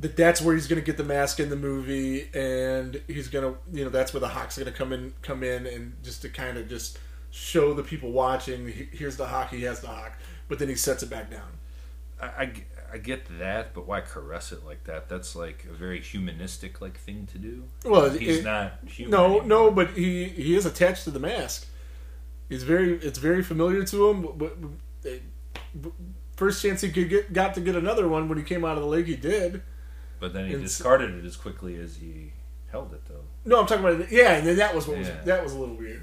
that. 0.00 0.16
That's 0.16 0.40
where 0.40 0.54
he's 0.54 0.66
going 0.66 0.80
to 0.80 0.84
get 0.86 0.96
the 0.96 1.04
mask 1.04 1.40
in 1.40 1.50
the 1.50 1.56
movie, 1.56 2.28
and 2.34 3.00
he's 3.06 3.28
going 3.28 3.52
to 3.54 3.58
you 3.76 3.84
know 3.84 3.90
that's 3.90 4.12
where 4.12 4.20
the 4.20 4.28
hawk's 4.28 4.56
going 4.58 4.70
to 4.70 4.76
come 4.76 4.92
in, 4.92 5.14
come 5.22 5.42
in, 5.42 5.66
and 5.66 5.94
just 6.02 6.22
to 6.22 6.28
kind 6.28 6.58
of 6.58 6.68
just 6.68 6.98
show 7.30 7.74
the 7.74 7.82
people 7.82 8.10
watching. 8.12 8.68
Here's 8.92 9.16
the 9.16 9.26
hawk. 9.26 9.50
He 9.50 9.62
has 9.62 9.80
the 9.80 9.88
hawk, 9.88 10.12
but 10.48 10.58
then 10.58 10.68
he 10.68 10.74
sets 10.74 11.02
it 11.02 11.10
back 11.10 11.30
down. 11.30 11.58
I, 12.20 12.26
I, 12.26 12.52
I 12.94 12.98
get 12.98 13.38
that, 13.38 13.74
but 13.74 13.86
why 13.86 14.00
caress 14.00 14.50
it 14.50 14.64
like 14.64 14.84
that? 14.84 15.08
That's 15.08 15.36
like 15.36 15.66
a 15.70 15.72
very 15.72 16.00
humanistic 16.00 16.80
like 16.80 16.98
thing 16.98 17.28
to 17.32 17.38
do. 17.38 17.64
Well, 17.84 18.10
He's 18.10 18.38
it- 18.38 18.44
not 18.44 18.78
human. 18.86 19.10
No, 19.12 19.24
anymore. 19.26 19.44
no, 19.44 19.70
but 19.70 19.90
he 19.90 20.24
he 20.28 20.56
is 20.56 20.66
attached 20.66 21.04
to 21.04 21.10
the 21.10 21.20
mask. 21.20 21.66
He's 22.48 22.62
very 22.62 22.94
it's 22.94 23.18
very 23.18 23.42
familiar 23.42 23.84
to 23.84 24.08
him. 24.08 24.22
But, 24.22 24.38
but- 24.38 25.10
but 25.74 25.92
first 26.38 26.62
chance 26.62 26.80
he 26.80 26.90
could 26.90 27.08
get 27.10 27.32
got 27.32 27.52
to 27.54 27.60
get 27.60 27.74
another 27.76 28.08
one 28.08 28.28
when 28.28 28.38
he 28.38 28.44
came 28.44 28.64
out 28.64 28.76
of 28.76 28.82
the 28.82 28.88
lake, 28.88 29.06
he 29.06 29.16
did. 29.16 29.62
But 30.20 30.32
then 30.32 30.46
he 30.46 30.54
It's- 30.54 30.62
discarded 30.70 31.14
it 31.14 31.24
as 31.26 31.36
quickly 31.36 31.76
as 31.78 31.96
he 31.96 32.32
held 32.72 32.92
it, 32.94 33.02
though. 33.08 33.24
No, 33.44 33.60
I'm 33.60 33.66
talking 33.66 33.84
about 33.84 34.00
it. 34.00 34.10
yeah, 34.12 34.36
and 34.36 34.46
then 34.46 34.56
that 34.56 34.74
was 34.74 34.86
what 34.88 34.98
was 34.98 35.08
that 35.24 35.42
was 35.44 35.52
a 35.52 35.58
little 35.58 35.74
weird. 35.74 36.02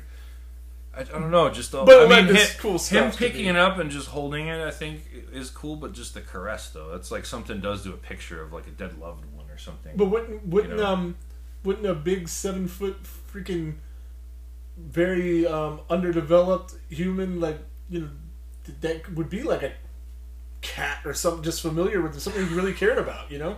I, 0.95 1.01
I 1.01 1.03
don't 1.03 1.29
know, 1.31 1.49
just 1.49 1.71
the, 1.73 1.83
But 1.83 2.09
I 2.09 2.21
mean, 2.23 2.33
him, 2.33 2.47
cool 2.57 2.77
him 2.79 3.11
picking 3.11 3.47
it 3.47 3.57
up 3.57 3.77
and 3.79 3.91
just 3.91 4.07
holding 4.07 4.47
it, 4.47 4.61
I 4.65 4.71
think, 4.71 5.01
is 5.33 5.49
cool. 5.49 5.75
But 5.75 5.91
just 5.91 6.13
the 6.13 6.21
caress, 6.21 6.69
though, 6.69 6.91
that's 6.91 7.11
like 7.11 7.25
something 7.25 7.59
does 7.59 7.83
to 7.83 7.89
a 7.89 7.97
picture 7.97 8.41
of 8.41 8.53
like 8.53 8.65
a 8.67 8.71
dead 8.71 8.97
loved 8.97 9.25
one 9.35 9.49
or 9.49 9.57
something. 9.57 9.91
But 9.97 10.05
wouldn't 10.05 10.47
wouldn't 10.47 10.73
You 10.75 10.79
know? 10.79 10.85
um 10.85 11.15
wouldn't 11.65 11.85
a 11.85 11.93
big 11.95 12.29
seven 12.29 12.67
foot 12.69 12.97
freaking 13.03 13.75
very 14.77 15.45
um 15.47 15.79
underdeveloped 15.89 16.75
human 16.89 17.39
like 17.39 17.59
you 17.89 18.01
know 18.01 18.09
that 18.81 19.11
would 19.13 19.29
be 19.29 19.41
like 19.43 19.63
a 19.63 19.71
cat 20.65 20.99
or 21.05 21.13
something 21.13 21.43
just 21.43 21.61
familiar 21.61 22.01
with 22.01 22.19
something 22.19 22.47
he 22.47 22.53
really 22.53 22.73
cared 22.73 22.97
about 22.97 23.29
you 23.31 23.37
know 23.37 23.57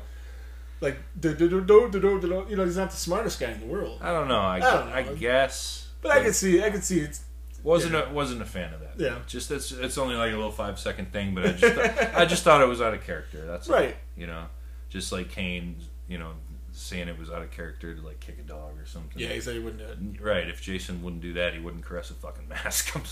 like 0.81 0.97
do 1.19 1.33
do 1.33 1.49
do 1.49 1.61
do 1.61 1.89
do 1.91 1.99
do 1.99 2.19
do 2.21 2.45
you 2.49 2.55
know 2.57 2.65
he's 2.65 2.77
not 2.77 2.91
the 2.91 2.97
smartest 2.97 3.39
guy 3.39 3.51
in 3.51 3.59
the 3.59 3.65
world 3.65 3.99
I 4.01 4.11
don't 4.11 4.27
know. 4.27 4.39
I, 4.39 4.57
I 4.57 4.59
don't 4.59 4.89
know. 4.89 4.93
I 4.95 5.03
guess, 5.15 5.87
but 6.01 6.11
I 6.11 6.21
can 6.23 6.33
see 6.33 6.61
I 6.63 6.69
can 6.69 6.81
see 6.81 6.99
it's 6.99 7.21
wasn't 7.63 7.95
a, 7.95 8.07
wasn't 8.13 8.41
a 8.41 8.45
fan 8.45 8.73
of 8.73 8.79
that. 8.81 8.93
Yeah. 8.97 9.17
just 9.27 9.49
it's 9.51 9.71
it's 9.71 9.97
only 9.97 10.15
like 10.15 10.31
a 10.31 10.35
little 10.35 10.51
five 10.51 10.77
second 10.79 11.11
thing, 11.11 11.33
but 11.35 11.45
I 11.45 11.51
just 11.53 11.73
thought, 11.75 12.15
I 12.15 12.25
just 12.25 12.43
thought 12.43 12.61
it 12.61 12.67
was 12.67 12.81
out 12.81 12.93
of 12.93 13.03
character. 13.03 13.45
That's 13.45 13.69
all, 13.69 13.75
Right. 13.75 13.95
you 14.15 14.27
know, 14.27 14.45
just 14.89 15.11
like 15.11 15.31
Kane, 15.31 15.75
you 16.07 16.17
know, 16.19 16.31
saying 16.77 17.07
it 17.07 17.17
was 17.17 17.29
out 17.29 17.41
of 17.41 17.51
character 17.51 17.95
to 17.95 18.01
like 18.01 18.19
kick 18.19 18.37
a 18.39 18.43
dog 18.43 18.79
or 18.79 18.85
something. 18.85 19.11
yeah 19.19 19.29
he 19.29 19.41
said 19.41 19.53
he 19.55 19.59
wouldn't 19.59 19.79
do 19.81 20.17
it 20.17 20.21
Right, 20.23 20.47
if 20.47 20.61
Jason 20.61 21.01
wouldn't 21.03 21.21
do 21.21 21.33
that, 21.33 21.53
he 21.53 21.59
wouldn't 21.59 21.83
caress 21.85 22.09
a 22.11 22.13
fucking 22.13 22.47
mask. 22.47 22.95
I'm 22.95 23.03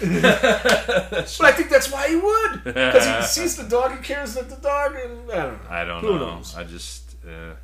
but 0.22 1.40
I 1.40 1.52
think 1.52 1.70
that's 1.70 1.90
why 1.90 2.08
he 2.08 2.16
would 2.16 2.64
because 2.64 3.06
he 3.06 3.22
sees 3.40 3.56
the 3.56 3.64
dog 3.68 3.96
he 3.96 4.02
cares 4.02 4.34
that 4.34 4.48
the 4.48 4.56
dog 4.56 4.94
and 4.94 5.30
I 5.30 5.36
don't 5.44 5.64
know 5.64 5.70
I 5.70 5.84
don't 5.84 6.00
Who 6.00 6.18
know. 6.18 6.36
knows? 6.36 6.54
I 6.56 6.64
just, 6.64 7.16
uh, 7.26 7.54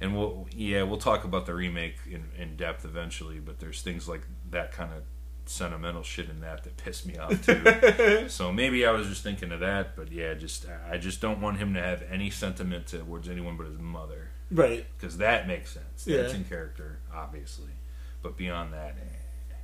and 0.00 0.16
we'll, 0.16 0.46
yeah, 0.54 0.82
we'll 0.82 0.98
talk 0.98 1.24
about 1.24 1.46
the 1.46 1.54
remake 1.54 1.96
in, 2.10 2.24
in 2.38 2.56
depth 2.56 2.84
eventually. 2.84 3.38
But 3.38 3.60
there's 3.60 3.80
things 3.80 4.08
like 4.08 4.22
that 4.50 4.72
kind 4.72 4.92
of 4.92 5.02
sentimental 5.46 6.02
shit 6.02 6.28
in 6.28 6.40
that 6.40 6.64
that 6.64 6.76
piss 6.76 7.04
me 7.06 7.16
off 7.18 7.44
too. 7.46 8.28
so 8.28 8.52
maybe 8.52 8.84
I 8.86 8.90
was 8.90 9.06
just 9.08 9.22
thinking 9.22 9.52
of 9.52 9.60
that. 9.60 9.94
But 9.96 10.10
yeah, 10.12 10.34
just 10.34 10.66
I 10.90 10.98
just 10.98 11.20
don't 11.20 11.40
want 11.40 11.58
him 11.58 11.74
to 11.74 11.80
have 11.82 12.02
any 12.10 12.28
sentiment 12.30 12.86
towards 12.88 13.28
anyone 13.28 13.56
but 13.56 13.66
his 13.66 13.78
mother 13.78 14.30
right 14.54 14.86
because 14.96 15.18
that 15.18 15.46
makes 15.46 15.72
sense. 15.72 16.06
Yeah. 16.06 16.22
That's 16.22 16.34
in 16.34 16.44
character, 16.44 17.00
obviously. 17.14 17.72
But 18.22 18.36
beyond 18.38 18.72
that, 18.72 18.96
eh. 18.98 19.54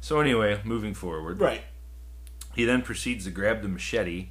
so 0.00 0.20
anyway, 0.20 0.60
moving 0.64 0.94
forward. 0.94 1.40
right 1.40 1.62
He 2.54 2.64
then 2.64 2.80
proceeds 2.80 3.24
to 3.24 3.30
grab 3.30 3.60
the 3.60 3.68
machete, 3.68 4.28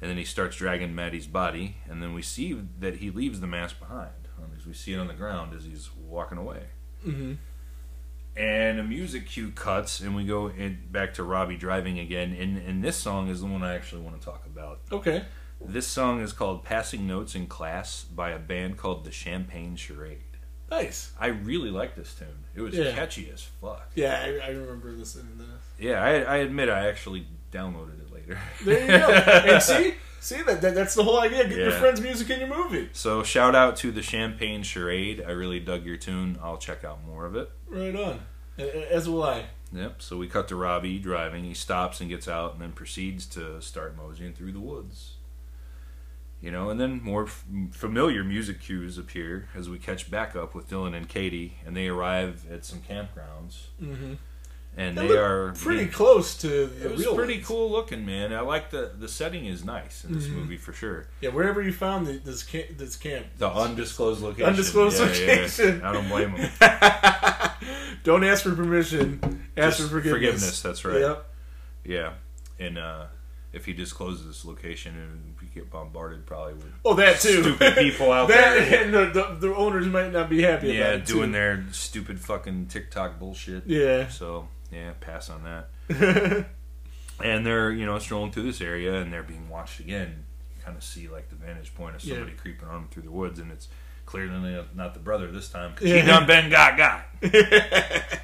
and 0.00 0.08
then 0.08 0.16
he 0.16 0.24
starts 0.24 0.56
dragging 0.56 0.94
Maddie's 0.94 1.26
body, 1.26 1.76
and 1.88 2.02
then 2.02 2.14
we 2.14 2.22
see 2.22 2.58
that 2.80 2.96
he 2.96 3.10
leaves 3.10 3.40
the 3.40 3.46
mask 3.46 3.78
behind. 3.78 4.12
As 4.56 4.66
we 4.66 4.74
see 4.74 4.92
it 4.92 4.98
on 4.98 5.08
the 5.08 5.14
ground 5.14 5.54
as 5.54 5.64
he's 5.64 5.90
walking 5.96 6.38
away. 6.38 6.64
Mm-hmm. 7.06 7.32
And 8.36 8.80
a 8.80 8.82
music 8.84 9.26
cue 9.28 9.50
cuts, 9.50 10.00
and 10.00 10.16
we 10.16 10.24
go 10.24 10.48
in, 10.48 10.78
back 10.90 11.14
to 11.14 11.22
Robbie 11.22 11.56
driving 11.56 11.98
again. 11.98 12.32
And, 12.38 12.58
and 12.58 12.82
this 12.82 12.96
song 12.96 13.28
is 13.28 13.40
the 13.40 13.46
one 13.46 13.62
I 13.62 13.74
actually 13.74 14.02
want 14.02 14.20
to 14.20 14.24
talk 14.24 14.46
about. 14.46 14.80
okay 14.90 15.24
This 15.66 15.86
song 15.86 16.20
is 16.20 16.32
called 16.32 16.64
Passing 16.64 17.06
Notes 17.06 17.34
in 17.34 17.46
Class 17.46 18.04
by 18.04 18.30
a 18.30 18.38
band 18.38 18.76
called 18.76 19.04
the 19.04 19.10
Champagne 19.10 19.76
Charade. 19.76 20.18
nice 20.70 21.12
I 21.20 21.28
really 21.28 21.70
like 21.70 21.94
this 21.96 22.14
tune. 22.14 22.44
It 22.54 22.60
was 22.62 22.74
Yeah. 22.74 22.92
catchy 22.92 23.30
as 23.32 23.42
fuck. 23.42 23.90
yeah 23.94 24.20
I, 24.42 24.46
I 24.46 24.50
remember 24.50 24.90
listening 24.92 25.28
to 25.38 25.42
this. 25.44 25.62
Yeah, 25.78 26.02
I, 26.02 26.20
I 26.20 26.36
admit 26.38 26.68
I 26.68 26.88
actually 26.88 27.26
downloaded 27.52 28.00
it 28.00 28.12
later. 28.12 28.38
There 28.64 28.80
you 28.80 28.86
go. 28.86 29.10
and 29.12 29.62
see, 29.70 29.94
see 30.20 30.42
that, 30.42 30.60
that 30.62 30.74
that's 30.74 30.94
the 30.94 31.04
whole 31.04 31.20
idea. 31.20 31.46
Get 31.48 31.58
your 31.58 31.72
friends' 31.72 32.00
music 32.00 32.30
in 32.30 32.40
your 32.40 32.48
movie. 32.48 32.88
So 32.92 33.22
shout 33.22 33.54
out 33.54 33.76
to 33.78 33.90
the 33.90 34.02
Champagne 34.02 34.62
Charade. 34.62 35.22
I 35.26 35.30
really 35.30 35.60
dug 35.60 35.84
your 35.84 35.96
tune. 35.96 36.38
I'll 36.42 36.58
check 36.58 36.84
out 36.84 37.04
more 37.04 37.24
of 37.26 37.36
it. 37.36 37.50
Right 37.68 37.94
on. 37.96 38.20
As 38.58 39.08
will 39.08 39.22
I. 39.24 39.44
Yep. 39.72 40.02
So 40.02 40.18
we 40.18 40.28
cut 40.28 40.48
to 40.48 40.56
Robbie 40.56 40.98
driving. 40.98 41.44
He 41.44 41.54
stops 41.54 42.00
and 42.00 42.10
gets 42.10 42.28
out, 42.28 42.52
and 42.52 42.60
then 42.60 42.72
proceeds 42.72 43.24
to 43.26 43.60
start 43.62 43.96
moseying 43.96 44.34
through 44.34 44.52
the 44.52 44.60
woods. 44.60 45.14
You 46.42 46.50
know, 46.50 46.70
and 46.70 46.80
then 46.80 47.00
more 47.02 47.24
f- 47.26 47.44
familiar 47.70 48.24
music 48.24 48.60
cues 48.60 48.98
appear 48.98 49.48
as 49.54 49.70
we 49.70 49.78
catch 49.78 50.10
back 50.10 50.34
up 50.34 50.54
with 50.56 50.68
Dylan 50.68 50.92
and 50.94 51.08
Katie, 51.08 51.54
and 51.64 51.76
they 51.76 51.86
arrive 51.86 52.44
at 52.52 52.64
some 52.64 52.80
campgrounds. 52.80 53.66
Mm-hmm. 53.80 54.14
And 54.76 54.96
They 54.98 55.06
they 55.08 55.16
are 55.18 55.52
pretty 55.52 55.86
close 55.86 56.34
to 56.38 56.48
the 56.66 56.86
It 56.86 56.92
was 56.96 57.06
pretty 57.06 57.34
ones. 57.34 57.46
cool 57.46 57.70
looking, 57.70 58.04
man. 58.06 58.32
I 58.32 58.40
like 58.40 58.70
the 58.70 58.90
the 58.98 59.06
setting 59.06 59.44
is 59.46 59.64
nice 59.64 60.02
in 60.04 60.14
this 60.14 60.24
Mm-hmm. 60.26 60.36
movie 60.38 60.56
for 60.56 60.72
sure. 60.72 61.06
Yeah, 61.20 61.28
wherever 61.28 61.60
you 61.62 61.72
found 61.72 62.06
the, 62.06 62.14
this 62.14 62.42
camp, 62.42 62.66
this 62.78 62.96
camp, 62.96 63.26
The 63.38 63.48
undisclosed 63.50 64.22
location. 64.22 64.46
Undisclosed 64.48 64.98
Yeah, 64.98 65.06
yeah, 65.12 65.12
yeah. 65.26 65.32
location. 65.34 65.82
I 65.84 65.92
don't 65.92 66.08
blame 66.08 66.34
them. 66.36 66.50
don't 68.02 68.24
ask 68.24 68.42
for 68.44 68.54
permission, 68.56 69.20
ask 69.56 69.76
Just 69.78 69.90
for 69.90 70.00
forgiveness. 70.00 70.62
That's 70.62 70.84
right. 70.84 71.00
Yep. 71.00 71.26
Yeah, 71.84 72.12
and 72.58 72.78
uh, 72.78 73.06
if 73.52 73.66
he 73.66 73.72
discloses 73.72 74.26
this 74.26 74.44
location, 74.44 74.96
and 74.96 75.34
we 75.40 75.46
get 75.54 75.70
bombarded 75.70 76.24
probably 76.26 76.54
with 76.54 76.72
Oh, 76.84 76.94
that 76.94 77.20
too. 77.20 77.42
stupid 77.42 77.74
people 77.76 78.10
out 78.12 78.28
that 78.28 78.54
there. 78.70 78.84
and 78.84 78.94
the, 78.94 79.06
the, 79.38 79.48
the 79.48 79.54
owners 79.54 79.86
might 79.86 80.10
not 80.12 80.30
be 80.30 80.42
happy 80.42 80.68
Yeah, 80.72 80.96
doing 80.96 81.28
too. 81.28 81.32
their 81.32 81.64
stupid 81.72 82.18
fucking 82.20 82.66
TikTok 82.66 83.18
bullshit. 83.18 83.66
Yeah. 83.66 84.08
So 84.08 84.48
yeah, 84.70 84.92
pass 85.00 85.28
on 85.30 85.44
that. 85.44 85.68
and 87.22 87.44
they're 87.46 87.70
you 87.72 87.84
know 87.86 87.98
strolling 87.98 88.32
through 88.32 88.44
this 88.44 88.60
area, 88.60 88.94
and 89.00 89.12
they're 89.12 89.22
being 89.22 89.48
watched 89.48 89.80
again. 89.80 90.24
You 90.56 90.62
kind 90.64 90.76
of 90.76 90.82
see 90.82 91.08
like 91.08 91.28
the 91.28 91.36
vantage 91.36 91.74
point 91.74 91.96
of 91.96 92.04
Yeah. 92.04 92.14
somebody 92.16 92.36
creeping 92.36 92.68
on 92.68 92.74
them 92.74 92.88
through 92.90 93.02
the 93.02 93.10
woods, 93.10 93.38
and 93.38 93.52
it's 93.52 93.68
clearly 94.06 94.64
not 94.74 94.94
the 94.94 95.00
brother 95.00 95.30
this 95.30 95.48
time. 95.48 95.74
'cause 95.74 95.86
Yeah. 95.88 96.00
He 96.00 96.06
done 96.06 96.26
been 96.26 96.50
got 96.50 96.76
got. 96.78 97.04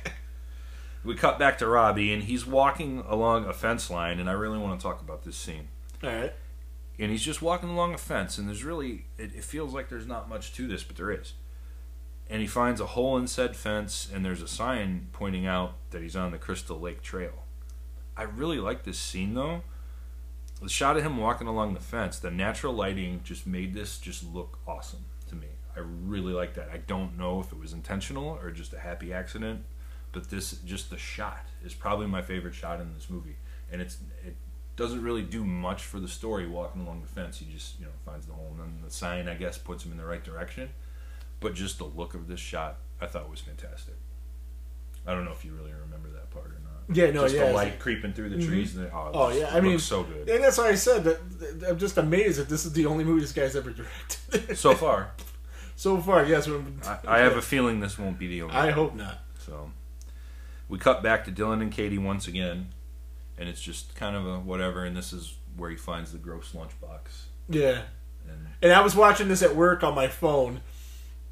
we 1.05 1.15
cut 1.15 1.39
back 1.39 1.59
to 1.59 1.67
Robbie, 1.67 2.13
and 2.13 2.23
he's 2.23 2.47
walking 2.47 3.05
along 3.07 3.45
a 3.45 3.53
fence 3.53 3.91
line, 3.91 4.19
and 4.19 4.29
I 4.29 4.33
really 4.33 4.59
want 4.59 4.79
to 4.79 4.83
talk 4.83 5.01
about 5.01 5.25
this 5.25 5.37
scene. 5.37 5.69
All 6.03 6.11
right. 6.11 6.33
And 6.99 7.11
he's 7.11 7.23
just 7.23 7.41
walking 7.41 7.69
along 7.69 7.95
a 7.95 7.99
fence, 7.99 8.39
and 8.39 8.49
there's 8.49 8.65
really 8.65 9.07
it, 9.17 9.35
it 9.35 9.45
feels 9.45 9.73
like 9.73 9.89
there's 9.89 10.07
not 10.07 10.29
much 10.29 10.53
to 10.55 10.67
this, 10.67 10.83
but 10.83 10.97
there 10.97 11.11
is. 11.11 11.35
And 12.29 12.41
he 12.41 12.47
finds 12.47 12.81
a 12.81 12.87
hole 12.87 13.17
in 13.17 13.27
said 13.27 13.57
fence, 13.57 14.09
and 14.13 14.25
there's 14.25 14.43
a 14.43 14.49
sign 14.49 15.09
pointing 15.13 15.47
out 15.47 15.75
that 15.91 16.03
he's 16.03 16.17
on 16.17 16.33
the 16.33 16.39
Crystal 16.39 16.79
Lake 16.79 17.03
Trail. 17.03 17.45
I 18.17 18.25
really 18.25 18.59
like 18.59 18.83
this 18.83 18.99
scene 18.99 19.35
though. 19.35 19.63
The 20.61 20.69
shot 20.69 20.97
of 20.97 21.05
him 21.05 21.19
walking 21.19 21.47
along 21.47 21.75
the 21.75 21.81
fence, 21.81 22.19
the 22.19 22.33
natural 22.33 22.73
lighting 22.73 23.21
just 23.23 23.47
made 23.47 23.75
this 23.75 23.99
just 23.99 24.25
look 24.25 24.59
awesome 24.67 25.05
to 25.29 25.37
me. 25.37 25.47
I 25.77 25.81
really 25.81 26.33
like 26.33 26.55
that. 26.55 26.69
I 26.73 26.79
don't 26.79 27.17
know 27.17 27.39
if 27.39 27.53
it 27.53 27.61
was 27.61 27.73
intentional 27.73 28.37
or 28.43 28.51
just 28.51 28.73
a 28.73 28.81
happy 28.81 29.13
accident, 29.13 29.65
but 30.13 30.31
this 30.31 30.53
just 30.65 30.91
the 30.91 30.99
shot 30.99 31.47
is 31.65 31.75
probably 31.75 32.07
my 32.07 32.23
favorite 32.23 32.55
shot 32.55 32.81
in 32.81 32.95
this 32.95 33.11
movie. 33.11 33.37
And 33.71 33.81
it's 33.81 33.99
it 34.25 34.37
doesn't 34.77 35.03
really 35.03 35.23
do 35.23 35.45
much 35.45 35.83
for 35.83 36.01
the 36.01 36.09
story 36.09 36.47
walking 36.47 36.83
along 36.83 37.03
the 37.03 37.09
fence. 37.09 37.39
He 37.39 37.47
just, 37.53 37.79
you 37.79 37.87
know, 37.87 37.93
finds 38.05 38.27
the 38.27 38.33
hole 38.33 38.49
and 38.51 38.61
then 38.61 38.83
the 38.85 38.91
sign 38.91 39.29
I 39.29 39.35
guess 39.35 39.59
puts 39.59 39.85
him 39.85 39.93
in 39.93 39.99
the 39.99 40.07
right 40.07 40.23
direction. 40.23 40.71
But 41.41 41.55
just 41.55 41.79
the 41.79 41.85
look 41.85 42.15
of 42.15 42.29
this 42.29 42.41
shot 42.41 42.79
I 43.01 43.07
thought 43.07 43.31
was 43.31 43.41
fantastic. 43.41 43.95
I 45.07 45.15
don't 45.15 45.25
know 45.25 45.33
if 45.33 45.45
you 45.45 45.53
really 45.53 45.73
remember 45.73 46.11
that 46.11 46.31
part 46.31 46.47
or 46.47 46.61
not. 46.63 46.97
Yeah, 46.97 47.11
no, 47.11 47.23
just 47.23 47.35
yeah, 47.35 47.49
the 47.49 47.53
light 47.53 47.79
creeping 47.79 48.13
through 48.13 48.31
the 48.31 48.37
mm-hmm. 48.37 48.49
trees. 48.49 48.77
And 48.77 48.87
the, 48.87 48.93
oh, 48.93 49.11
Oh 49.13 49.29
yeah, 49.31 49.51
I 49.53 49.61
mean, 49.61 49.73
looks 49.73 49.85
so 49.85 50.05
good 50.05 50.29
and 50.29 50.43
that's 50.43 50.59
why 50.59 50.69
I 50.69 50.75
said 50.75 51.05
that, 51.05 51.41
that 51.41 51.71
I'm 51.71 51.79
just 51.79 51.99
amazed 51.99 52.39
that 52.39 52.49
this 52.49 52.65
is 52.65 52.73
the 52.73 52.87
only 52.87 53.05
movie 53.05 53.21
this 53.21 53.33
guy's 53.33 53.57
ever 53.57 53.71
directed 53.71 54.57
so 54.57 54.75
far. 54.75 55.13
so 55.77 55.99
far. 56.01 56.25
Yes, 56.25 56.49
I, 56.49 56.99
I 57.07 57.19
have 57.19 57.37
a 57.37 57.43
feeling 57.43 57.81
this 57.81 57.99
won't 57.99 58.19
be 58.19 58.27
the 58.29 58.43
only. 58.43 58.55
I 58.55 58.67
one. 58.67 58.75
hope 58.75 58.95
not. 58.95 59.19
So 59.39 59.71
we 60.69 60.79
cut 60.79 61.03
back 61.03 61.25
to 61.25 61.33
Dylan 61.33 61.63
and 61.63 61.73
Katie 61.73 61.99
once 61.99 62.29
again, 62.29 62.69
and 63.39 63.49
it's 63.49 63.61
just 63.61 63.95
kind 63.95 64.17
of 64.17 64.27
a 64.27 64.39
whatever. 64.39 64.85
And 64.85 64.97
this 64.97 65.13
is 65.13 65.35
where 65.57 65.71
he 65.71 65.77
finds 65.77 66.13
the 66.13 66.19
gross 66.19 66.53
lunchbox. 66.53 67.27
Yeah, 67.49 67.83
And 68.29 68.47
and 68.63 68.73
I 68.73 68.81
was 68.81 68.95
watching 68.95 69.29
this 69.29 69.43
at 69.43 69.57
work 69.57 69.83
on 69.83 69.95
my 69.95 70.09
phone, 70.09 70.61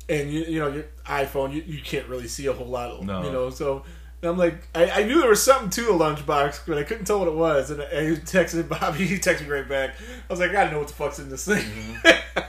and 0.09 0.33
you, 0.33 0.40
you 0.44 0.59
know 0.59 0.68
your 0.68 0.85
iPhone, 1.05 1.53
you, 1.53 1.62
you 1.62 1.83
can't 1.83 2.09
really 2.09 2.29
see 2.29 2.46
a 2.46 2.53
whole 2.53 2.66
lot. 2.66 3.03
No. 3.03 3.22
you 3.22 3.33
know, 3.33 3.51
so. 3.51 3.85
I'm 4.22 4.38
like, 4.38 4.66
I, 4.75 4.90
I 4.90 5.05
knew 5.05 5.20
there 5.20 5.29
was 5.29 5.42
something 5.42 5.70
to 5.70 5.83
the 5.83 5.92
lunchbox, 5.92 6.62
but 6.66 6.79
I 6.79 6.83
couldn't 6.83 7.05
tell 7.05 7.20
what 7.20 7.29
it 7.29 7.35
was. 7.35 7.70
And 7.70 7.81
I, 7.81 7.85
I 7.85 8.03
texted 8.16 8.68
Bobby. 8.68 9.07
He 9.07 9.18
texted 9.18 9.42
me 9.42 9.51
right 9.51 9.68
back. 9.68 9.94
I 10.01 10.33
was 10.33 10.40
like, 10.40 10.51
I 10.51 10.53
gotta 10.55 10.72
know 10.72 10.79
what 10.79 10.88
the 10.88 10.94
fuck's 10.94 11.20
in 11.20 11.29
this 11.29 11.44
thing. 11.44 11.62
Mm-hmm. 11.62 12.38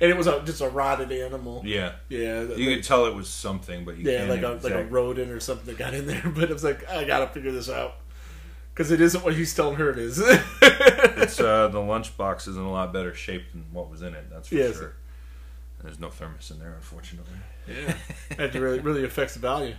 and 0.00 0.02
it 0.10 0.16
was 0.16 0.26
a, 0.26 0.42
just 0.44 0.60
a 0.60 0.68
rotted 0.68 1.10
animal. 1.12 1.58
Mm-hmm. 1.58 1.66
yeah, 1.68 1.92
Yeah, 2.08 2.42
you 2.54 2.74
could 2.76 2.84
tell 2.84 3.06
it 3.06 3.14
was 3.14 3.28
something, 3.28 3.84
but 3.84 3.96
you 3.98 4.10
Yeah, 4.10 4.26
can't 4.26 4.30
like 4.30 4.42
a 4.42 4.60
like 4.62 4.72
a 4.74 4.84
rodent 4.84 5.30
or 5.30 5.40
something 5.40 5.66
that 5.66 5.78
got 5.78 5.94
in 5.94 6.06
there. 6.06 6.22
But 6.34 6.50
I 6.50 6.52
was 6.52 6.64
like, 6.64 6.88
I 6.88 7.04
gotta 7.04 7.26
figure 7.28 7.52
this 7.52 7.68
out 7.70 7.94
because 8.74 8.90
it 8.90 9.00
isn't 9.00 9.24
what 9.24 9.34
he's 9.34 9.54
telling 9.54 9.76
her 9.76 9.90
it 9.90 9.98
is. 9.98 10.18
It's 11.22 11.38
uh, 11.40 11.68
the 11.68 11.78
lunchbox 11.78 12.48
is 12.48 12.56
in 12.56 12.62
a 12.62 12.70
lot 12.70 12.92
better 12.92 13.14
shape 13.14 13.50
than 13.52 13.64
what 13.72 13.90
was 13.90 14.00
in 14.02 14.14
it. 14.14 14.30
That's 14.30 14.48
for 14.48 14.54
Yes. 14.54 14.76
sure. 14.76 14.94
And 15.78 15.86
there's 15.88 15.98
no 16.00 16.08
thermos 16.10 16.50
in 16.50 16.58
there, 16.58 16.74
unfortunately. 16.74 17.32
yeah, 17.68 17.94
that 18.36 18.54
really 18.54 18.80
really 18.80 19.04
affects 19.04 19.34
the 19.34 19.40
value. 19.40 19.74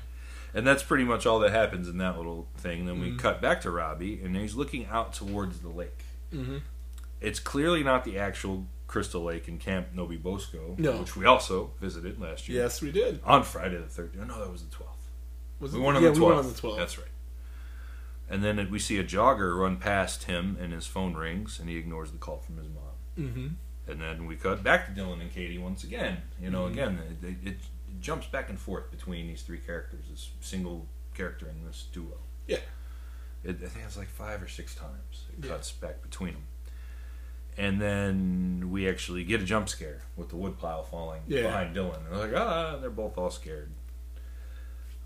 And 0.54 0.68
that's 0.68 0.84
pretty 0.84 1.04
much 1.06 1.26
all 1.26 1.40
that 1.40 1.52
happens 1.52 1.88
in 1.88 1.98
that 2.00 2.18
little 2.18 2.48
thing. 2.58 2.86
Then 2.86 2.96
Mm-hmm. 2.96 3.12
we 3.14 3.18
cut 3.18 3.42
back 3.42 3.62
to 3.62 3.72
Robbie, 3.72 4.20
and 4.24 4.36
he's 4.36 4.54
looking 4.56 4.86
out 4.88 5.14
towards 5.14 5.60
the 5.60 5.70
lake. 5.70 6.04
Mm-hmm. 6.34 6.58
It's 7.22 7.40
clearly 7.40 7.84
not 7.84 8.04
the 8.04 8.18
actual 8.20 8.66
Crystal 8.92 9.24
Lake 9.24 9.48
and 9.48 9.58
Camp 9.58 9.88
No-Be-Bo-Sco, 9.96 10.76
No. 10.78 11.00
which 11.00 11.16
we 11.16 11.26
also 11.26 11.72
visited 11.80 12.20
last 12.20 12.50
year. 12.50 12.62
Yes, 12.62 12.82
we 12.82 12.92
did. 12.92 13.22
On 13.24 13.42
Friday 13.42 13.78
the 13.78 13.86
13th. 13.86 14.28
No, 14.28 14.38
that 14.40 14.52
was 14.52 14.64
the 14.64 14.76
12th. 14.76 14.86
Was 15.62 15.72
We 15.74 15.80
it- 15.80 15.84
went 15.84 15.98
on 15.98 16.04
yeah, 16.04 16.10
the 16.10 16.16
12th. 16.16 16.20
we 16.20 16.26
went 16.26 16.40
on 16.40 16.48
the 16.54 16.60
12th. 16.60 16.78
That's 16.78 16.98
right. 16.98 17.08
And 18.30 18.44
then 18.44 18.70
we 18.70 18.80
see 18.80 18.98
a 18.98 19.04
jogger 19.04 19.58
run 19.58 19.78
past 19.78 20.24
him, 20.24 20.58
and 20.60 20.74
his 20.74 20.88
phone 20.88 21.14
rings, 21.16 21.58
and 21.60 21.70
he 21.70 21.78
ignores 21.78 22.12
the 22.12 22.18
call 22.18 22.40
from 22.40 22.58
his 22.58 22.68
mom. 22.68 22.84
Mm-hmm. 23.18 23.48
And 23.92 24.02
then 24.02 24.26
we 24.26 24.36
cut 24.36 24.62
back 24.62 24.94
to 24.94 25.02
Dylan 25.02 25.22
and 25.22 25.32
Katie 25.34 25.58
once 25.58 25.84
again. 25.86 26.18
You 26.42 26.50
know, 26.50 26.64
Mm-hmm. 26.66 26.74
again, 26.74 27.00
it, 27.22 27.28
it, 27.28 27.48
it 27.48 27.58
jumps 28.02 28.28
back 28.28 28.50
and 28.50 28.60
forth 28.60 28.92
between 28.92 29.28
these 29.28 29.42
three 29.42 29.58
characters, 29.60 30.04
this 30.10 30.30
single 30.42 30.88
character 31.14 31.48
in 31.48 31.66
this 31.66 31.88
duo. 31.94 32.18
Yeah. 32.48 32.58
It, 33.44 33.58
I 33.64 33.68
think 33.68 33.86
it's 33.86 33.98
like 33.98 34.10
five 34.10 34.42
or 34.44 34.48
six 34.50 34.76
times 34.76 35.26
it 35.38 35.46
Yeah. 35.46 35.52
cuts 35.54 35.72
back 35.72 36.02
between 36.02 36.34
them. 36.34 36.44
And 37.58 37.82
then 37.82 38.70
we 38.72 38.88
actually 38.90 39.24
get 39.24 39.42
a 39.42 39.44
jump 39.46 39.70
scare 39.70 40.02
with 40.16 40.30
the 40.30 40.36
woodpile 40.38 40.84
falling 40.84 41.22
Yeah. 41.28 41.44
behind 41.44 41.76
Dylan. 41.76 41.98
And 41.98 42.06
they're 42.08 42.28
like, 42.32 42.36
ah, 42.42 42.78
they're 42.80 42.90
both 42.90 43.18
all 43.18 43.30
scared. 43.30 43.72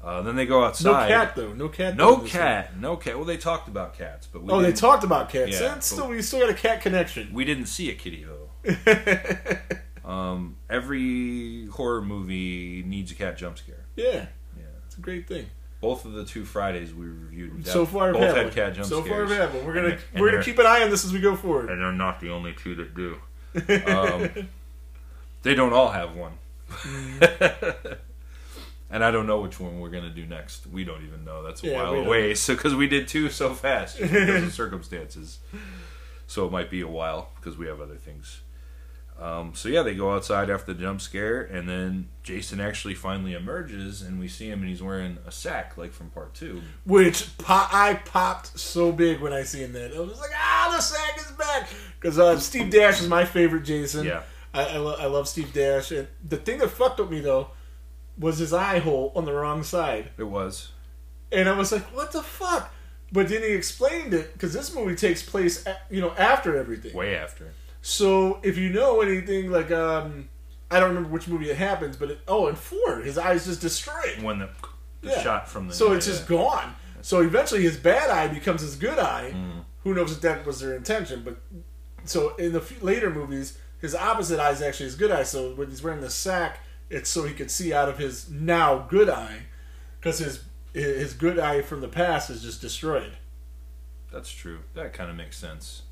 Uh, 0.03 0.21
then 0.21 0.35
they 0.35 0.45
go 0.45 0.63
outside. 0.63 1.09
No 1.09 1.15
cat 1.15 1.35
though. 1.35 1.53
No 1.53 1.67
cat. 1.69 1.95
No 1.97 2.17
cat. 2.19 2.77
No 2.79 2.95
cat. 2.95 3.15
Well, 3.15 3.25
they 3.25 3.37
talked 3.37 3.67
about 3.67 3.97
cats, 3.97 4.27
but 4.31 4.43
we. 4.43 4.51
Oh, 4.51 4.59
they 4.59 4.67
didn't- 4.67 4.77
talked 4.77 5.03
about 5.03 5.29
cats. 5.29 5.59
Yeah, 5.59 5.73
but- 5.73 5.83
still, 5.83 6.07
we 6.09 6.21
still 6.21 6.41
got 6.41 6.49
a 6.49 6.53
cat 6.53 6.81
connection. 6.81 7.33
We 7.33 7.43
didn't 7.43 7.65
see 7.65 7.89
a 7.89 7.95
kitty 7.95 8.23
though. 8.23 8.49
Um, 10.05 10.57
every 10.69 11.65
horror 11.65 11.99
movie 12.03 12.83
needs 12.85 13.11
a 13.11 13.15
cat 13.15 13.37
jump 13.39 13.57
scare. 13.57 13.85
yeah, 13.95 14.27
Yeah. 14.55 14.65
it's 14.85 14.95
a 14.95 15.01
great 15.01 15.27
thing. 15.27 15.47
Both 15.85 16.05
of 16.05 16.13
the 16.13 16.25
two 16.25 16.45
Fridays 16.45 16.93
we 16.93 17.05
reviewed. 17.05 17.67
so 17.67 17.85
far, 17.85 18.11
both 18.11 18.21
had 18.35 18.45
had 18.45 18.53
cat 18.53 18.73
jump 18.75 18.87
so 18.87 19.01
scares. 19.03 19.29
far, 19.29 19.37
I've 19.41 19.51
had 19.51 19.53
one. 19.59 19.65
We're 19.67 19.73
gonna 19.75 19.87
And- 19.89 19.99
and 20.13 20.21
we're 20.21 20.31
gonna 20.31 20.43
keep 20.43 20.57
an 20.59 20.65
eye 20.65 20.81
on 20.83 20.89
this 20.89 21.05
as 21.05 21.13
we 21.13 21.19
go 21.19 21.35
forward. 21.35 21.69
and 21.69 21.79
they're 21.81 21.91
not 21.91 22.19
the 22.19 22.29
only 22.31 22.53
two 22.53 22.73
that 22.75 22.95
do. 22.95 23.17
Um, 23.87 24.49
they 25.43 25.53
don't 25.55 25.73
all 25.73 25.91
have 25.91 26.15
one. 26.15 26.33
and 28.89 29.03
I 29.03 29.11
don't 29.11 29.27
know 29.27 29.41
which 29.41 29.59
one 29.59 29.79
we're 29.79 29.89
gonna 29.89 30.09
do 30.09 30.25
next. 30.25 30.67
We 30.67 30.83
don't 30.83 31.05
even 31.05 31.23
know. 31.25 31.43
That's 31.43 31.63
a 31.63 31.67
Yeah, 31.67 31.83
while 31.83 31.93
we 31.93 31.99
away. 31.99 32.33
So 32.35 32.55
because 32.55 32.75
we 32.75 32.87
did 32.87 33.07
two 33.07 33.29
so 33.29 33.53
fast 33.53 33.99
because 33.99 34.43
of 34.43 34.53
circumstances, 34.53 35.39
so 36.27 36.45
it 36.45 36.51
might 36.51 36.69
be 36.69 36.81
a 36.81 36.87
while 36.87 37.29
because 37.35 37.57
we 37.57 37.67
have 37.67 37.79
other 37.81 37.95
things. 37.95 38.39
Um, 39.19 39.53
so 39.55 39.69
yeah, 39.69 39.81
they 39.81 39.95
go 39.95 40.13
outside 40.13 40.49
after 40.49 40.73
the 40.73 40.81
jump 40.81 40.99
scare, 40.99 41.41
and 41.41 41.69
then 41.69 42.09
Jason 42.21 42.59
actually 42.59 42.95
finally 42.95 43.33
emerges, 43.33 44.01
and 44.01 44.19
we 44.19 44.27
see 44.27 44.47
him, 44.49 44.59
and 44.59 44.69
he's 44.69 44.83
wearing 44.83 45.17
a 45.25 45.31
sack 45.31 45.77
like 45.77 45.93
from 45.93 46.09
part 46.09 46.33
two. 46.33 46.61
Which 46.85 47.37
po- 47.37 47.67
I 47.71 48.01
popped 48.05 48.59
so 48.59 48.91
big 48.91 49.21
when 49.21 49.31
I 49.31 49.43
seen 49.43 49.71
that. 49.73 49.95
I 49.95 49.99
was 49.99 50.19
like, 50.19 50.31
ah, 50.35 50.73
the 50.75 50.81
sack 50.81 51.17
is 51.17 51.31
back 51.31 51.69
because 51.99 52.19
uh, 52.19 52.37
Steve 52.39 52.69
Dash 52.69 52.99
is 53.01 53.07
my 53.07 53.23
favorite 53.23 53.63
Jason. 53.63 54.05
Yeah. 54.05 54.23
I 54.53 54.65
I, 54.65 54.77
lo- 54.77 54.97
I 54.99 55.05
love 55.05 55.29
Steve 55.29 55.53
Dash, 55.53 55.91
and 55.91 56.07
the 56.27 56.37
thing 56.37 56.57
that 56.59 56.69
fucked 56.69 56.99
with 56.99 57.09
me 57.09 57.21
though 57.21 57.51
was 58.17 58.37
his 58.37 58.51
eye 58.53 58.79
hole 58.79 59.11
on 59.15 59.25
the 59.25 59.33
wrong 59.33 59.63
side, 59.63 60.09
It 60.17 60.23
was 60.23 60.71
and 61.31 61.49
I 61.49 61.57
was 61.57 61.71
like, 61.71 61.83
what 61.95 62.11
the 62.11 62.21
fuck? 62.23 62.73
But 63.11 63.29
then 63.29 63.41
he 63.41 63.49
explained 63.49 64.13
it 64.13 64.33
because 64.33 64.53
this 64.53 64.73
movie 64.73 64.95
takes 64.95 65.21
place, 65.23 65.65
you 65.89 65.99
know, 66.01 66.11
after 66.17 66.57
everything. 66.57 66.93
way 66.93 67.15
after. 67.15 67.53
So 67.87 68.39
if 68.41 68.57
you 68.57 68.69
know 68.69 69.01
anything, 69.01 69.51
like 69.51 69.69
um, 69.69 70.27
I 70.71 70.79
don't 70.79 70.89
remember 70.89 71.09
which 71.09 71.27
movie 71.27 71.51
it 71.51 71.55
happens, 71.57 71.95
but 71.95 72.09
it, 72.09 72.19
oh, 72.27 72.47
in 72.47 72.55
four, 72.55 73.01
his 73.01 73.15
eye's 73.19 73.45
just 73.45 73.61
destroyed. 73.61 74.23
when 74.23 74.39
the, 74.39 74.49
the 75.01 75.09
Yeah. 75.11 75.21
shot 75.21 75.47
from 75.47 75.67
the 75.67 75.73
So 75.75 75.93
it's 75.93 76.07
yeah. 76.07 76.13
just 76.13 76.27
gone. 76.27 76.73
So 77.03 77.21
eventually 77.21 77.61
his 77.61 77.77
bad 77.77 78.09
eye 78.09 78.27
becomes 78.33 78.61
his 78.61 78.75
good 78.75 78.97
eye. 78.97 79.33
Mm. 79.35 79.65
Who 79.83 79.93
knows 79.93 80.11
if 80.11 80.21
that 80.21 80.47
was 80.47 80.61
their 80.61 80.75
intention? 80.75 81.21
But 81.23 81.37
so 82.05 82.35
in 82.37 82.53
the 82.53 82.59
f- 82.61 82.81
later 82.81 83.11
movies, 83.11 83.55
his 83.79 83.93
opposite 83.93 84.39
eye 84.39 84.49
is 84.49 84.63
actually 84.63 84.87
his 84.87 84.95
good 84.95 85.11
eye. 85.11 85.21
So 85.21 85.53
when 85.53 85.69
he's 85.69 85.83
wearing 85.83 86.01
the 86.01 86.09
sack, 86.09 86.61
it's 86.89 87.07
so 87.07 87.23
he 87.23 87.35
could 87.35 87.51
see 87.51 87.71
out 87.71 87.87
of 87.87 87.99
his 87.99 88.31
now 88.31 88.79
good 88.89 89.09
eye, 89.11 89.43
because 89.99 90.17
his 90.17 90.43
his 90.73 91.13
good 91.13 91.37
eye 91.37 91.61
from 91.61 91.81
the 91.81 91.87
past 91.87 92.31
is 92.31 92.41
just 92.41 92.61
destroyed. 92.61 93.15
That's 94.11 94.31
true. 94.31 94.61
That 94.73 94.91
kind 94.93 95.11
of 95.11 95.15
makes 95.15 95.37
sense. 95.37 95.83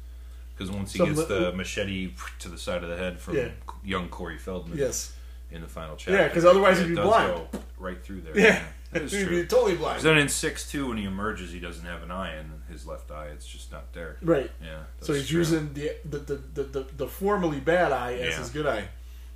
Because 0.55 0.71
once 0.71 0.91
he 0.93 0.99
Some 0.99 1.09
gets 1.15 1.19
li- 1.29 1.39
the 1.39 1.51
machete 1.53 2.13
to 2.39 2.49
the 2.49 2.57
side 2.57 2.83
of 2.83 2.89
the 2.89 2.97
head 2.97 3.19
from 3.19 3.35
Yeah. 3.37 3.49
young 3.83 4.07
Corey 4.09 4.37
Feldman 4.37 4.77
Yes. 4.77 5.13
in 5.51 5.61
the 5.61 5.67
final 5.67 5.95
chapter. 5.95 6.13
Yeah, 6.13 6.29
'cause 6.29 6.45
otherwise 6.45 6.79
it 6.79 6.83
he'd 6.83 6.89
be 6.89 6.95
does 6.95 7.05
blind. 7.07 7.33
go 7.51 7.59
right 7.79 8.03
through 8.03 8.21
there. 8.21 8.37
Yeah. 8.37 8.63
that 8.91 9.01
is 9.01 9.11
He'd 9.13 9.25
true. 9.25 9.41
be 9.41 9.47
totally 9.47 9.75
blind. 9.75 10.01
then 10.03 10.17
in 10.19 10.29
six 10.29 10.69
two, 10.69 10.87
when 10.89 10.97
he 10.97 11.05
emerges, 11.05 11.51
he 11.51 11.59
doesn't 11.59 11.85
have 11.85 12.03
an 12.03 12.11
eye 12.11 12.37
in 12.39 12.61
his 12.71 12.85
left 12.85 13.09
eye. 13.09 13.27
It's 13.33 13.47
just 13.47 13.71
not 13.71 13.91
there. 13.93 14.17
Right. 14.21 14.51
Yeah. 14.61 14.83
So 15.01 15.13
that's 15.13 15.21
he's 15.21 15.29
true. 15.29 15.39
using 15.39 15.73
the 15.73 15.91
the, 16.05 16.19
the, 16.19 16.35
the, 16.35 16.63
the 16.63 16.85
the 16.97 17.07
formerly 17.07 17.59
bad 17.59 17.91
eye 17.91 18.13
as 18.13 18.33
Yeah. 18.33 18.37
his 18.39 18.49
good 18.51 18.67
eye. 18.67 18.89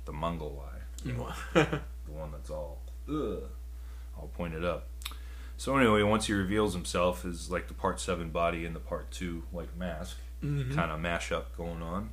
the 0.04 0.12
Mongol 0.12 0.64
eye. 0.64 0.74
the 1.54 1.80
one 2.12 2.30
that's 2.30 2.50
all 2.50 2.80
ugh, 3.08 3.42
all 4.16 4.30
pointed 4.36 4.64
up. 4.64 4.86
So 5.56 5.76
anyway, 5.76 6.02
once 6.02 6.26
he 6.26 6.32
reveals 6.32 6.72
himself 6.74 7.24
as 7.24 7.50
like 7.50 7.66
the 7.66 7.74
part 7.74 7.98
seven 8.00 8.30
body 8.30 8.64
and 8.64 8.74
the 8.76 8.80
part 8.80 9.10
two 9.10 9.42
like 9.52 9.76
mask 9.76 10.16
Mm-hmm. 10.42 10.74
kind 10.74 10.90
of 10.92 11.00
mashup 11.00 11.44
going 11.56 11.82
on. 11.82 12.10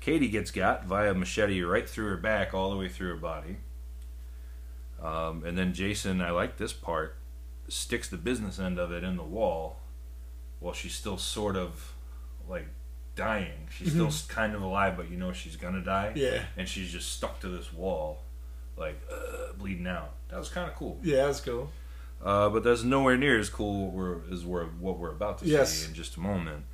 Katie 0.00 0.28
gets 0.28 0.50
got 0.50 0.84
via 0.84 1.14
machete 1.14 1.62
right 1.62 1.88
through 1.88 2.08
her 2.10 2.16
back, 2.16 2.52
all 2.54 2.70
the 2.70 2.76
way 2.76 2.88
through 2.88 3.08
her 3.08 3.16
body. 3.16 3.56
Um, 5.02 5.44
and 5.44 5.56
then 5.56 5.72
Jason, 5.74 6.20
I 6.20 6.30
like 6.30 6.56
this 6.56 6.72
part, 6.72 7.16
sticks 7.68 8.08
the 8.08 8.16
business 8.16 8.58
end 8.58 8.78
of 8.78 8.90
it 8.92 9.04
in 9.04 9.16
the 9.16 9.22
wall, 9.24 9.76
while 10.60 10.74
she's 10.74 10.94
still 10.94 11.18
sort 11.18 11.56
of 11.56 11.94
like 12.48 12.66
dying. 13.14 13.68
She's 13.70 13.92
still 13.92 14.10
kind 14.28 14.54
of 14.54 14.62
alive, 14.62 14.96
but 14.96 15.10
you 15.10 15.16
know 15.16 15.32
she's 15.32 15.56
gonna 15.56 15.82
die 15.82 16.08
Mm-hmm. 16.14 16.18
Yeah. 16.18 16.42
and 16.56 16.68
she's 16.68 16.90
just 16.90 17.12
stuck 17.12 17.40
to 17.40 17.48
this 17.48 17.72
wall, 17.72 18.22
like 18.76 19.00
uh, 19.12 19.52
bleeding 19.56 19.86
out. 19.86 20.14
That 20.30 20.38
was 20.38 20.48
kind 20.48 20.68
of 20.68 20.76
cool. 20.76 20.98
Yeah, 21.02 21.26
that's 21.26 21.40
cool. 21.40 21.70
Uh, 22.22 22.48
but 22.48 22.64
that's 22.64 22.82
nowhere 22.82 23.16
near 23.16 23.38
as 23.38 23.48
cool 23.48 23.90
we're, 23.92 24.16
as 24.32 24.44
we're, 24.44 24.66
what 24.66 24.98
we're 24.98 25.12
about 25.12 25.38
to 25.38 25.46
Yes. 25.46 25.72
see 25.72 25.88
in 25.88 25.94
just 25.94 26.16
a 26.16 26.20
moment. 26.20 26.64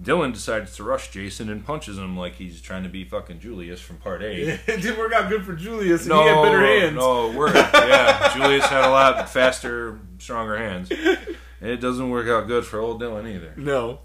Dylan 0.00 0.32
decides 0.32 0.76
to 0.76 0.84
rush 0.84 1.10
Jason 1.10 1.48
and 1.50 1.64
punches 1.66 1.98
him 1.98 2.16
like 2.16 2.34
he's 2.36 2.60
trying 2.60 2.84
to 2.84 2.88
be 2.88 3.04
fucking 3.04 3.40
Julius 3.40 3.80
from 3.80 3.96
Part 3.96 4.22
Eight. 4.22 4.60
It 4.66 4.80
didn't 4.80 4.98
work 4.98 5.12
out 5.12 5.28
good 5.28 5.44
for 5.44 5.54
Julius. 5.54 6.02
And 6.02 6.10
No, 6.10 6.22
he 6.22 6.28
had 6.28 6.42
better 6.42 6.60
hands. 6.64 6.96
no, 6.96 7.30
it 7.30 7.34
worked. 7.36 7.56
yeah. 7.56 8.32
Julius 8.36 8.66
had 8.66 8.84
a 8.84 8.90
lot 8.90 9.28
faster, 9.28 9.98
stronger 10.18 10.56
hands, 10.56 10.90
and 10.90 11.28
it 11.70 11.78
doesn't 11.80 12.10
work 12.10 12.28
out 12.28 12.46
good 12.46 12.64
for 12.64 12.78
old 12.78 13.00
Dylan 13.02 13.28
either. 13.34 13.54
No. 13.56 13.98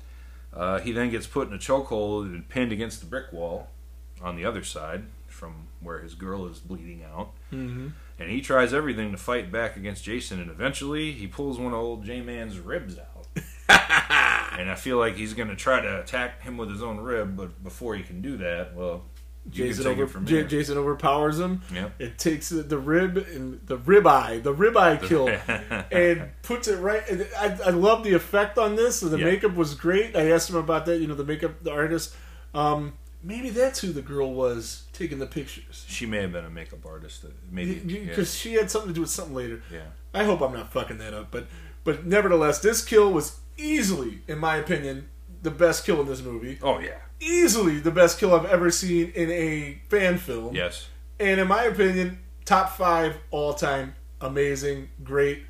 Uh, 0.52 0.80
he 0.80 0.92
then 0.92 1.10
gets 1.12 1.28
put 1.28 1.48
in 1.48 1.54
a 1.54 1.58
chokehold 1.60 2.26
and 2.26 2.48
pinned 2.50 2.72
against 2.72 3.00
the 3.00 3.06
brick 3.06 3.32
wall 3.32 3.70
on 4.22 4.36
the 4.36 4.46
other 4.46 4.64
side 4.64 5.04
from 5.28 5.68
where 5.80 6.00
his 6.00 6.14
girl 6.16 6.46
is 6.48 6.60
bleeding 6.60 7.04
out. 7.04 7.32
Mm-hmm. 7.52 7.90
And 8.20 8.30
he 8.32 8.42
tries 8.42 8.74
everything 8.74 9.12
to 9.12 9.18
fight 9.18 9.52
back 9.52 9.76
against 9.76 10.04
Jason, 10.04 10.40
and 10.40 10.50
eventually 10.50 11.12
he 11.12 11.28
pulls 11.28 11.58
one 11.60 11.74
of 11.74 11.80
old 11.80 12.06
J 12.06 12.22
Man's 12.22 12.60
ribs 12.60 12.98
out. 12.98 13.28
And 14.60 14.70
I 14.70 14.76
feel 14.76 14.98
like 14.98 15.16
he's 15.16 15.34
going 15.34 15.50
to 15.50 15.56
try 15.56 15.82
to 15.82 16.00
attack 16.02 16.42
him 16.42 16.58
with 16.58 16.70
his 16.70 16.82
own 16.84 16.98
rib, 17.00 17.36
but 17.36 17.64
before 17.64 17.96
he 17.96 18.04
can 18.04 18.22
do 18.22 18.38
that, 18.38 18.76
well, 18.76 19.04
Jason 19.50 19.88
over 19.88 20.20
J-. 20.22 20.46
Jason 20.46 20.78
overpowers 20.78 21.40
him. 21.40 21.62
Yep. 21.74 21.94
It 22.00 22.18
takes 22.18 22.50
the, 22.50 22.64
the 22.64 22.78
rib 22.78 23.18
and 23.18 23.60
the 23.66 23.78
rib 23.78 24.08
eye, 24.08 24.40
the 24.40 24.54
rib 24.54 24.78
eye 24.78 24.96
kill, 24.98 25.28
and 25.92 26.30
puts 26.44 26.68
it 26.68 26.78
right. 26.78 27.04
I, 27.38 27.58
I 27.66 27.70
love 27.72 28.04
the 28.04 28.14
effect 28.14 28.58
on 28.58 28.76
this. 28.76 29.02
The 29.02 29.18
Yeah. 29.18 29.26
makeup 29.26 29.56
was 29.56 29.76
great. 29.76 30.16
I 30.16 30.32
asked 30.32 30.50
him 30.50 30.56
about 30.56 30.86
that. 30.86 31.00
You 31.00 31.08
know, 31.08 31.16
the 31.16 31.26
makeup, 31.26 31.62
the 31.62 31.72
artist. 31.74 32.16
Um, 32.54 32.94
maybe 33.22 33.50
that's 33.50 33.82
who 33.82 33.92
the 33.92 34.02
girl 34.02 34.34
was 34.34 34.84
taking 34.94 35.20
the 35.20 35.28
pictures. 35.28 35.86
She 35.90 36.06
may 36.06 36.22
have 36.22 36.32
been 36.32 36.46
a 36.46 36.50
makeup 36.50 36.86
artist. 36.86 37.26
Maybe. 37.52 37.76
Because 37.80 38.34
yeah. 38.34 38.52
she 38.52 38.54
had 38.58 38.72
something 38.72 38.90
to 38.90 38.94
do 38.94 39.02
with 39.02 39.10
something 39.10 39.36
later. 39.36 39.62
yeah. 39.72 39.88
I 40.14 40.24
hope 40.24 40.42
I'm 40.42 40.54
not 40.54 40.72
fucking 40.72 41.00
that 41.00 41.14
up, 41.14 41.32
but 41.32 41.48
but 41.84 42.06
nevertheless, 42.06 42.60
this 42.60 42.84
kill 42.86 43.12
was 43.12 43.40
easily, 43.58 44.22
in 44.28 44.40
my 44.40 44.58
opinion, 44.58 45.10
the 45.42 45.52
best 45.52 45.86
kill 45.86 46.02
in 46.02 46.08
this 46.08 46.22
movie. 46.22 46.60
Oh, 46.62 46.80
yeah. 46.80 46.98
Easily 47.20 47.80
the 47.80 47.92
best 47.92 48.20
kill 48.20 48.34
I've 48.34 48.46
ever 48.46 48.72
seen 48.72 49.12
in 49.16 49.32
a 49.32 49.82
fan 49.90 50.18
film. 50.18 50.56
Yes. 50.56 50.88
And 51.20 51.40
in 51.40 51.48
my 51.48 51.64
opinion, 51.64 52.20
top 52.46 52.76
five 52.76 53.18
all 53.32 53.54
time. 53.54 53.96
Amazing, 54.22 54.90
great, 55.04 55.44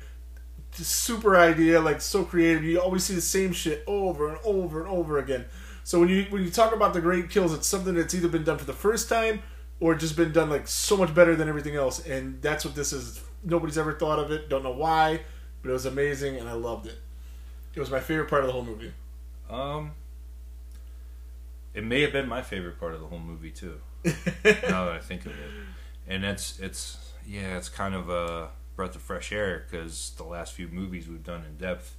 super 0.72 1.36
idea, 1.36 1.80
like 1.80 2.00
so 2.00 2.24
creative. 2.24 2.64
You 2.64 2.80
always 2.80 3.04
see 3.04 3.14
the 3.14 3.20
same 3.20 3.52
shit 3.52 3.84
over 3.86 4.28
and 4.28 4.38
over 4.44 4.80
and 4.80 4.90
over 4.90 5.18
again. 5.18 5.44
So 5.84 6.00
when 6.00 6.08
you 6.08 6.24
when 6.30 6.42
you 6.42 6.50
talk 6.50 6.74
about 6.74 6.94
the 6.94 7.00
great 7.00 7.30
kills, 7.30 7.52
it's 7.52 7.66
something 7.66 7.94
that's 7.94 8.14
either 8.14 8.28
been 8.28 8.44
done 8.44 8.58
for 8.58 8.64
the 8.64 8.72
first 8.72 9.08
time 9.08 9.42
or 9.80 9.94
just 9.94 10.16
been 10.16 10.32
done 10.32 10.50
like 10.50 10.66
so 10.66 10.96
much 10.96 11.14
better 11.14 11.36
than 11.36 11.48
everything 11.48 11.76
else. 11.76 12.04
And 12.06 12.40
that's 12.42 12.64
what 12.64 12.74
this 12.74 12.92
is. 12.92 13.22
Nobody's 13.44 13.78
ever 13.78 13.92
thought 13.92 14.18
of 14.18 14.30
it. 14.30 14.48
Don't 14.48 14.62
know 14.62 14.72
why, 14.72 15.20
but 15.62 15.70
it 15.70 15.72
was 15.72 15.86
amazing 15.86 16.36
and 16.36 16.48
I 16.48 16.52
loved 16.52 16.86
it. 16.86 16.98
It 17.74 17.80
was 17.80 17.90
my 17.90 18.00
favorite 18.00 18.28
part 18.28 18.42
of 18.42 18.46
the 18.48 18.52
whole 18.52 18.64
movie. 18.64 18.92
Um, 19.50 19.92
it 21.74 21.84
may 21.84 22.02
have 22.02 22.12
been 22.12 22.28
my 22.28 22.42
favorite 22.42 22.78
part 22.78 22.94
of 22.94 23.00
the 23.00 23.06
whole 23.06 23.18
movie 23.18 23.50
too. 23.50 23.80
now 24.04 24.12
that 24.84 24.92
I 24.94 24.98
think 25.00 25.26
of 25.26 25.32
it, 25.32 25.50
and 26.06 26.24
it's 26.24 26.58
it's 26.60 27.12
yeah, 27.26 27.56
it's 27.56 27.68
kind 27.68 27.94
of 27.94 28.08
a 28.10 28.50
breath 28.76 28.94
of 28.94 29.02
fresh 29.02 29.32
air 29.32 29.64
because 29.68 30.12
the 30.16 30.24
last 30.24 30.52
few 30.52 30.68
movies 30.68 31.08
we've 31.08 31.24
done 31.24 31.44
in 31.44 31.56
depth, 31.56 31.96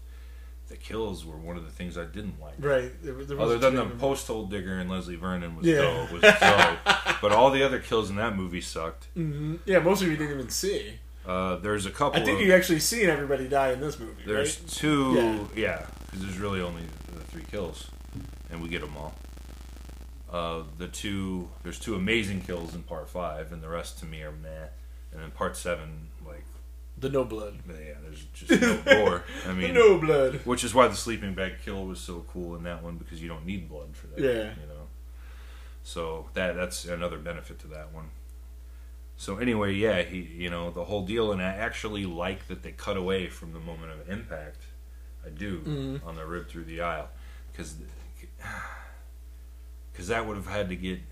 the 0.67 0.77
kills 0.77 1.25
were 1.25 1.37
one 1.37 1.57
of 1.57 1.65
the 1.65 1.71
things 1.71 1.97
I 1.97 2.05
didn't 2.05 2.39
like. 2.39 2.53
Right. 2.59 2.91
There, 3.03 3.13
there 3.25 3.39
Other 3.39 3.57
than 3.57 3.75
the 3.75 3.85
post 3.85 4.27
hole 4.27 4.45
digger 4.45 4.77
and 4.77 4.89
Leslie 4.89 5.15
Vernon 5.15 5.55
was 5.55 5.65
Yeah. 5.65 5.81
dope, 5.81 6.11
was 6.11 6.21
dope. 6.21 7.21
but 7.21 7.31
all 7.31 7.49
the 7.51 7.63
other 7.63 7.79
kills 7.79 8.09
in 8.09 8.15
that 8.17 8.35
movie 8.35 8.61
sucked. 8.61 9.07
Mhm. 9.15 9.59
Yeah, 9.65 9.79
most 9.79 10.01
of 10.03 10.07
you 10.09 10.15
didn't 10.17 10.33
even 10.33 10.49
see. 10.49 10.99
Uh, 11.25 11.55
there's 11.57 11.85
a 11.85 11.91
couple. 11.91 12.21
I 12.21 12.23
think 12.25 12.39
of, 12.39 12.45
you 12.45 12.53
actually 12.53 12.79
seen 12.79 13.09
everybody 13.09 13.47
die 13.47 13.71
in 13.71 13.79
this 13.81 13.99
movie. 13.99 14.23
There's 14.25 14.59
right? 14.59 14.69
two, 14.69 15.49
yeah, 15.55 15.85
because 16.05 16.21
there's 16.23 16.37
really 16.37 16.61
only 16.61 16.83
the 17.13 17.21
three 17.23 17.43
kills, 17.49 17.89
and 18.51 18.61
we 18.61 18.69
get 18.69 18.81
them 18.81 18.95
all. 18.95 19.13
Uh, 20.31 20.63
the 20.77 20.87
two, 20.87 21.47
there's 21.63 21.79
two 21.79 21.95
amazing 21.95 22.41
kills 22.41 22.75
in 22.75 22.83
part 22.83 23.09
five, 23.09 23.51
and 23.51 23.61
the 23.63 23.69
rest 23.69 23.99
to 23.99 24.05
me 24.05 24.21
are 24.21 24.31
meh. 24.31 24.67
And 25.13 25.21
then 25.23 25.31
part 25.31 25.55
seven, 25.55 26.09
like, 26.27 26.43
the 26.97 27.09
no 27.09 27.23
blood. 27.23 27.57
yeah, 27.69 27.93
there's 28.03 28.25
just 28.33 28.61
no 28.61 28.77
gore. 29.05 29.23
I 29.45 29.47
The 29.47 29.53
mean, 29.53 29.73
no 29.73 29.97
blood. 29.97 30.41
which 30.43 30.63
is 30.63 30.73
why 30.75 30.87
the 30.89 30.95
sleeping 30.95 31.33
bag 31.33 31.53
kill 31.63 31.85
was 31.85 31.99
so 31.99 32.25
cool 32.33 32.55
in 32.55 32.63
that 32.63 32.83
one 32.83 32.97
because 32.97 33.21
you 33.21 33.29
don't 33.29 33.45
need 33.45 33.69
blood 33.69 33.95
for 33.95 34.07
that. 34.07 34.19
Yeah. 34.19 34.33
you 34.61 34.67
know. 34.67 34.87
So 35.83 36.27
that 36.33 36.55
that's 36.55 36.83
another 36.85 37.17
benefit 37.17 37.59
to 37.59 37.67
that 37.67 37.93
one. 37.93 38.09
So 39.17 39.37
anyway, 39.37 39.73
yeah, 39.73 40.01
he 40.01 40.19
you 40.19 40.49
know 40.49 40.71
the 40.71 40.83
whole 40.83 41.05
deal, 41.05 41.31
and 41.31 41.41
I 41.41 41.45
actually 41.45 42.05
like 42.05 42.47
that 42.47 42.63
they 42.63 42.71
cut 42.71 42.97
away 42.97 43.27
from 43.27 43.53
the 43.53 43.59
moment 43.59 43.91
of 43.93 44.09
impact. 44.09 44.63
I 45.25 45.29
do 45.29 45.59
Mhm. 45.61 46.05
on 46.05 46.15
the 46.15 46.25
rib 46.25 46.47
through 46.49 46.65
the 46.65 46.81
aisle 46.81 47.09
because 47.51 47.75
because 49.91 50.07
that 50.09 50.25
would 50.27 50.35
have 50.37 50.47
had 50.47 50.69
to 50.69 50.75
get. 50.75 50.99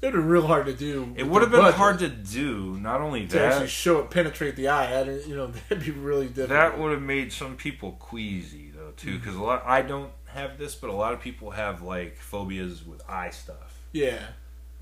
It 0.00 0.06
would 0.06 0.14
have 0.14 0.22
been 0.22 0.30
real 0.30 0.46
hard 0.46 0.66
to 0.66 0.72
do. 0.74 1.12
It 1.16 1.26
would 1.26 1.42
have 1.42 1.50
been 1.50 1.72
hard 1.72 1.98
to 1.98 2.08
do. 2.08 2.78
Not 2.80 3.00
only 3.00 3.26
to 3.26 3.40
actually 3.44 3.66
show 3.66 3.98
it 3.98 4.10
penetrate 4.10 4.54
the 4.54 4.68
eye. 4.68 4.96
I 4.96 5.02
you 5.02 5.34
know, 5.34 5.48
that'd 5.68 5.84
be 5.84 5.90
really 5.90 6.28
difficult. 6.28 6.50
that 6.50 6.78
would 6.78 6.92
have 6.92 7.02
made 7.02 7.32
some 7.32 7.56
people 7.56 7.92
queasy 7.98 8.70
though 8.72 8.92
too. 8.96 9.08
Mm-hmm. 9.08 9.16
Because 9.18 9.34
a 9.34 9.42
lot, 9.42 9.64
I 9.66 9.82
don't 9.82 10.12
have 10.26 10.56
this, 10.56 10.76
but 10.76 10.88
a 10.90 10.92
lot 10.92 11.14
of 11.14 11.20
people 11.20 11.50
have 11.50 11.82
like 11.82 12.16
phobias 12.16 12.86
with 12.86 13.02
eye 13.10 13.30
stuff. 13.30 13.80
yeah. 13.92 14.20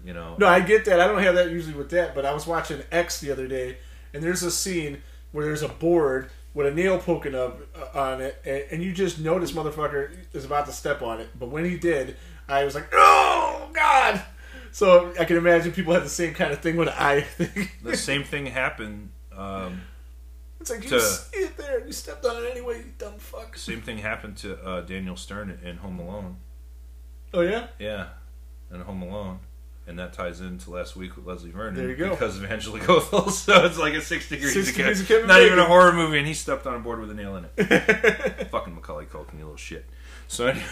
You 0.07 0.15
know. 0.15 0.37
No, 0.39 0.47
I 0.47 0.61
get 0.61 0.85
that. 0.87 1.01
I 1.01 1.07
don't 1.09 1.21
have 1.23 1.35
that 1.35 1.51
usually 1.51 1.75
with 1.75 1.91
that, 1.91 2.15
but 2.15 2.25
I 2.25 2.33
was 2.33 2.47
watching 2.47 2.81
X 2.93 3.21
the 3.21 3.33
other 3.33 3.47
day, 3.49 3.79
and 4.15 4.23
there's 4.23 4.43
a 4.45 4.51
scene 4.51 5.03
where 5.33 5.45
there's 5.45 5.63
a 5.63 5.69
board 5.69 6.31
with 6.55 6.67
a 6.67 6.71
nail 6.71 6.99
poking 6.99 7.35
up 7.35 7.61
uh, 7.75 7.99
on 7.99 8.21
it, 8.23 8.41
and, 8.47 8.63
and 8.71 8.83
you 8.83 8.93
just 8.93 9.19
know 9.19 9.39
this 9.39 9.53
motherfucker 9.53 10.17
is 10.33 10.45
about 10.45 10.67
to 10.67 10.73
step 10.73 11.03
on 11.03 11.21
it. 11.21 11.29
But 11.39 11.49
when 11.51 11.65
he 11.65 11.77
did, 11.77 12.17
I 12.49 12.65
was 12.65 12.75
like, 12.77 12.89
"Oh 12.93 13.69
God!" 13.73 14.23
So 14.71 15.13
I 15.19 15.25
can 15.25 15.37
imagine 15.39 15.73
people 15.73 15.93
have 15.95 16.05
the 16.05 16.09
same 16.09 16.35
kind 16.35 16.53
of 16.53 16.61
thing 16.61 16.77
with 16.77 16.89
eye 16.89 17.23
thing. 17.23 17.69
the 17.83 17.97
same 17.97 18.23
thing 18.23 18.47
happened. 18.47 19.11
Um, 19.37 19.81
it's 20.61 20.71
like 20.71 20.85
you 20.85 20.91
To- 20.91 21.01
see 21.01 21.39
it 21.41 21.57
there, 21.57 21.85
you 21.87 21.93
stepped 21.93 22.25
on 22.25 22.43
it 22.45 22.51
anyway, 22.53 22.79
you 22.79 22.93
dumb 22.97 23.19
fuck. 23.19 23.57
same 23.57 23.81
thing 23.83 23.99
happened 23.99 24.37
to 24.39 24.57
uh, 24.65 24.81
Daniel 24.83 25.17
Stern 25.17 25.59
in 25.65 25.79
Home 25.79 25.99
Alone. 25.99 26.37
Oh 27.35 27.41
yeah, 27.43 27.67
Yeah, 27.79 28.07
in 28.73 28.81
Home 28.81 29.03
Alone, 29.03 29.41
and 29.87 29.99
that 29.99 30.13
ties 30.13 30.41
into 30.41 30.71
last 30.71 30.97
week 30.97 31.17
with 31.17 31.27
Leslie 31.27 31.51
Vernon. 31.51 31.75
There 31.75 31.89
you 31.89 31.97
go. 31.97 32.11
Because 32.11 32.37
of 32.37 32.45
Angela 32.45 32.81
Goethals, 32.81 33.31
so 33.45 33.65
it's 33.65 33.79
like 33.79 33.95
a 33.95 34.01
six 34.01 34.29
degrees. 34.29 34.53
Six 34.53 34.77
Degrees 34.77 35.01
of 35.01 35.09
Kevin 35.09 35.29
Not 35.29 35.43
even 35.43 35.59
a 35.59 35.65
horror 35.65 35.93
movie, 35.93 36.19
and 36.19 36.27
he 36.27 36.35
stepped 36.35 36.67
on 36.67 36.75
a 36.75 36.79
board 36.81 37.01
with 37.01 37.11
a 37.11 37.15
nail 37.15 37.37
in 37.37 37.47
it. 37.57 38.49
Fucking 38.51 38.75
Macaulay 38.75 39.07
Culkin, 39.07 39.35
you 39.35 39.45
little 39.45 39.57
shit. 39.57 39.85
So, 40.29 40.49
anyway. 40.49 40.67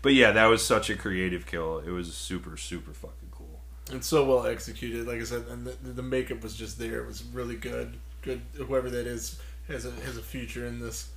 but 0.02 0.14
yeah, 0.14 0.32
that 0.32 0.46
was 0.46 0.66
such 0.66 0.90
a 0.90 0.96
creative 0.96 1.46
kill. 1.46 1.80
It 1.80 1.90
was 1.90 2.14
super, 2.14 2.56
super 2.56 2.94
fucking 2.94 3.30
cool. 3.32 3.60
and 3.92 4.04
so 4.04 4.24
well 4.24 4.48
executed. 4.48 5.06
Like 5.06 5.20
I 5.20 5.26
said, 5.26 5.46
and 5.50 5.68
the, 5.68 5.76
the 5.92 6.04
makeup 6.04 6.42
was 6.42 6.56
just 6.56 6.80
there. 6.80 7.02
It 7.02 7.08
was 7.08 7.24
really 7.34 7.56
good. 7.56 7.98
Good. 8.22 8.42
Whoever 8.56 8.90
that 8.90 9.06
is 9.06 9.40
has 9.68 9.86
a 9.86 9.92
has 10.06 10.16
a 10.16 10.22
future 10.22 10.66
in 10.66 10.80
this 10.80 11.10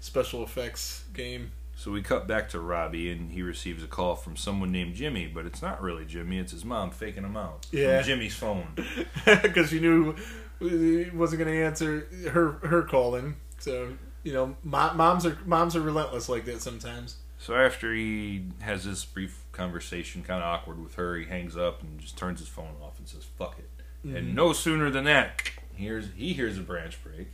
special 0.00 0.42
effects 0.42 1.04
game. 1.14 1.52
So 1.76 1.90
we 1.90 2.02
cut 2.02 2.26
back 2.26 2.48
to 2.50 2.60
Robbie, 2.60 3.10
and 3.10 3.32
he 3.32 3.42
receives 3.42 3.82
a 3.82 3.86
call 3.86 4.14
from 4.14 4.36
someone 4.36 4.70
named 4.70 4.94
Jimmy, 4.94 5.26
but 5.26 5.44
it's 5.44 5.60
not 5.60 5.82
really 5.82 6.04
Jimmy. 6.04 6.38
It's 6.38 6.52
his 6.52 6.64
mom 6.64 6.90
faking 6.90 7.24
him 7.24 7.36
out. 7.36 7.66
from 7.98 8.06
Jimmy's 8.06 8.34
phone. 8.34 8.68
because 9.24 9.70
she 9.70 9.80
knew 9.80 10.14
he 10.60 11.10
wasn't 11.10 11.42
going 11.42 11.52
to 11.52 11.64
answer 11.64 12.08
her 12.30 12.52
her 12.68 12.82
calling. 12.82 13.36
So 13.58 13.94
You 14.22 14.32
know, 14.32 14.56
moms 14.62 15.26
are 15.26 15.36
moms 15.44 15.76
are 15.76 15.80
relentless 15.80 16.28
like 16.28 16.44
that 16.46 16.62
sometimes. 16.62 17.16
So 17.38 17.54
after 17.54 17.92
he 17.92 18.46
has 18.60 18.84
this 18.84 19.04
brief 19.04 19.44
conversation, 19.52 20.22
kind 20.22 20.42
of 20.42 20.46
awkward 20.46 20.82
with 20.82 20.94
her, 20.94 21.16
he 21.16 21.26
hangs 21.26 21.56
up 21.56 21.82
and 21.82 21.98
just 21.98 22.16
turns 22.16 22.38
his 22.38 22.48
phone 22.48 22.76
off 22.82 22.98
and 22.98 23.08
says, 23.08 23.24
"Fuck 23.36 23.58
it." 23.58 23.68
And 24.04 24.28
mm-hmm. 24.28 24.34
no 24.34 24.52
sooner 24.52 24.90
than 24.90 25.04
that, 25.04 25.42
hears 25.74 26.08
he 26.16 26.32
hears 26.32 26.56
a 26.56 26.62
branch 26.62 26.98
break. 27.02 27.28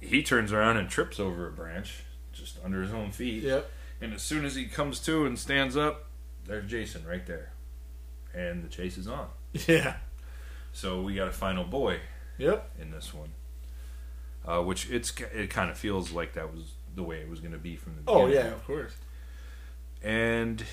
He 0.00 0.22
turns 0.22 0.52
around 0.52 0.76
and 0.76 0.88
trips 0.88 1.18
over 1.18 1.48
a 1.48 1.52
branch 1.52 2.02
just 2.42 2.58
under 2.64 2.82
his 2.82 2.92
own 2.92 3.10
feet. 3.10 3.42
Yep. 3.44 3.70
And 4.00 4.12
as 4.14 4.22
soon 4.22 4.44
as 4.44 4.54
he 4.56 4.66
comes 4.66 4.98
to 5.00 5.24
and 5.24 5.38
stands 5.38 5.76
up, 5.76 6.06
there's 6.44 6.68
Jason 6.70 7.06
right 7.06 7.24
there, 7.26 7.52
and 8.34 8.62
the 8.64 8.68
chase 8.68 8.98
is 8.98 9.06
on. 9.08 9.28
Yeah. 9.68 9.96
So 10.72 11.02
we 11.02 11.14
got 11.14 11.28
a 11.28 11.32
final 11.32 11.64
boy 11.64 12.00
Yep. 12.38 12.70
in 12.80 12.90
this 12.90 13.12
one, 13.14 13.32
uh, 14.46 14.60
which 14.62 14.90
it's 14.90 15.12
it 15.34 15.50
kind 15.50 15.70
of 15.70 15.78
feels 15.78 16.10
like 16.12 16.32
that 16.32 16.52
was 16.52 16.72
the 16.94 17.02
way 17.02 17.18
it 17.20 17.28
was 17.30 17.40
going 17.40 17.52
to 17.52 17.58
be 17.58 17.76
from 17.76 17.94
the 17.96 18.02
Oh 18.10 18.26
beginning. 18.26 18.46
yeah, 18.46 18.52
of 18.52 18.64
course. 18.66 18.92
and 20.02 20.64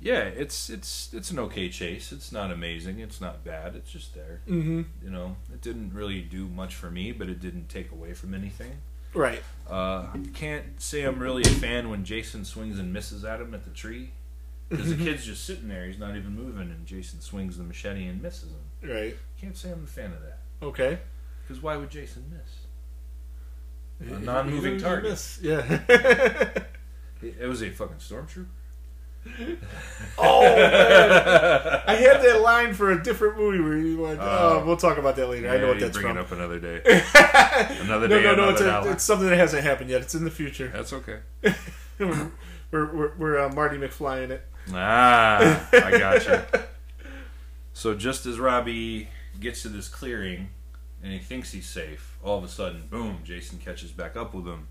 yeah, 0.00 0.20
it's 0.20 0.70
it's 0.70 1.10
it's 1.12 1.30
an 1.32 1.38
okay 1.40 1.68
chase. 1.68 2.12
It's 2.12 2.30
not 2.30 2.52
amazing. 2.52 3.00
It's 3.00 3.20
not 3.20 3.42
bad. 3.44 3.74
It's 3.74 3.90
just 3.90 4.14
there. 4.14 4.40
Mm-hmm. 4.48 4.82
You 5.02 5.10
know, 5.10 5.36
it 5.52 5.60
didn't 5.60 5.92
really 5.92 6.20
do 6.20 6.46
much 6.46 6.74
for 6.76 6.90
me, 6.90 7.10
but 7.10 7.28
it 7.28 7.40
didn't 7.40 7.68
take 7.68 7.90
away 7.90 8.14
from 8.14 8.34
anything. 8.34 8.78
Right. 9.14 9.42
Uh, 9.68 10.06
can't 10.34 10.80
say 10.80 11.02
I'm 11.02 11.18
really 11.18 11.42
a 11.42 11.46
fan 11.48 11.90
when 11.90 12.04
Jason 12.04 12.44
swings 12.44 12.78
and 12.78 12.92
misses 12.92 13.24
at 13.24 13.40
him 13.40 13.52
at 13.54 13.64
the 13.64 13.70
tree. 13.70 14.10
Because 14.68 14.94
the 14.94 15.02
kid's 15.02 15.24
just 15.24 15.44
sitting 15.46 15.68
there, 15.68 15.86
he's 15.86 15.98
not 15.98 16.14
even 16.14 16.34
moving, 16.36 16.70
and 16.70 16.84
Jason 16.84 17.20
swings 17.22 17.56
the 17.56 17.64
machete 17.64 18.06
and 18.06 18.20
misses 18.20 18.50
him. 18.50 18.90
Right. 18.90 19.16
Can't 19.40 19.56
say 19.56 19.70
I'm 19.70 19.84
a 19.84 19.86
fan 19.86 20.12
of 20.12 20.20
that. 20.22 20.40
Okay. 20.62 20.98
Because 21.46 21.62
why 21.62 21.76
would 21.76 21.88
Jason 21.90 22.24
miss? 22.30 24.12
A 24.14 24.18
non-moving 24.20 24.78
target. 24.78 25.10
miss. 25.10 25.38
Yeah. 25.42 25.80
It, 27.20 27.34
it 27.40 27.46
was 27.48 27.62
a 27.64 27.70
fucking 27.70 27.96
stormtrooper. 27.96 28.46
Oh, 30.18 30.42
man. 30.56 31.82
I 31.86 31.94
had 31.94 32.22
that 32.22 32.40
line 32.42 32.74
for 32.74 32.92
a 32.92 33.02
different 33.02 33.36
movie 33.36 33.60
where 33.60 33.76
you 33.76 34.00
went. 34.00 34.20
Oh. 34.20 34.60
oh, 34.60 34.66
we'll 34.66 34.76
talk 34.76 34.98
about 34.98 35.16
that 35.16 35.28
later. 35.28 35.50
I 35.50 35.58
know 35.58 35.68
what 35.68 35.80
that's 35.80 35.96
bring 35.96 36.08
from. 36.08 36.18
it 36.18 36.20
up 36.20 36.32
another 36.32 36.58
day. 36.58 36.80
Another 37.80 38.08
no, 38.08 38.18
day, 38.18 38.24
no, 38.24 38.34
no. 38.34 38.48
another 38.48 38.52
It's, 38.52 38.60
a, 38.60 38.92
it's 38.92 39.04
something 39.04 39.28
that 39.28 39.36
hasn't 39.38 39.64
happened 39.64 39.90
yet. 39.90 40.02
It's 40.02 40.14
in 40.14 40.24
the 40.24 40.30
future. 40.30 40.68
That's 40.68 40.92
okay. 40.92 41.18
we're 41.98 42.30
we're, 42.70 43.14
we're 43.16 43.38
uh, 43.38 43.52
Marty 43.52 43.78
McFly 43.78 44.24
in 44.24 44.32
it. 44.32 44.46
Ah, 44.72 45.68
I 45.72 45.98
gotcha. 45.98 46.68
So 47.72 47.94
just 47.94 48.26
as 48.26 48.38
Robbie 48.38 49.08
gets 49.40 49.62
to 49.62 49.68
this 49.68 49.88
clearing 49.88 50.50
and 51.02 51.12
he 51.12 51.18
thinks 51.18 51.52
he's 51.52 51.68
safe, 51.68 52.18
all 52.22 52.38
of 52.38 52.44
a 52.44 52.48
sudden, 52.48 52.86
boom, 52.90 53.20
Jason 53.24 53.58
catches 53.58 53.90
back 53.92 54.16
up 54.16 54.34
with 54.34 54.46
him. 54.46 54.68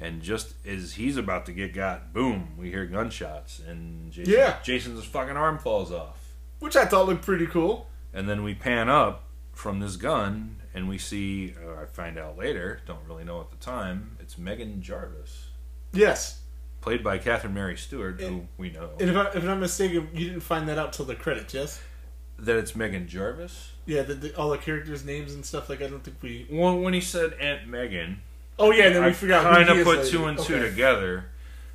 And 0.00 0.22
just 0.22 0.54
as 0.66 0.94
he's 0.94 1.16
about 1.18 1.44
to 1.46 1.52
get 1.52 1.74
got, 1.74 2.12
boom, 2.14 2.54
we 2.56 2.70
hear 2.70 2.86
gunshots 2.86 3.60
and 3.60 4.10
Jason, 4.10 4.32
Yeah. 4.32 4.56
Jason's 4.62 5.04
fucking 5.04 5.36
arm 5.36 5.58
falls 5.58 5.92
off. 5.92 6.34
Which 6.58 6.74
I 6.76 6.84
thought 6.86 7.06
looked 7.06 7.24
pretty 7.24 7.46
cool. 7.46 7.88
And 8.14 8.28
then 8.28 8.42
we 8.42 8.54
pan 8.54 8.88
up 8.88 9.24
from 9.52 9.80
this 9.80 9.96
gun 9.96 10.56
and 10.74 10.88
we 10.88 10.96
see, 10.98 11.54
uh, 11.62 11.82
I 11.82 11.84
find 11.86 12.18
out 12.18 12.38
later, 12.38 12.80
don't 12.86 13.06
really 13.06 13.24
know 13.24 13.40
at 13.40 13.50
the 13.50 13.56
time, 13.56 14.16
it's 14.20 14.38
Megan 14.38 14.80
Jarvis, 14.80 15.48
Yes. 15.92 16.40
played 16.80 17.02
by 17.04 17.18
Catherine 17.18 17.52
Mary 17.54 17.76
Stewart, 17.76 18.20
who 18.20 18.46
we 18.56 18.70
know. 18.70 18.90
And 19.00 19.10
if, 19.10 19.16
I, 19.16 19.26
if 19.28 19.36
I'm 19.36 19.46
not 19.46 19.58
mistaken, 19.58 20.08
you 20.14 20.28
didn't 20.28 20.40
find 20.42 20.68
that 20.68 20.78
out 20.78 20.92
till 20.92 21.04
the 21.04 21.14
credits, 21.14 21.52
yes? 21.54 21.80
that 22.38 22.56
it's 22.56 22.74
Megan 22.74 23.06
Jarvis. 23.06 23.72
Yeah, 23.84 24.00
the, 24.00 24.14
the, 24.14 24.34
all 24.36 24.48
the 24.48 24.56
characters' 24.56 25.04
names 25.04 25.34
and 25.34 25.44
stuff. 25.44 25.68
Like 25.68 25.82
I 25.82 25.88
don't 25.88 26.02
think 26.02 26.16
we. 26.22 26.46
Well, 26.50 26.78
when 26.78 26.94
he 26.94 27.00
said 27.02 27.34
Aunt 27.34 27.68
Megan, 27.68 28.22
Oh 28.60 28.70
yeah, 28.70 28.84
and 28.84 28.94
then 28.96 29.02
we 29.02 29.08
I 29.08 29.12
forgot. 29.12 29.44
who 29.46 29.64
kind 29.64 29.78
of 29.80 29.84
put 29.84 29.98
later. 29.98 30.10
two 30.10 30.26
and 30.26 30.38
two 30.38 30.54
Okay. 30.56 30.68
together, 30.70 31.24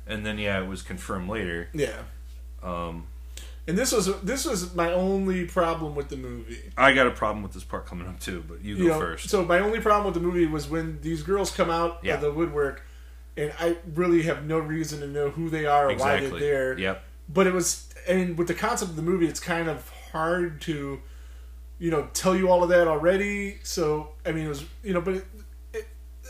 and 0.06 0.24
then 0.24 0.38
yeah, 0.38 0.62
it 0.62 0.66
was 0.68 0.82
confirmed 0.82 1.28
later. 1.28 1.68
Yeah, 1.74 1.96
Um, 2.62 3.06
and 3.66 3.76
this 3.76 3.92
was 3.92 4.06
this 4.22 4.44
was 4.44 4.74
my 4.74 4.92
only 4.92 5.44
problem 5.46 5.94
with 5.96 6.08
the 6.08 6.16
movie. 6.16 6.70
I 6.76 6.92
got 6.92 7.06
a 7.06 7.10
problem 7.10 7.42
with 7.42 7.52
this 7.52 7.64
part 7.64 7.86
coming 7.86 8.06
up 8.06 8.20
too, 8.20 8.44
but 8.48 8.62
you 8.62 8.76
go 8.76 8.82
You 8.82 8.88
know, 8.90 9.00
first. 9.00 9.28
so 9.28 9.44
my 9.44 9.58
only 9.58 9.80
problem 9.80 10.04
with 10.04 10.14
the 10.14 10.26
movie 10.26 10.46
was 10.46 10.68
when 10.68 11.00
these 11.02 11.22
girls 11.22 11.50
come 11.50 11.70
out 11.70 11.98
Yeah. 12.02 12.14
of 12.14 12.20
the 12.20 12.32
woodwork, 12.32 12.82
and 13.36 13.52
I 13.58 13.76
really 13.94 14.22
have 14.22 14.44
no 14.46 14.58
reason 14.58 15.00
to 15.00 15.08
know 15.08 15.30
who 15.30 15.50
they 15.50 15.66
are 15.66 15.90
or 15.90 15.96
why 15.96 16.20
they're 16.20 16.38
there. 16.38 16.78
Yep. 16.78 17.02
But 17.28 17.48
it 17.48 17.52
was, 17.52 17.88
and 18.06 18.38
with 18.38 18.46
the 18.46 18.54
concept 18.54 18.90
of 18.92 18.96
the 18.96 19.02
movie, 19.02 19.26
it's 19.26 19.40
kind 19.40 19.68
of 19.68 19.90
hard 20.12 20.60
to, 20.62 21.00
you 21.80 21.90
know, 21.90 22.08
tell 22.14 22.36
you 22.36 22.48
all 22.48 22.62
of 22.62 22.68
that 22.68 22.86
already. 22.86 23.58
So 23.64 24.10
I 24.24 24.30
mean, 24.30 24.46
it 24.46 24.48
was, 24.48 24.64
you 24.84 24.94
know, 24.94 25.00
but 25.00 25.14
it, 25.14 25.26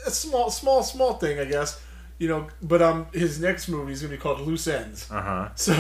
a 0.07 0.11
small, 0.11 0.51
small, 0.51 0.83
small 0.83 1.15
thing, 1.15 1.39
I 1.39 1.45
guess. 1.45 1.81
You 2.19 2.29
know, 2.29 2.47
but 2.63 2.81
um, 2.81 3.09
his 3.13 3.39
next 3.41 3.69
movie 3.69 3.93
is 3.93 4.01
gonna 4.01 4.15
be 4.15 4.19
called 4.19 4.41
Loose 4.41 4.67
Ends. 4.67 5.07
Uh 5.11 5.21
huh. 5.21 5.49
So 5.57 5.73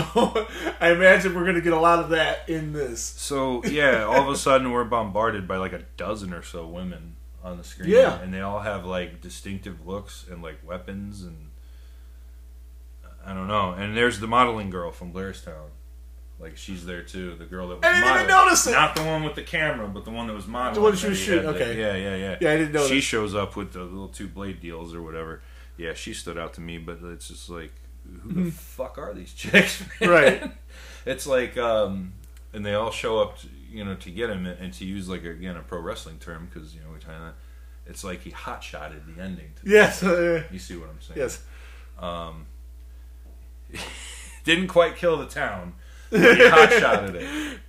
I 0.81 0.91
imagine 0.91 1.35
we're 1.35 1.47
gonna 1.47 1.62
get 1.62 1.73
a 1.73 1.81
lot 1.81 1.99
of 2.01 2.11
that 2.11 2.47
in 2.49 2.73
this. 2.75 3.01
So 3.03 3.65
yeah, 3.65 4.05
all 4.05 4.21
of 4.21 4.29
a 4.29 4.37
sudden 4.37 4.71
we're 4.71 4.85
bombarded 4.85 5.49
by 5.49 5.57
like 5.57 5.73
a 5.73 5.83
dozen 5.97 6.35
or 6.35 6.43
so 6.43 6.67
women 6.67 7.17
on 7.43 7.57
the 7.57 7.65
screen. 7.65 7.89
Yeah. 7.89 8.21
and 8.21 8.35
they 8.35 8.41
all 8.43 8.61
have 8.61 8.85
like 8.85 9.23
distinctive 9.23 9.87
looks 9.87 10.27
and 10.31 10.43
like 10.43 10.59
weapons 10.67 11.23
and 11.23 11.49
I 13.25 13.33
don't 13.33 13.49
know. 13.49 13.73
And 13.73 13.97
there's 13.97 14.21
the 14.21 14.27
modeling 14.29 14.69
girl 14.71 14.93
from 14.93 15.12
Blairstown. 15.12 15.71
Like 16.38 16.57
she's 16.57 16.85
there 16.85 17.03
too. 17.03 17.35
The 17.35 17.46
girl 17.46 17.68
that 17.68 17.77
was 17.77 17.85
I 17.85 17.92
didn't 17.92 18.05
even 18.05 18.27
modeling. 18.27 18.44
notice 18.46 18.66
it! 18.66 18.72
Not 18.72 18.94
the 18.94 19.05
one 19.05 19.25
with 19.25 19.35
the 19.37 19.42
camera, 19.42 19.88
but 19.88 20.05
the 20.05 20.11
one 20.11 20.27
that 20.27 20.35
was 20.35 20.46
modeling. 20.46 20.75
The 20.75 20.81
one 20.83 20.96
she 20.96 21.09
was 21.09 21.18
that 21.18 21.25
he 21.25 21.31
had 21.33 21.44
shooting, 21.44 21.62
okay. 21.62 21.81
yeah, 21.81 21.94
yeah, 21.96 22.16
yeah. 22.16 22.37
Yeah, 22.40 22.51
I 22.53 22.57
didn't 22.59 22.72
know 22.72 22.87
She 22.87 23.01
shows 23.01 23.35
up 23.35 23.57
with 23.57 23.72
the 23.72 23.83
little 23.83 24.09
two 24.09 24.29
blade 24.29 24.61
deals 24.61 24.94
or 24.94 25.01
whatever. 25.03 25.40
Yeah, 25.79 25.94
she 25.94 26.12
stood 26.12 26.37
out 26.37 26.53
to 26.55 26.61
me, 26.61 26.77
but 26.79 26.99
it's 27.03 27.29
just 27.29 27.49
like, 27.49 27.72
who 28.22 28.44
the 28.44 28.51
fuck 28.51 28.99
are 28.99 29.14
these 29.14 29.33
chicks? 29.35 29.81
man? 29.81 29.88
Mm-hmm. 30.01 30.09
Right. 30.11 30.53
It's 31.07 31.25
like, 31.25 31.57
um, 31.57 32.14
and 32.53 32.66
they 32.66 32.75
all 32.75 32.90
show 32.90 33.20
up, 33.20 33.38
to, 33.38 33.46
you 33.70 33.85
know, 33.85 33.94
to 33.94 34.11
get 34.11 34.29
him, 34.29 34.44
and 34.44 34.72
to 34.75 34.85
use 34.85 35.09
like 35.09 35.25
again 35.25 35.57
a 35.57 35.62
pro 35.62 35.79
wrestling 35.81 36.18
term 36.18 36.49
because 36.53 36.75
you 36.75 36.81
know 36.81 36.88
we 36.92 36.99
kind 36.99 37.22
of, 37.22 37.35
it's 37.87 38.03
like 38.03 38.22
he 38.22 38.31
hot 38.31 38.62
shotted 38.64 39.03
the 39.07 39.22
ending. 39.22 39.53
To 39.62 39.70
Yes, 39.70 40.03
uh, 40.03 40.42
you 40.51 40.59
see 40.59 40.77
what 40.77 40.88
I'm 40.90 41.01
saying? 41.01 41.20
yes. 41.20 41.42
Um, 41.99 42.46
didn't 44.44 44.66
quite 44.68 44.96
kill 44.96 45.16
the 45.16 45.27
town, 45.27 45.75
he 46.11 46.49
hot 46.49 46.73
shotted 46.73 47.16
it. 47.16 47.61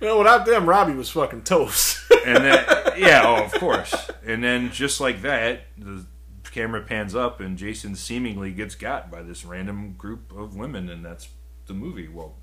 Well, 0.00 0.18
without 0.18 0.46
them, 0.46 0.68
Robbie 0.68 0.94
was 0.94 1.10
fucking 1.10 1.42
toast. 1.42 1.98
And 2.24 2.44
then, 2.44 2.64
yeah, 2.96 3.22
oh, 3.24 3.44
of 3.44 3.52
course. 3.54 4.10
And 4.24 4.44
then, 4.44 4.70
just 4.70 5.00
like 5.00 5.22
that, 5.22 5.62
the 5.76 6.04
camera 6.50 6.82
pans 6.82 7.14
up, 7.14 7.40
and 7.40 7.56
Jason 7.56 7.94
seemingly 7.96 8.52
gets 8.52 8.74
got 8.74 9.10
by 9.10 9.22
this 9.22 9.44
random 9.44 9.94
group 9.94 10.32
of 10.36 10.54
women, 10.56 10.88
and 10.88 11.04
that's 11.04 11.28
the 11.66 11.74
movie. 11.74 12.06
Well, 12.08 12.34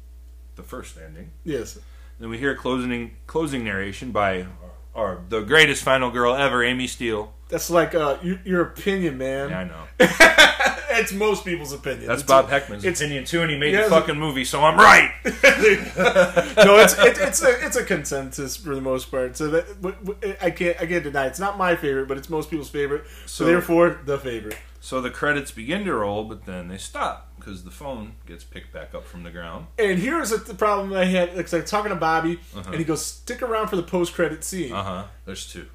the 0.56 0.64
first 0.64 0.98
ending. 0.98 1.32
yes. 1.44 1.78
Then 2.20 2.30
we 2.30 2.38
hear 2.38 2.56
closing 2.56 3.12
closing 3.28 3.66
narration 3.66 4.12
by 4.12 4.48
our, 4.96 5.20
the 5.28 5.42
greatest 5.42 5.84
final 5.84 6.10
girl 6.12 6.34
ever, 6.34 6.64
Amy 6.64 6.88
Steele. 6.88 7.34
That's 7.50 7.70
like 7.70 7.94
uh, 7.94 8.18
your, 8.24 8.40
your 8.46 8.62
opinion, 8.62 9.18
man. 9.18 9.50
Yeah, 9.50 9.60
I 9.60 9.64
know. 9.66 9.86
it's 11.00 11.12
most 11.14 11.46
people's 11.46 11.72
opinion. 11.74 12.08
That's 12.08 12.22
It's 12.22 12.28
Bob 12.28 12.50
Heckman's 12.50 12.84
it's- 12.86 13.00
opinion 13.02 13.26
too, 13.26 13.42
and 13.42 13.52
he 13.52 13.58
made 13.58 13.74
Yeah, 13.74 13.84
the 13.84 13.90
fucking 13.90 14.18
movie, 14.20 14.46
so 14.46 14.62
I'm 14.64 14.78
right. 14.78 15.12
no, 15.26 16.78
it's 16.80 16.98
it, 16.98 17.18
it's 17.20 17.42
a 17.44 17.66
it's 17.66 17.76
a 17.76 17.84
consensus 17.84 18.56
for 18.58 18.76
the 18.76 18.82
most 18.82 19.12
part. 19.12 19.38
So 19.38 19.50
that 19.50 19.82
w- 19.82 19.96
w- 20.04 20.36
I 20.42 20.52
can't 20.52 20.80
I 20.82 20.86
can't 20.86 21.04
deny 21.04 21.26
it. 21.26 21.30
it's 21.30 21.40
not 21.40 21.58
my 21.58 21.76
favorite, 21.76 22.08
but 22.08 22.18
it's 22.18 22.30
most 22.30 22.50
people's 22.50 22.70
favorite. 22.70 23.06
So, 23.26 23.44
So- 23.44 23.46
therefore, 23.46 24.00
the 24.06 24.18
favorite. 24.18 24.58
So 24.82 25.02
the 25.02 25.10
credits 25.10 25.50
begin 25.52 25.84
to 25.86 25.96
roll, 25.96 26.26
but 26.26 26.46
then 26.46 26.68
they 26.68 26.78
stop 26.78 27.32
because 27.40 27.64
the 27.64 27.72
phone 27.72 28.14
gets 28.28 28.44
picked 28.44 28.72
back 28.72 28.94
up 28.94 29.04
from 29.08 29.24
the 29.24 29.32
ground. 29.32 29.66
And 29.80 29.98
here's 29.98 30.30
the 30.30 30.54
problem 30.54 30.94
I 30.94 31.06
had. 31.06 31.30
It's 31.30 31.52
like 31.52 31.66
talking 31.66 31.90
to 31.90 31.96
Bobby, 31.96 32.40
Uh-huh. 32.56 32.64
and 32.70 32.76
he 32.76 32.84
goes, 32.84 33.04
"Stick 33.04 33.42
around 33.42 33.70
for 33.70 33.78
the 33.78 33.84
post 33.84 34.14
credit 34.14 34.44
scene." 34.44 34.72
Uh 34.74 34.84
huh. 34.84 35.04
There's 35.26 35.52
two. 35.52 35.66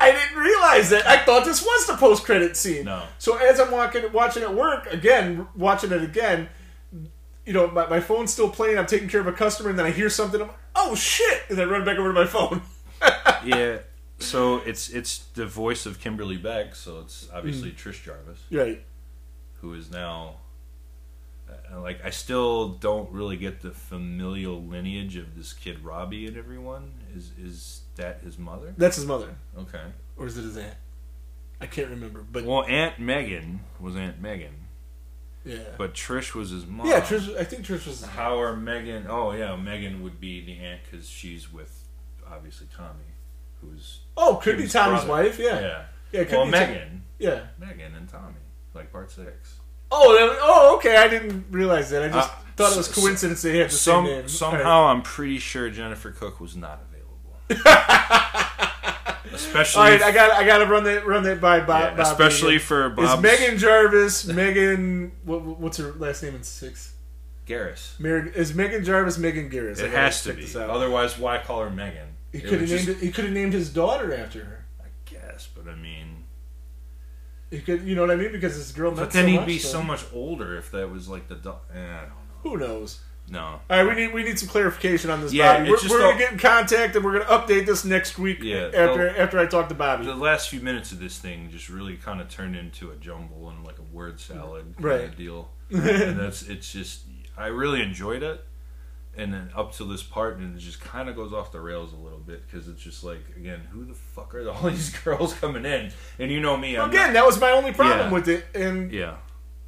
I 0.00 0.12
didn't 0.12 0.38
realize 0.38 0.90
that. 0.90 1.06
I 1.06 1.18
thought 1.18 1.44
this 1.44 1.62
was 1.62 1.86
the 1.86 1.96
post 1.96 2.24
credit 2.24 2.56
scene. 2.56 2.86
No. 2.86 3.02
So 3.18 3.36
as 3.36 3.60
I'm 3.60 3.70
walking, 3.70 4.10
watching 4.12 4.42
at 4.42 4.54
work 4.54 4.86
again, 4.92 5.46
watching 5.54 5.92
it 5.92 6.02
again, 6.02 6.48
you 7.44 7.52
know, 7.52 7.68
my, 7.68 7.86
my 7.86 8.00
phone's 8.00 8.32
still 8.32 8.48
playing. 8.48 8.78
I'm 8.78 8.86
taking 8.86 9.08
care 9.08 9.20
of 9.20 9.26
a 9.26 9.32
customer, 9.32 9.70
and 9.70 9.78
then 9.78 9.86
I 9.86 9.90
hear 9.90 10.08
something. 10.08 10.40
I'm 10.40 10.48
like, 10.48 10.56
"Oh 10.74 10.94
shit!" 10.94 11.42
And 11.50 11.60
I 11.60 11.64
run 11.64 11.84
back 11.84 11.98
over 11.98 12.08
to 12.08 12.14
my 12.14 12.26
phone. 12.26 12.62
yeah. 13.44 13.78
So 14.18 14.58
it's 14.58 14.88
it's 14.88 15.18
the 15.34 15.46
voice 15.46 15.86
of 15.86 16.00
Kimberly 16.00 16.36
Beck, 16.36 16.74
so 16.74 17.00
it's 17.00 17.28
obviously 17.32 17.72
Trish 17.72 18.02
Jarvis, 18.02 18.40
right. 18.50 18.82
who 19.60 19.74
is 19.74 19.90
now 19.90 20.36
uh, 21.48 21.80
like 21.80 22.04
I 22.04 22.10
still 22.10 22.68
don't 22.68 23.10
really 23.10 23.36
get 23.36 23.62
the 23.62 23.70
familial 23.70 24.62
lineage 24.62 25.16
of 25.16 25.36
this 25.36 25.52
kid 25.52 25.84
Robbie 25.84 26.26
and 26.26 26.36
everyone. 26.36 26.92
Is 27.14 27.32
is 27.38 27.80
that 28.00 28.20
his 28.22 28.38
mother? 28.38 28.74
That's 28.76 28.96
his 28.96 29.06
mother, 29.06 29.34
Okay. 29.58 29.82
or 30.16 30.26
is 30.26 30.36
it 30.38 30.42
his 30.42 30.56
aunt? 30.56 30.74
I 31.60 31.66
can't 31.66 31.90
remember, 31.90 32.22
but 32.30 32.44
Well, 32.44 32.64
Aunt 32.64 32.98
Megan 32.98 33.60
was 33.78 33.94
Aunt 33.96 34.20
Megan, 34.20 34.54
yeah, 35.44 35.58
but 35.78 35.94
Trish 35.94 36.34
was 36.34 36.50
his 36.50 36.66
mom. 36.66 36.86
yeah. 36.86 37.00
Trish, 37.00 37.36
I 37.36 37.44
think 37.44 37.64
Trish 37.66 37.86
was. 37.86 38.02
How 38.04 38.40
are 38.40 38.56
Megan? 38.56 39.06
Oh 39.08 39.32
yeah, 39.32 39.54
Megan 39.56 40.02
would 40.02 40.20
be 40.20 40.44
the 40.44 40.58
aunt 40.58 40.80
because 40.90 41.08
she's 41.08 41.52
with 41.52 41.84
obviously 42.30 42.66
Tommy, 42.74 43.12
who's 43.60 44.00
Oh, 44.16 44.36
could 44.42 44.56
be 44.56 44.66
Tommy's 44.68 45.04
brother. 45.04 45.24
wife. 45.24 45.38
Yeah, 45.38 45.60
yeah. 45.60 45.84
yeah. 46.12 46.24
Could 46.24 46.32
well, 46.36 46.44
be 46.46 46.50
Megan 46.52 47.02
Yeah. 47.18 47.40
Megan 47.58 47.94
and 47.94 48.08
Tommy, 48.08 48.34
like 48.74 48.90
part 48.92 49.10
six. 49.10 49.56
Oh, 49.92 50.12
that- 50.14 50.38
oh, 50.40 50.76
okay. 50.76 50.96
I 50.96 51.08
didn't 51.08 51.46
realize 51.50 51.90
that. 51.90 52.02
I 52.04 52.08
just 52.08 52.30
Uh, 52.30 52.34
thought 52.56 52.72
it 52.72 52.76
was 52.78 52.86
so- 52.86 53.00
coincidence 53.02 53.42
they 53.42 53.58
had 53.58 53.68
the 53.70 53.74
Some 53.74 54.06
same 54.06 54.14
name. 54.20 54.28
somehow 54.28 54.70
All 54.70 54.88
I'm 54.88 55.02
pretty 55.02 55.38
sure 55.38 55.68
Jennifer 55.68 56.10
Cooke 56.12 56.38
was 56.40 56.54
not 56.56 56.78
right, 56.78 56.89
Especially 59.32 59.80
All 59.82 59.88
right, 59.90 60.02
I 60.02 60.12
got 60.12 60.32
I 60.32 60.44
got 60.44 60.58
to 60.58 60.66
run 60.66 60.84
that 60.84 61.06
run 61.06 61.22
that 61.24 61.40
by 61.40 61.60
Bob. 61.60 61.96
yeah, 61.96 62.02
especially 62.02 62.56
again. 62.56 62.66
for 62.66 63.02
is 63.02 63.20
Megan 63.20 63.58
Jarvis. 63.58 64.26
Megan, 64.26 65.12
what, 65.24 65.42
what's 65.42 65.76
her 65.78 65.92
last 65.92 66.22
name 66.22 66.34
in 66.34 66.42
six? 66.42 66.94
Garris. 67.46 67.98
Mer- 67.98 68.26
is 68.28 68.54
Megan 68.54 68.84
Jarvis 68.84 69.18
Megan 69.18 69.50
Garris? 69.50 69.78
I 69.80 69.84
It 69.86 69.92
gotta 69.92 69.98
has 69.98 70.22
to 70.24 70.32
be. 70.34 70.46
Otherwise, 70.56 71.18
why 71.18 71.38
call 71.38 71.62
her 71.62 71.70
Megan? 71.70 72.08
He 72.32 72.40
could 72.40 72.60
have 72.60 72.68
named 72.70 72.86
just- 72.86 73.00
He 73.00 73.10
could 73.10 73.24
have 73.24 73.32
named 73.34 73.52
his 73.52 73.70
daughter 73.72 74.14
after 74.14 74.44
her. 74.44 74.64
I 74.80 74.86
guess, 75.04 75.48
but 75.54 75.68
I 75.68 75.74
mean, 75.74 76.24
He 77.50 77.60
could, 77.60 77.82
you 77.82 77.94
know 77.96 78.02
what 78.02 78.10
I 78.12 78.16
mean? 78.16 78.30
Because 78.32 78.56
this 78.56 78.70
girl. 78.72 78.92
but 78.92 79.10
then 79.10 79.24
so 79.24 79.28
he'd 79.28 79.36
much 79.38 79.46
be 79.46 79.58
to 79.58 79.66
so 79.66 79.82
much 79.82 80.04
older 80.12 80.56
if 80.56 80.70
that 80.70 80.90
was 80.90 81.08
like 81.08 81.28
the. 81.28 81.34
Do- 81.36 81.54
eh, 81.74 81.78
I 81.78 82.00
don't 82.02 82.08
know. 82.08 82.40
Who 82.42 82.56
knows? 82.56 83.00
No. 83.28 83.40
All 83.44 83.60
right, 83.70 83.84
we 83.86 83.94
need 83.94 84.12
we 84.14 84.22
need 84.24 84.38
some 84.38 84.48
clarification 84.48 85.08
on 85.10 85.20
this. 85.20 85.32
Yeah, 85.32 85.58
Bobby. 85.58 85.70
we're, 85.70 85.76
we're 85.88 85.98
gonna 86.00 86.18
get 86.18 86.32
in 86.32 86.38
contact 86.38 86.96
and 86.96 87.04
we're 87.04 87.12
gonna 87.20 87.24
update 87.40 87.64
this 87.66 87.84
next 87.84 88.18
week. 88.18 88.42
Yeah, 88.42 88.70
after 88.74 89.04
the- 89.12 89.20
after 89.20 89.38
I 89.38 89.46
talk 89.46 89.68
to 89.68 89.74
Bobby. 89.74 90.04
The 90.04 90.14
last 90.16 90.48
few 90.48 90.60
minutes 90.60 90.90
of 90.90 90.98
this 90.98 91.16
thing 91.18 91.48
just 91.50 91.68
really 91.68 91.96
kind 91.96 92.20
of 92.20 92.28
turned 92.28 92.56
into 92.56 92.90
a 92.90 92.96
jumble 92.96 93.48
and 93.50 93.64
like 93.64 93.78
a 93.78 93.94
word 93.94 94.18
salad 94.18 94.74
kind 94.74 94.84
Right. 94.84 95.04
of 95.04 95.16
deal. 95.16 95.48
and 95.70 96.18
that's 96.18 96.42
it's 96.42 96.72
just 96.72 97.02
I 97.38 97.46
really 97.46 97.80
enjoyed 97.82 98.24
it, 98.24 98.44
and 99.16 99.32
then 99.32 99.50
up 99.54 99.72
to 99.76 99.84
this 99.84 100.02
part, 100.02 100.36
and 100.38 100.56
it 100.56 100.60
just 100.60 100.80
kind 100.80 101.08
of 101.08 101.14
goes 101.14 101.32
off 101.32 101.52
the 101.52 101.60
rails 101.60 101.92
a 101.92 101.96
little 101.96 102.18
bit 102.18 102.44
because 102.50 102.66
it's 102.66 102.82
just 102.82 103.04
like 103.04 103.22
again, 103.36 103.60
who 103.70 103.84
the 103.84 103.94
fuck 103.94 104.34
are 104.34 104.48
all 104.50 104.62
these 104.70 104.90
girls 104.98 105.34
coming 105.34 105.64
in? 105.64 105.92
And 106.18 106.32
you 106.32 106.40
know 106.40 106.56
me, 106.56 106.76
I'm 106.76 106.90
Again, 106.90 107.08
not- 107.08 107.12
that 107.12 107.26
was 107.26 107.40
my 107.40 107.52
only 107.52 107.72
problem 107.72 108.08
Yeah. 108.08 108.12
with 108.12 108.28
it, 108.28 108.44
and 108.56 108.90
yeah. 108.90 109.18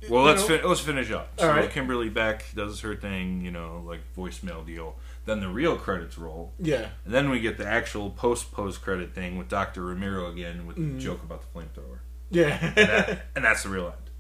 Well, 0.09 0.25
let's 0.25 0.43
fin- 0.45 0.61
let's 0.65 0.81
finish 0.81 1.11
up. 1.11 1.33
So 1.39 1.49
All 1.49 1.55
right. 1.57 1.71
Kimberly 1.71 2.09
Beck 2.09 2.45
does 2.55 2.81
her 2.81 2.95
thing, 2.97 3.41
you 3.43 3.51
know, 3.51 3.83
like 3.87 4.01
voicemail 4.17 4.65
deal. 4.67 4.97
Then 5.25 5.41
the 5.41 5.49
real 5.49 5.77
credits 5.77 6.19
roll. 6.19 6.53
yeah, 6.59 6.89
And 7.05 7.15
then 7.15 7.31
we 7.31 7.39
get 7.39 7.57
the 7.57 7.67
actual 7.67 8.11
post 8.11 8.51
post 8.53 8.83
credit 8.83 9.15
thing 9.15 9.39
with 9.39 9.49
Dr. 9.49 9.83
Ramiro 9.85 10.31
again 10.31 10.67
with 10.67 10.77
the 10.77 10.83
mm. 10.83 10.99
joke 11.01 11.23
about 11.23 11.43
the 11.43 11.59
flamethrower. 11.59 11.99
yeah. 12.31 12.73
That, 12.75 13.27
and 13.37 13.45
that's 13.45 13.63
the 13.63 13.69
real 13.69 13.87
end. 13.87 14.11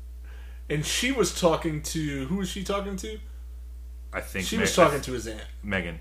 and 0.70 0.86
she 0.86 1.10
was 1.10 1.38
talking 1.38 1.82
to 1.82 2.26
who 2.26 2.36
was 2.36 2.48
she 2.48 2.62
talking 2.62 2.96
to? 2.96 3.18
I 4.12 4.20
think 4.20 4.46
She 4.46 4.56
Meg- 4.56 4.62
was 4.64 4.76
talking 4.76 5.00
to 5.00 5.12
his 5.12 5.26
aunt. 5.26 5.42
Megan. 5.62 5.98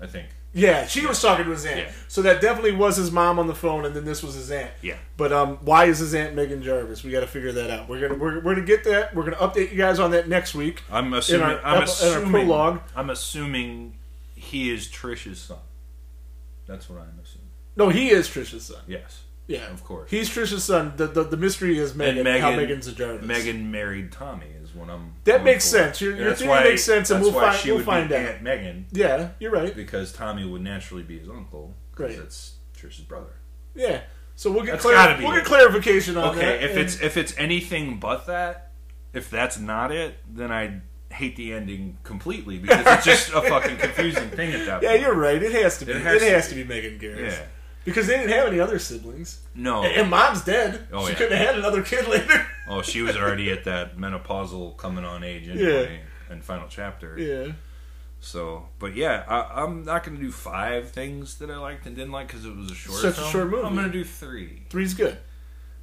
I 0.00 0.06
think. 0.06 0.28
Yeah, 0.54 0.86
she 0.86 1.06
was 1.06 1.20
talking 1.22 1.46
to 1.46 1.50
his 1.50 1.64
aunt. 1.64 1.78
Yeah. 1.78 1.92
So 2.08 2.20
that 2.22 2.42
definitely 2.42 2.72
was 2.72 2.96
his 2.96 3.10
mom 3.10 3.38
on 3.38 3.46
the 3.46 3.54
phone, 3.54 3.86
and 3.86 3.94
then 3.96 4.04
this 4.04 4.22
was 4.22 4.34
his 4.34 4.50
aunt. 4.50 4.70
Yeah. 4.82 4.96
But 5.16 5.32
um, 5.32 5.56
why 5.62 5.86
is 5.86 5.98
his 5.98 6.14
aunt 6.14 6.34
Megan 6.34 6.62
Jarvis? 6.62 7.02
We 7.02 7.10
got 7.10 7.20
to 7.20 7.26
figure 7.26 7.52
that 7.52 7.70
out. 7.70 7.88
We're 7.88 8.00
gonna 8.06 8.20
we're, 8.20 8.40
we're 8.40 8.54
gonna 8.54 8.66
get 8.66 8.84
that. 8.84 9.14
We're 9.14 9.24
gonna 9.24 9.36
update 9.36 9.70
you 9.70 9.78
guys 9.78 9.98
on 9.98 10.10
that 10.10 10.28
next 10.28 10.54
week. 10.54 10.82
I'm 10.90 11.14
assuming. 11.14 11.46
our- 11.46 11.64
I'm 11.64 11.82
assuming. 11.84 12.30
prologue. 12.30 12.80
I'm 12.94 13.08
assuming 13.08 13.94
he 14.34 14.70
is 14.70 14.88
Trish's 14.88 15.40
son. 15.40 15.58
That's 16.66 16.88
what 16.90 17.00
I'm 17.00 17.18
assuming. 17.22 17.48
No, 17.76 17.88
he 17.88 18.10
is 18.10 18.28
Trisha's 18.28 18.66
son. 18.66 18.82
Yes. 18.86 19.22
Yeah, 19.46 19.66
Of 19.72 19.82
course. 19.84 20.10
He's 20.10 20.30
Trisha's 20.30 20.64
son. 20.64 20.92
The 20.96 21.06
the, 21.06 21.24
the 21.24 21.36
mystery 21.36 21.78
is 21.78 21.94
Megan. 21.94 22.26
and 22.26 22.40
how 22.42 22.54
Megan's 22.54 22.86
a 22.86 22.92
Jarvis. 22.92 23.26
Megan 23.26 23.70
married 23.70 24.12
Tommy 24.12 24.46
is 24.72 24.76
what 24.78 24.90
I'm. 24.90 25.12
That 25.24 25.44
makes 25.44 25.64
for. 25.70 25.78
sense. 25.78 26.00
Your- 26.00 26.16
your 26.16 26.34
theory 26.34 26.50
why- 26.50 26.64
makes 26.64 26.82
sense, 26.84 27.10
and 27.10 27.22
we'll 27.22 27.32
why 27.32 27.50
find- 27.50 27.56
she 27.58 27.68
we'll 27.70 27.78
would 27.78 27.86
find 27.86 28.08
be 28.08 28.14
out. 28.16 28.26
Aunt 28.26 28.42
Megan 28.42 28.86
Yeah, 28.92 29.28
you're 29.38 29.50
right. 29.52 29.74
because 29.74 30.12
Tommy 30.12 30.44
would 30.44 30.62
naturally 30.62 31.02
be 31.02 31.18
his 31.18 31.28
uncle. 31.28 31.74
'cause 31.94 32.06
Right. 32.08 32.18
That's 32.18 32.52
Trish's 32.78 33.00
brother. 33.00 33.34
Yeah. 33.74 34.00
So 34.34 34.50
we'll 34.50 34.64
get 34.64 34.80
clar- 34.80 35.18
we'll 35.20 35.32
get 35.34 35.44
clarification 35.44 36.16
on 36.16 36.36
that. 36.36 36.42
Okay, 36.44 36.64
if 36.64 36.70
and- 36.72 36.80
it's 36.80 37.00
if 37.00 37.16
it's 37.16 37.34
anything 37.36 37.98
but 38.00 38.26
that, 38.26 38.70
if 39.12 39.28
that's 39.30 39.58
not 39.58 39.92
it, 39.92 40.16
then 40.28 40.50
I 40.50 40.80
hate 41.12 41.36
the 41.36 41.52
ending 41.52 41.98
completely 42.02 42.58
because 42.58 42.86
it's 42.86 43.04
just 43.04 43.28
a 43.34 43.42
fucking 43.48 43.76
confusing 43.76 44.30
thing 44.30 44.52
at 44.52 44.64
that 44.66 44.82
yeah, 44.82 44.90
point. 44.90 45.00
you're 45.02 45.14
right. 45.14 45.42
It 45.42 45.52
has 45.62 45.78
to 45.78 45.84
be. 45.84 45.92
It 45.92 45.96
It 45.98 46.02
has, 46.02 46.22
has 46.22 46.44
to, 46.48 46.54
to 46.54 46.62
be 46.62 46.64
Megan 46.64 46.98
Garris. 46.98 47.30
Yeah. 47.32 47.44
Because 47.84 48.06
they 48.06 48.16
didn't 48.16 48.30
have 48.30 48.46
any 48.46 48.60
other 48.60 48.78
siblings. 48.78 49.40
No. 49.54 49.82
And, 49.82 49.92
and 49.92 50.10
mom's 50.10 50.42
dead. 50.44 50.86
Oh, 50.92 51.04
she 51.04 51.12
yeah. 51.12 51.18
couldn't 51.18 51.36
have 51.36 51.46
had 51.48 51.58
another 51.58 51.82
kid 51.82 52.06
later. 52.08 52.46
Oh, 52.68 52.80
she 52.82 53.02
was 53.02 53.16
already 53.16 53.50
at 53.50 53.64
that 53.64 53.96
menopausal 53.96 54.76
coming 54.76 55.04
on 55.04 55.24
age 55.24 55.48
anyway, 55.48 56.00
and 56.30 56.44
final 56.44 56.68
chapter. 56.68 57.18
yeah. 57.18 57.52
So, 58.24 58.68
but 58.78 58.94
yeah, 58.94 59.24
I, 59.26 59.64
I'm 59.64 59.84
not 59.84 60.04
going 60.04 60.16
to 60.16 60.22
do 60.22 60.30
five 60.30 60.90
things 60.90 61.38
that 61.38 61.50
I 61.50 61.56
liked 61.56 61.86
and 61.86 61.96
didn't 61.96 62.12
like 62.12 62.28
because 62.28 62.44
it 62.44 62.54
was 62.56 62.70
a 62.70 62.74
short. 62.74 63.00
Such 63.00 63.18
a 63.18 63.22
short 63.30 63.50
movie. 63.50 63.64
I'm 63.64 63.74
going 63.74 63.86
to 63.86 63.92
do 63.92 64.04
three. 64.04 64.62
Three's 64.70 64.94
good. 64.94 65.18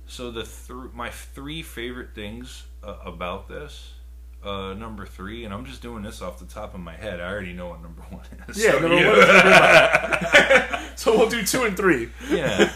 So 0.07 0.31
the 0.31 0.43
th- 0.43 0.93
my 0.93 1.09
three 1.09 1.61
favorite 1.61 2.15
things 2.15 2.63
uh, 2.81 2.95
about 3.03 3.49
this. 3.49 3.91
Uh, 4.43 4.73
number 4.73 5.05
three, 5.05 5.43
and 5.43 5.53
I'm 5.53 5.65
just 5.65 5.81
doing 5.81 6.01
this 6.01 6.21
off 6.21 6.39
the 6.39 6.45
top 6.45 6.73
of 6.73 6.79
my 6.79 6.95
head. 6.95 7.19
I 7.19 7.29
already 7.29 7.51
know 7.51 7.67
what 7.69 7.81
number 7.81 8.01
one 8.09 8.23
is. 8.47 8.63
Yeah, 8.63 8.71
So 8.71 8.79
number 8.79 8.97
you- 8.99 9.07
one 9.07 9.19
is 9.19 10.91
So 10.99 11.17
we'll 11.17 11.29
do 11.29 11.43
two 11.43 11.63
and 11.63 11.75
three. 11.75 12.09
Yeah. 12.29 12.69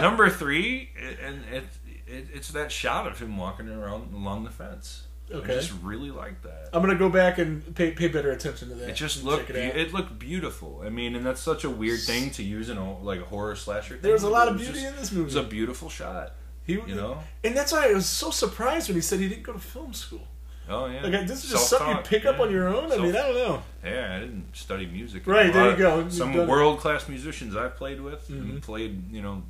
Number 0.00 0.28
three, 0.30 0.90
and 1.24 1.42
it, 1.52 1.64
it, 2.06 2.28
it's 2.34 2.48
that 2.50 2.70
shot 2.72 3.06
of 3.06 3.18
him 3.18 3.36
walking 3.36 3.68
around 3.68 4.12
along 4.14 4.44
the 4.44 4.50
fence. 4.50 5.02
Okay. 5.30 5.52
I 5.52 5.56
just 5.56 5.72
really 5.82 6.10
like 6.10 6.42
that. 6.42 6.68
I'm 6.72 6.80
gonna 6.82 6.94
go 6.94 7.08
back 7.08 7.38
and 7.38 7.74
pay, 7.74 7.90
pay 7.90 8.06
better 8.08 8.30
attention 8.30 8.68
to 8.68 8.74
that. 8.76 8.90
It 8.90 8.94
just 8.94 9.24
looked 9.24 9.50
it, 9.50 9.56
it 9.56 9.76
it 9.76 9.92
looked 9.92 10.18
beautiful. 10.18 10.82
I 10.84 10.88
mean, 10.88 11.16
and 11.16 11.26
that's 11.26 11.40
such 11.40 11.64
a 11.64 11.70
weird 11.70 12.00
thing 12.00 12.30
to 12.32 12.42
use 12.44 12.68
in 12.70 12.76
a 12.76 12.98
like 13.00 13.20
a 13.20 13.24
horror 13.24 13.56
slasher. 13.56 13.94
Thing. 13.94 14.02
There 14.02 14.12
was 14.12 14.22
a 14.22 14.28
lot 14.30 14.46
of 14.48 14.56
beauty 14.56 14.74
just- 14.74 14.86
in 14.86 14.94
this 14.96 15.10
movie. 15.10 15.22
It 15.22 15.24
was 15.24 15.34
a 15.36 15.42
beautiful 15.42 15.88
shot. 15.90 16.34
He, 16.62 16.74
you 16.74 16.94
know? 16.96 17.18
and 17.44 17.56
that's 17.56 17.70
why 17.72 17.88
I 17.88 17.92
was 17.92 18.06
so 18.06 18.30
surprised 18.30 18.88
when 18.88 18.96
he 18.96 19.00
said 19.00 19.20
he 19.20 19.28
didn't 19.28 19.44
go 19.44 19.52
to 19.52 19.58
film 19.58 19.92
school. 19.94 20.26
Oh 20.68 20.86
yeah. 20.86 21.02
Like 21.02 21.26
this 21.26 21.44
is 21.44 21.50
just 21.50 21.68
something 21.70 21.96
you 21.96 22.02
pick 22.02 22.24
up 22.26 22.40
on 22.40 22.50
your 22.50 22.68
own. 22.68 22.90
I 22.92 22.96
mean, 22.96 23.10
I 23.14 23.18
don't 23.22 23.34
know. 23.34 23.62
Yeah, 23.84 24.16
I 24.16 24.20
didn't 24.20 24.54
study 24.56 24.86
music. 24.86 25.26
Right, 25.26 25.52
there 25.52 25.70
you 25.70 25.76
go. 25.76 26.08
Some 26.08 26.34
world 26.48 26.80
class 26.80 27.08
musicians 27.08 27.54
I've 27.54 27.76
played 27.76 28.00
with 28.00 28.28
Mhm. 28.28 28.40
and 28.50 28.62
played, 28.62 29.12
you 29.12 29.22
know, 29.22 29.42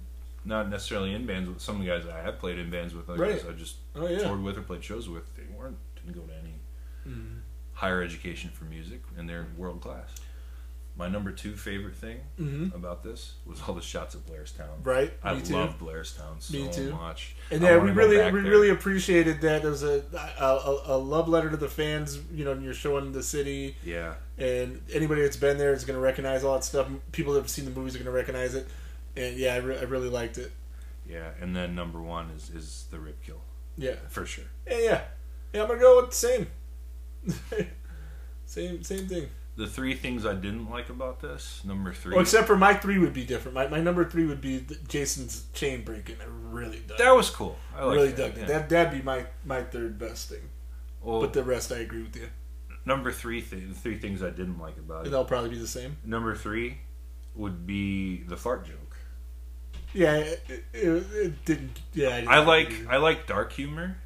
not 0.45 0.69
necessarily 0.69 1.15
in 1.15 1.25
bands 1.27 1.49
with 1.49 1.61
some 1.61 1.77
of 1.77 1.81
the 1.83 1.89
guys 1.89 2.05
I 2.07 2.21
have 2.21 2.39
played 2.39 2.59
in 2.59 2.71
bands 2.71 2.95
with. 2.95 3.09
I 3.09 3.15
Right. 3.15 3.45
I 3.49 3.53
just 3.53 3.77
Oh 3.95 4.07
yeah. 4.07 4.19
toured 4.19 4.43
with 4.43 4.59
or 4.59 4.63
played 4.63 4.85
shows 4.85 5.09
with. 5.09 5.35
They 5.37 5.43
weren't 5.57 5.79
didn't 5.97 6.15
go 6.15 6.21
to 6.27 6.35
any 6.35 6.55
Mhm. 7.09 7.41
higher 7.73 8.03
education 8.03 8.51
for 8.51 8.65
music, 8.65 9.01
and 9.17 9.29
they're 9.29 9.47
world 9.57 9.81
class. 9.81 10.11
My 10.99 11.09
number 11.09 11.31
two 11.31 11.57
favorite 11.57 11.95
thing 11.97 12.21
Mhm. 12.41 12.75
about 12.75 13.03
this 13.03 13.35
was 13.45 13.61
all 13.69 13.75
the 13.75 13.83
shots 13.83 14.15
of 14.15 14.25
Blairstown. 14.25 14.83
Right. 14.83 15.13
I 15.23 15.35
Me 15.35 15.43
too. 15.43 15.53
love 15.55 15.79
Blairstown 15.79 16.41
so 16.41 16.55
Me 16.57 16.73
too. 16.73 16.91
much. 16.93 17.37
And 17.51 17.61
yeah, 17.63 17.77
we 17.77 17.91
really, 17.91 18.17
we 18.17 18.23
there. 18.23 18.33
really 18.33 18.71
appreciated 18.71 19.43
that. 19.43 19.61
There's 19.63 19.83
a, 19.83 20.03
a 20.41 20.45
a 20.45 20.83
a 20.95 20.97
love 20.97 21.29
letter 21.29 21.51
to 21.51 21.57
the 21.59 21.69
fans. 21.69 22.19
You 22.33 22.47
know, 22.47 22.53
and 22.53 22.65
you're 22.65 22.73
showing 22.73 23.13
the 23.13 23.23
city, 23.23 23.77
yeah. 23.85 24.15
and 24.39 24.81
anybody 24.91 25.21
that's 25.21 25.37
been 25.37 25.59
there 25.59 25.75
is 25.75 25.85
going 25.85 25.97
to 25.99 26.01
recognize 26.01 26.43
all 26.45 26.55
that 26.55 26.65
stuff. 26.65 26.89
People 27.13 27.35
that 27.35 27.41
have 27.41 27.51
seen 27.51 27.67
the 27.67 27.71
movies 27.73 27.95
are 27.95 27.99
going 27.99 28.07
to 28.07 28.11
recognize 28.13 28.55
it. 28.55 28.67
And 29.17 29.37
yeah, 29.37 29.55
I, 29.55 29.59
re- 29.59 29.79
I 29.79 29.83
really 29.83 30.09
liked 30.09 30.39
it. 30.39 30.51
Yeah, 31.07 31.31
and 31.41 31.55
then 31.55 31.75
number 31.75 32.01
one 32.01 32.31
is 32.31 32.49
is 32.51 32.87
the 32.91 32.99
rip 32.99 33.23
kill 33.23 33.43
Yeah, 33.77 33.97
for 34.09 34.25
sure. 34.25 34.45
yeah, 34.67 34.79
yeah. 34.79 35.01
Yeah, 35.53 35.63
I'm 35.63 35.69
gonna 35.69 35.79
go 35.81 36.01
with 36.01 36.11
the 36.11 36.17
same. 36.17 36.47
same, 38.47 38.83
same 38.83 39.07
thing. 39.09 39.29
The 39.57 39.67
three 39.67 39.95
things 39.95 40.27
I 40.27 40.35
didn't 40.35 40.69
like 40.71 40.91
about 40.91 41.21
this. 41.21 41.63
Number 41.65 41.93
three. 41.95 42.13
Well, 42.13 42.21
except 42.21 42.47
for 42.47 42.57
my 42.59 42.75
three 42.75 42.99
would 42.99 43.15
be 43.15 43.25
different. 43.25 43.55
My, 43.55 43.67
my 43.69 43.81
number 43.81 44.05
three 44.05 44.27
would 44.27 44.41
be 44.43 44.67
Jason's 44.87 45.45
chain 45.55 45.83
breaking. 45.83 46.17
I 46.21 46.27
really 46.27 46.81
dug. 46.87 46.99
that 46.99 47.11
was 47.15 47.31
cool. 47.31 47.57
I 47.75 47.87
really 47.87 48.13
that. 48.13 48.17
dug 48.17 48.37
yeah. 48.37 48.43
it. 48.45 48.49
That 48.49 48.69
that'd 48.69 48.93
be 48.99 49.03
my 49.03 49.25
my 49.45 49.63
third 49.63 49.99
best 49.99 50.29
thing. 50.29 50.51
Well, 51.03 51.21
But 51.21 51.33
the 51.33 51.43
rest, 51.43 51.73
I 51.73 51.77
agree 51.79 52.03
with 52.03 52.17
you. 52.17 52.29
number 52.85 53.11
three, 53.13 53.41
th- 53.41 53.69
the 53.69 53.75
three 53.75 53.97
things 53.97 54.23
I 54.23 54.31
didn't 54.31 54.59
like 54.59 54.77
about 54.77 54.99
And 54.99 55.07
it. 55.07 55.11
they'll 55.11 55.25
probably 55.25 55.51
be 55.51 55.59
the 55.59 55.67
same. 55.69 55.97
Number 56.05 56.35
three 56.35 56.79
would 57.35 57.67
be 57.67 58.25
the 58.25 58.37
fart 58.37 58.67
joke. 58.67 58.97
Yeah, 59.95 60.17
it, 60.17 60.43
it, 60.75 61.07
it 61.15 61.45
didn't. 61.47 61.81
Yeah, 61.95 62.09
I, 62.09 62.21
didn't 62.21 62.29
I 62.29 62.39
like. 62.41 62.87
I 62.91 62.97
like 62.99 63.27
dark 63.27 63.53
humor 63.53 63.97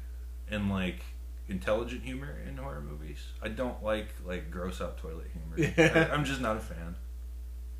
and 0.49 0.69
like 0.69 1.03
intelligent 1.47 2.03
humor 2.03 2.37
in 2.47 2.57
horror 2.57 2.81
movies. 2.81 3.19
I 3.41 3.49
don't 3.49 3.83
like 3.83 4.07
like 4.25 4.49
gross 4.51 4.81
out 4.81 4.97
toilet 4.97 5.27
humor. 5.33 5.71
Yeah. 5.77 6.07
I, 6.09 6.13
I'm 6.13 6.25
just 6.25 6.41
not 6.41 6.57
a 6.57 6.61
fan. 6.61 6.95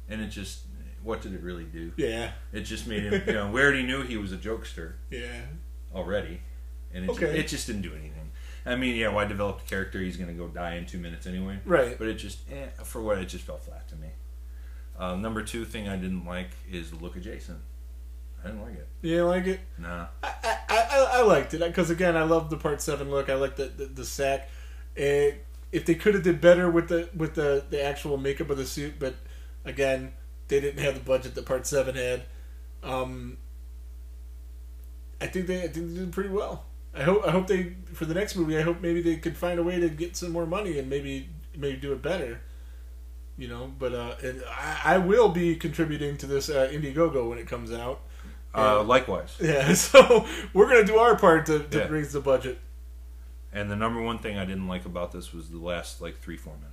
And 0.10 0.22
it 0.22 0.28
just 0.28 0.62
what 1.04 1.22
did 1.22 1.34
it 1.34 1.42
really 1.42 1.64
do? 1.64 1.92
Yeah, 1.98 2.32
It 2.54 2.62
just 2.62 2.86
made 2.86 3.04
him. 3.04 3.24
You 3.26 3.34
know, 3.34 3.50
we 3.52 3.62
already 3.62 3.82
knew 3.84 4.04
he 4.04 4.18
was 4.18 4.32
a 4.32 4.38
jokester 4.38 4.94
yeah. 5.10 5.42
already, 5.96 6.42
and 6.94 7.06
it, 7.06 7.10
Okay. 7.10 7.22
just, 7.26 7.34
it 7.40 7.48
just 7.48 7.68
didn't 7.68 7.82
do 7.82 7.92
anything. 7.94 8.30
I 8.68 8.76
mean, 8.76 8.96
yeah, 8.96 9.08
why 9.08 9.26
develop 9.26 9.62
a 9.66 9.70
character? 9.70 10.00
He's 10.00 10.18
gonna 10.18 10.34
go 10.34 10.48
die 10.48 10.76
in 10.76 10.86
two 10.86 11.00
minutes 11.00 11.26
anyway. 11.26 11.60
Right. 11.66 11.98
But 11.98 12.08
it 12.08 12.16
just, 12.16 12.40
eh, 12.52 12.68
for 12.84 13.02
what 13.02 13.18
it 13.18 13.26
just 13.26 13.46
fell 13.46 13.58
flat 13.58 13.88
to 13.90 13.96
me. 13.96 14.10
Uh, 15.00 15.16
number 15.16 15.42
two 15.42 15.66
thing 15.66 15.88
I 15.88 15.96
didn't 15.96 16.26
like 16.26 16.50
is 16.70 16.92
the 16.92 16.98
look 16.98 17.16
of 17.16 17.24
Jason. 17.24 17.62
I 18.44 18.48
didn't 18.48 18.62
like 18.64 18.74
it. 18.74 18.88
You 19.02 19.12
didn't 19.12 19.28
like 19.28 19.48
it? 19.48 19.60
Nah. 19.78 20.08
I, 20.24 20.34
I, 20.44 20.58
I, 20.70 21.08
I 21.14 21.22
liked 21.24 21.54
it 21.54 21.60
because 21.60 21.90
again, 21.90 22.16
I 22.16 22.24
love 22.24 22.50
the 22.50 22.58
part 22.58 22.82
seven 22.82 23.10
look. 23.10 23.30
I 23.30 23.36
like 23.36 23.56
the 23.56 23.66
the, 23.66 23.86
the 23.86 24.06
sack. 24.06 24.50
Eh, 24.98 25.32
if 25.72 25.86
they 25.86 25.96
could 25.96 26.14
have 26.16 26.24
did 26.24 26.42
better 26.42 26.70
with 26.70 26.90
the 26.90 27.10
with 27.16 27.36
the 27.36 27.64
the 27.70 27.84
actual 27.84 28.18
makeup 28.18 28.50
of 28.50 28.58
the 28.58 28.66
suit, 28.66 28.96
but 29.00 29.16
again, 29.66 30.14
they 30.48 30.60
didn't 30.60 30.84
have 30.84 30.96
the 30.96 31.00
budget 31.02 31.36
that 31.36 31.46
part 31.46 31.66
seven 31.66 31.96
had. 31.96 32.24
Um, 32.84 33.38
I 35.20 35.28
think 35.28 35.48
they 35.48 35.64
I 35.64 35.68
think 35.68 35.90
they 35.90 36.00
did 36.00 36.12
pretty 36.12 36.30
well. 36.30 36.66
I 36.94 37.04
hope 37.04 37.26
I 37.26 37.32
hope 37.32 37.48
they 37.48 37.76
for 37.94 38.06
the 38.06 38.14
next 38.14 38.36
movie. 38.36 38.58
I 38.58 38.62
hope 38.62 38.82
maybe 38.82 39.02
they 39.02 39.18
could 39.18 39.38
find 39.38 39.60
a 39.60 39.64
way 39.64 39.80
to 39.80 39.90
get 39.90 40.18
some 40.18 40.32
more 40.32 40.46
money 40.46 40.78
and 40.78 40.90
maybe 40.90 41.30
maybe 41.56 41.78
do 41.78 41.94
it 41.94 42.02
better. 42.02 42.42
You 43.38 43.48
know, 43.48 43.72
but 43.80 43.94
uh, 43.94 44.16
and 44.22 44.44
I, 44.50 44.96
I 44.96 44.98
will 44.98 45.30
be 45.30 45.56
contributing 45.56 46.18
to 46.18 46.26
this 46.26 46.50
uh, 46.50 46.70
Indiegogo 46.72 47.30
when 47.30 47.38
it 47.38 47.48
comes 47.48 47.72
out. 47.72 48.02
Uh, 48.54 48.84
likewise. 48.84 49.36
Yeah, 49.42 49.74
so 49.74 50.26
we're 50.54 50.68
gonna 50.68 50.84
do 50.86 50.98
our 50.98 51.16
part 51.18 51.46
to, 51.48 51.60
to 51.60 51.78
Yeah. 51.78 51.88
raise 51.88 52.12
the 52.14 52.20
budget. 52.22 52.60
And 53.54 53.70
the 53.70 53.76
number 53.76 54.02
one 54.02 54.18
thing 54.20 54.38
I 54.38 54.46
didn't 54.46 54.68
like 54.68 54.86
about 54.86 55.12
this 55.12 55.34
was 55.34 55.50
the 55.50 55.58
last 55.58 56.02
like 56.02 56.18
three 56.20 56.38
four 56.38 56.54
minutes. 56.56 56.68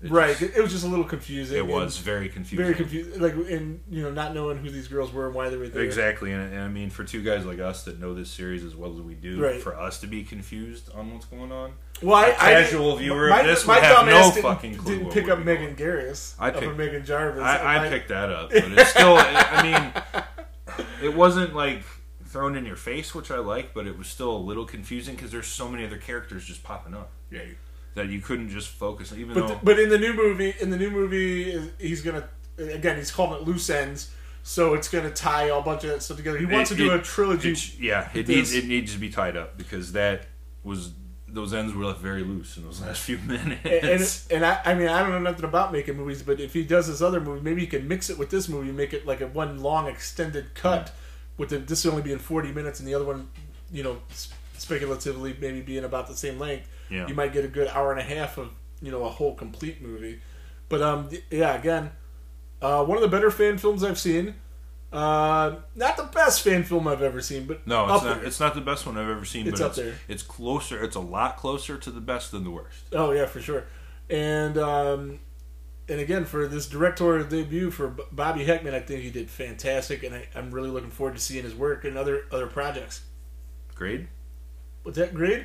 It 0.00 0.12
right, 0.12 0.36
just- 0.36 0.56
it, 0.56 0.62
was 0.62 0.70
just 0.70 0.84
a 0.84 0.88
little 0.88 1.04
confusing. 1.04 1.56
it 1.58 1.66
was 1.66 1.98
very 1.98 2.28
confusing. 2.28 2.64
very 2.64 2.74
confusing. 2.76 3.20
Like, 3.20 3.34
and 3.34 3.80
you 3.90 4.00
know, 4.02 4.12
not 4.12 4.32
knowing 4.32 4.58
who 4.58 4.70
these 4.70 4.86
girls 4.86 5.12
were 5.12 5.26
and 5.26 5.34
why 5.34 5.48
they 5.48 5.56
were 5.56 5.66
there. 5.68 5.82
Exactly, 5.82 6.30
and, 6.32 6.52
and 6.52 6.62
I 6.62 6.68
mean, 6.68 6.88
for 6.88 7.02
two 7.02 7.20
guys 7.24 7.44
like 7.44 7.58
us 7.58 7.82
that 7.84 7.98
know 7.98 8.14
this 8.14 8.30
series 8.30 8.62
as 8.62 8.76
well 8.76 8.94
as 8.94 9.00
we 9.00 9.14
do, 9.14 9.42
Right. 9.42 9.60
for 9.60 9.76
us 9.76 9.98
to 10.02 10.06
be 10.06 10.22
confused 10.22 10.88
on 10.94 11.12
what's 11.12 11.26
going 11.26 11.50
on, 11.50 11.72
Well, 12.00 12.14
I, 12.14 12.28
A 12.28 12.34
casual 12.34 12.94
I, 12.94 12.98
viewer 13.00 13.28
my, 13.28 13.40
of 13.40 13.46
this 13.46 13.66
my 13.66 13.74
would 13.74 13.82
have 13.82 14.06
no 14.06 14.30
didn't, 14.30 14.42
fucking 14.42 14.76
clue 14.76 14.98
Didn't 14.98 15.12
pick 15.12 15.28
up 15.28 15.40
Megan 15.40 15.74
going 15.74 15.76
Garris. 15.76 16.34
I 16.38 16.50
up 16.50 16.60
picked- 16.60 16.76
Megan 16.76 17.04
Jarvis. 17.04 17.42
I, 17.42 17.58
I 17.58 17.78
My- 17.82 17.88
picked 17.88 18.08
that 18.10 18.30
up, 18.30 18.50
but 18.50 18.64
it's 18.70 18.90
still, 18.90 19.16
I 19.18 19.62
mean, 20.14 20.24
it 21.02 21.14
wasn't 21.14 21.54
like 21.54 21.82
thrown 22.24 22.56
in 22.56 22.64
your 22.66 22.76
face, 22.76 23.14
which 23.14 23.30
I 23.30 23.38
like, 23.38 23.72
but 23.74 23.86
it 23.86 23.96
was 23.96 24.06
still 24.08 24.36
a 24.36 24.38
little 24.38 24.64
confusing 24.66 25.14
because 25.14 25.30
there's 25.30 25.46
so 25.46 25.68
many 25.68 25.84
other 25.86 25.96
characters 25.98 26.44
just 26.44 26.62
popping 26.62 26.94
up 26.94 27.10
Yeah. 27.30 27.40
that 27.94 28.08
you 28.08 28.20
couldn't 28.20 28.50
just 28.50 28.68
focus. 28.68 29.12
Even 29.12 29.34
But 29.34 29.40
though 29.40 29.46
th- 29.48 29.60
but 29.62 29.78
in 29.78 29.88
the 29.88 29.98
new 29.98 30.12
movie, 30.12 30.54
in 30.60 30.70
the 30.70 30.76
new 30.76 30.90
movie, 30.90 31.70
he's 31.78 32.02
gonna 32.02 32.28
again. 32.58 32.96
He's 32.96 33.10
calling 33.10 33.40
it 33.40 33.46
loose 33.48 33.70
ends, 33.70 34.10
so 34.42 34.74
it's 34.74 34.88
gonna 34.88 35.10
tie 35.10 35.44
a 35.44 35.62
bunch 35.62 35.84
of 35.84 35.90
that 35.90 36.02
stuff 36.02 36.16
together. 36.18 36.38
He 36.38 36.44
wants 36.46 36.70
It- 36.70 36.76
to 36.76 36.82
do 36.84 36.90
it- 36.92 37.00
a 37.00 37.02
trilogy. 37.02 37.54
Yeah, 37.80 38.08
it 38.14 38.28
needs 38.28 38.52
it 38.54 38.66
needs 38.66 38.92
to 38.92 38.98
be 38.98 39.08
tied 39.10 39.36
up 39.36 39.56
because 39.56 39.92
that 39.92 40.26
was 40.64 40.92
those 41.30 41.52
ends 41.52 41.74
were 41.74 41.84
left 41.84 42.00
very 42.00 42.22
loose 42.22 42.56
in 42.56 42.64
those 42.64 42.80
last 42.86 43.02
few 43.02 43.18
minutes. 43.18 44.26
and 44.30 44.36
and 44.36 44.46
I, 44.46 44.60
I 44.64 44.74
mean 44.74 44.88
I 44.88 45.02
don't 45.02 45.10
know 45.10 45.18
nothing 45.30 45.44
about 45.44 45.72
making 45.72 45.96
movies, 45.96 46.22
but 46.22 46.40
if 46.40 46.52
he 46.54 46.64
does 46.64 46.88
this 46.88 47.02
other 47.02 47.20
movie, 47.20 47.42
maybe 47.42 47.60
he 47.62 47.66
can 47.66 47.86
mix 47.86 48.10
it 48.10 48.18
with 48.18 48.30
this 48.30 48.48
movie, 48.48 48.72
make 48.72 48.92
it 48.92 49.06
like 49.06 49.20
a 49.20 49.26
one 49.26 49.60
long 49.62 49.86
extended 49.86 50.54
cut, 50.54 50.92
with 51.36 51.50
the, 51.50 51.58
this 51.58 51.84
only 51.86 52.02
being 52.02 52.18
forty 52.18 52.52
minutes 52.52 52.80
and 52.80 52.88
the 52.88 52.94
other 52.94 53.04
one, 53.04 53.28
you 53.72 53.82
know, 53.82 53.98
speculatively 54.56 55.36
maybe 55.40 55.60
being 55.60 55.84
about 55.84 56.08
the 56.08 56.14
same 56.16 56.38
length. 56.38 56.68
Yeah. 56.90 57.06
You 57.06 57.14
might 57.14 57.32
get 57.32 57.44
a 57.44 57.48
good 57.48 57.68
hour 57.68 57.92
and 57.92 58.00
a 58.00 58.04
half 58.04 58.38
of 58.38 58.50
you 58.80 58.90
know 58.90 59.04
a 59.04 59.08
whole 59.08 59.34
complete 59.34 59.82
movie, 59.82 60.20
but 60.68 60.82
um 60.82 61.08
yeah 61.30 61.54
again, 61.54 61.90
uh, 62.62 62.84
one 62.84 62.96
of 62.96 63.02
the 63.02 63.08
better 63.08 63.30
fan 63.30 63.58
films 63.58 63.84
I've 63.84 63.98
seen. 63.98 64.34
Uh, 64.90 65.56
not 65.74 65.96
the 65.98 66.04
best 66.04 66.40
fan 66.42 66.62
film 66.64 66.88
I've 66.88 67.02
ever 67.02 67.20
seen, 67.20 67.46
but 67.46 67.66
no, 67.66 67.84
it's 67.94 68.04
not. 68.04 68.16
there. 68.16 68.24
It's 68.24 68.40
not 68.40 68.54
the 68.54 68.62
best 68.62 68.86
one 68.86 68.96
I've 68.96 69.08
ever 69.10 69.24
seen, 69.26 69.46
It's 69.46 69.60
but 69.60 69.64
up 69.66 69.70
it's 69.72 69.78
there. 69.78 69.94
it's 70.08 70.22
closer. 70.22 70.82
It's 70.82 70.96
a 70.96 71.00
lot 71.00 71.36
closer 71.36 71.76
to 71.76 71.90
the 71.90 72.00
best 72.00 72.30
than 72.32 72.44
the 72.44 72.50
worst. 72.50 72.84
Oh 72.92 73.10
yeah, 73.12 73.26
for 73.26 73.40
sure. 73.40 73.64
And 74.08 74.56
um, 74.56 75.20
and 75.90 76.00
again 76.00 76.24
for 76.24 76.46
this 76.48 76.66
directorial 76.66 77.26
debut 77.26 77.70
for 77.70 77.94
Bobby 78.10 78.46
Heckman, 78.46 78.72
I 78.72 78.80
think 78.80 79.02
he 79.02 79.10
did 79.10 79.28
fantastic, 79.28 80.02
and 80.04 80.14
I, 80.14 80.26
I'm 80.34 80.50
really 80.50 80.70
looking 80.70 80.90
forward 80.90 81.16
to 81.16 81.20
seeing 81.20 81.44
his 81.44 81.54
work 81.54 81.84
in 81.84 81.96
other 81.98 82.22
other 82.32 82.46
projects. 82.46 83.02
Grade. 83.74 84.08
What's 84.84 84.96
that 84.96 85.12
grade? 85.14 85.44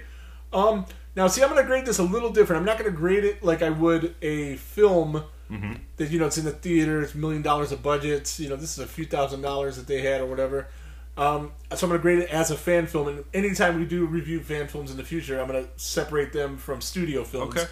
Um, 0.53 0.85
now 1.15 1.27
see, 1.27 1.41
I'm 1.43 1.49
going 1.49 1.61
to 1.61 1.67
grade 1.67 1.85
this 1.85 1.99
a 1.99 2.03
little 2.03 2.31
different. 2.31 2.59
I'm 2.59 2.65
not 2.65 2.77
going 2.77 2.89
to 2.91 2.97
grade 2.97 3.23
it 3.23 3.43
like 3.43 3.61
I 3.61 3.69
would 3.69 4.15
a 4.21 4.55
film 4.57 5.23
Mm-hmm. 5.51 5.73
that 5.97 6.09
you 6.09 6.17
know 6.17 6.25
it's 6.25 6.37
in 6.39 6.45
the 6.45 6.51
theater, 6.51 7.01
it's 7.01 7.13
million 7.13 7.43
dollars 7.43 7.71
of 7.71 7.83
budgets. 7.83 8.39
You 8.39 8.49
know, 8.49 8.55
this 8.55 8.75
is 8.75 8.79
a 8.79 8.87
few 8.87 9.05
thousand 9.05 9.41
dollars 9.41 9.75
that 9.75 9.85
they 9.85 10.01
had 10.01 10.21
or 10.21 10.25
whatever. 10.25 10.67
Um, 11.15 11.51
so 11.75 11.85
I'm 11.85 11.89
going 11.89 11.99
to 11.99 12.01
grade 12.01 12.19
it 12.19 12.29
as 12.29 12.49
a 12.49 12.55
fan 12.57 12.87
film, 12.87 13.07
and 13.09 13.23
anytime 13.35 13.77
we 13.77 13.85
do 13.85 14.07
review 14.07 14.39
fan 14.41 14.67
films 14.67 14.89
in 14.89 14.97
the 14.97 15.03
future, 15.03 15.39
I'm 15.39 15.47
going 15.47 15.63
to 15.63 15.69
separate 15.75 16.33
them 16.33 16.57
from 16.57 16.81
studio 16.81 17.23
films. 17.23 17.55
Okay. 17.55 17.67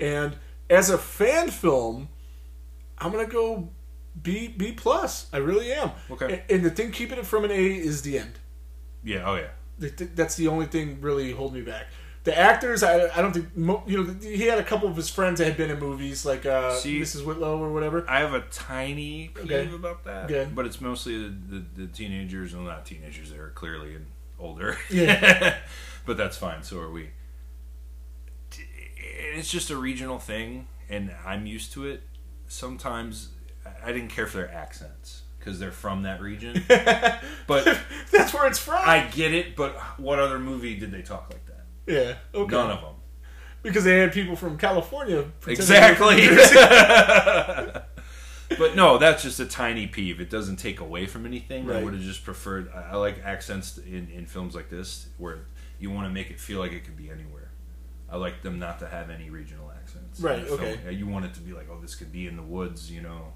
And 0.00 0.36
as 0.70 0.88
a 0.88 0.96
fan 0.96 1.50
film, 1.50 2.08
I'm 2.96 3.12
going 3.12 3.26
to 3.26 3.30
go 3.32 3.68
B 4.22 4.48
B 4.48 4.72
plus. 4.72 5.26
I 5.30 5.38
really 5.38 5.70
am. 5.72 5.90
Okay. 6.10 6.44
And, 6.48 6.56
and 6.58 6.64
the 6.64 6.70
thing 6.70 6.92
keeping 6.92 7.18
it 7.18 7.26
from 7.26 7.44
an 7.44 7.50
A 7.50 7.62
is 7.76 8.00
the 8.02 8.18
end. 8.20 8.38
Yeah. 9.04 9.24
Oh 9.26 9.34
yeah. 9.34 9.48
Th- 9.80 9.94
th- 9.94 10.10
That's 10.14 10.36
the 10.36 10.48
only 10.48 10.66
thing 10.66 10.98
really 11.02 11.32
holding 11.32 11.58
me 11.58 11.62
back. 11.70 11.88
The 12.28 12.38
actors, 12.38 12.82
I, 12.82 13.08
I 13.16 13.22
don't 13.22 13.32
think 13.32 13.48
you 13.56 14.04
know. 14.04 14.14
He 14.20 14.42
had 14.42 14.58
a 14.58 14.62
couple 14.62 14.86
of 14.86 14.94
his 14.96 15.08
friends 15.08 15.38
that 15.38 15.46
had 15.46 15.56
been 15.56 15.70
in 15.70 15.78
movies 15.78 16.26
like 16.26 16.44
uh, 16.44 16.74
See- 16.74 17.00
Mrs. 17.00 17.24
Whitlow 17.24 17.56
or 17.58 17.72
whatever. 17.72 18.04
I 18.06 18.18
have 18.20 18.34
a 18.34 18.42
tiny 18.50 19.28
peeve 19.28 19.50
Okay. 19.50 19.74
about 19.74 20.04
that, 20.04 20.24
Okay. 20.30 20.46
but 20.54 20.66
it's 20.66 20.78
mostly 20.78 21.16
the, 21.22 21.28
the, 21.48 21.64
the 21.76 21.86
teenagers, 21.86 22.54
well, 22.54 22.64
not 22.64 22.84
teenagers, 22.84 23.30
they're 23.30 23.48
clearly 23.54 23.94
and 23.94 24.04
older. 24.38 24.76
Yeah. 24.90 25.56
but 26.04 26.18
that's 26.18 26.36
fine. 26.36 26.62
So 26.62 26.78
are 26.80 26.90
we. 26.90 27.08
It's 28.98 29.50
just 29.50 29.70
a 29.70 29.76
regional 29.76 30.18
thing, 30.18 30.68
and 30.90 31.10
I'm 31.24 31.46
used 31.46 31.72
to 31.72 31.86
it. 31.86 32.02
Sometimes 32.46 33.30
I 33.82 33.92
didn't 33.92 34.08
care 34.10 34.26
for 34.26 34.36
their 34.36 34.52
accents 34.52 35.22
because 35.38 35.58
they're 35.58 35.72
from 35.72 36.02
that 36.02 36.20
region, 36.20 36.62
but 37.46 37.78
That's 38.12 38.34
where 38.34 38.46
it's 38.46 38.58
from. 38.58 38.82
I 38.84 39.06
get 39.10 39.32
it. 39.32 39.56
But 39.56 39.76
what 39.98 40.18
other 40.18 40.38
movie 40.38 40.74
did 40.78 40.90
they 40.90 41.00
talk 41.00 41.30
like? 41.32 41.40
Yeah. 41.88 42.14
Okay. 42.34 42.56
None 42.56 42.70
of 42.70 42.80
them. 42.80 42.94
Because 43.62 43.84
they 43.84 43.98
had 43.98 44.12
people 44.12 44.36
from 44.36 44.56
California. 44.56 45.24
pretending 45.40 45.66
they 45.66 45.88
were 45.90 45.94
from 45.94 46.18
Exactly. 46.18 47.82
But 48.56 48.74
no, 48.74 48.96
that's 48.96 49.22
just 49.22 49.40
a 49.40 49.44
tiny 49.44 49.86
peeve. 49.86 50.22
It 50.22 50.30
doesn't 50.30 50.56
take 50.56 50.80
away 50.80 51.04
from 51.04 51.26
anything. 51.26 51.70
I 51.70 51.82
would 51.82 51.92
have 51.92 52.02
just 52.02 52.24
preferred. 52.24 52.70
I, 52.74 52.92
I 52.92 52.96
like 52.96 53.22
accents 53.22 53.76
in, 53.76 54.08
in 54.08 54.24
films 54.24 54.54
like 54.54 54.70
this 54.70 55.08
where 55.18 55.40
you 55.78 55.90
want 55.90 56.06
to 56.06 56.10
make 56.10 56.30
it 56.30 56.40
feel 56.40 56.58
like 56.58 56.72
it 56.72 56.84
could 56.84 56.96
be 56.96 57.10
anywhere. 57.10 57.50
I 58.10 58.16
like 58.16 58.42
them 58.42 58.58
not 58.58 58.78
to 58.78 58.88
have 58.88 59.10
any 59.10 59.28
regional 59.28 59.70
accents. 59.70 60.18
Right, 60.20 60.40
the 60.40 60.56
film. 60.56 60.60
okay. 60.60 60.92
You 60.92 61.06
want 61.06 61.26
it 61.26 61.34
to 61.34 61.40
be 61.40 61.52
like, 61.52 61.68
oh, 61.70 61.78
this 61.78 61.94
could 61.94 62.10
be 62.10 62.26
in 62.26 62.36
the 62.36 62.42
woods, 62.42 62.90
you 62.90 63.02
know, 63.02 63.34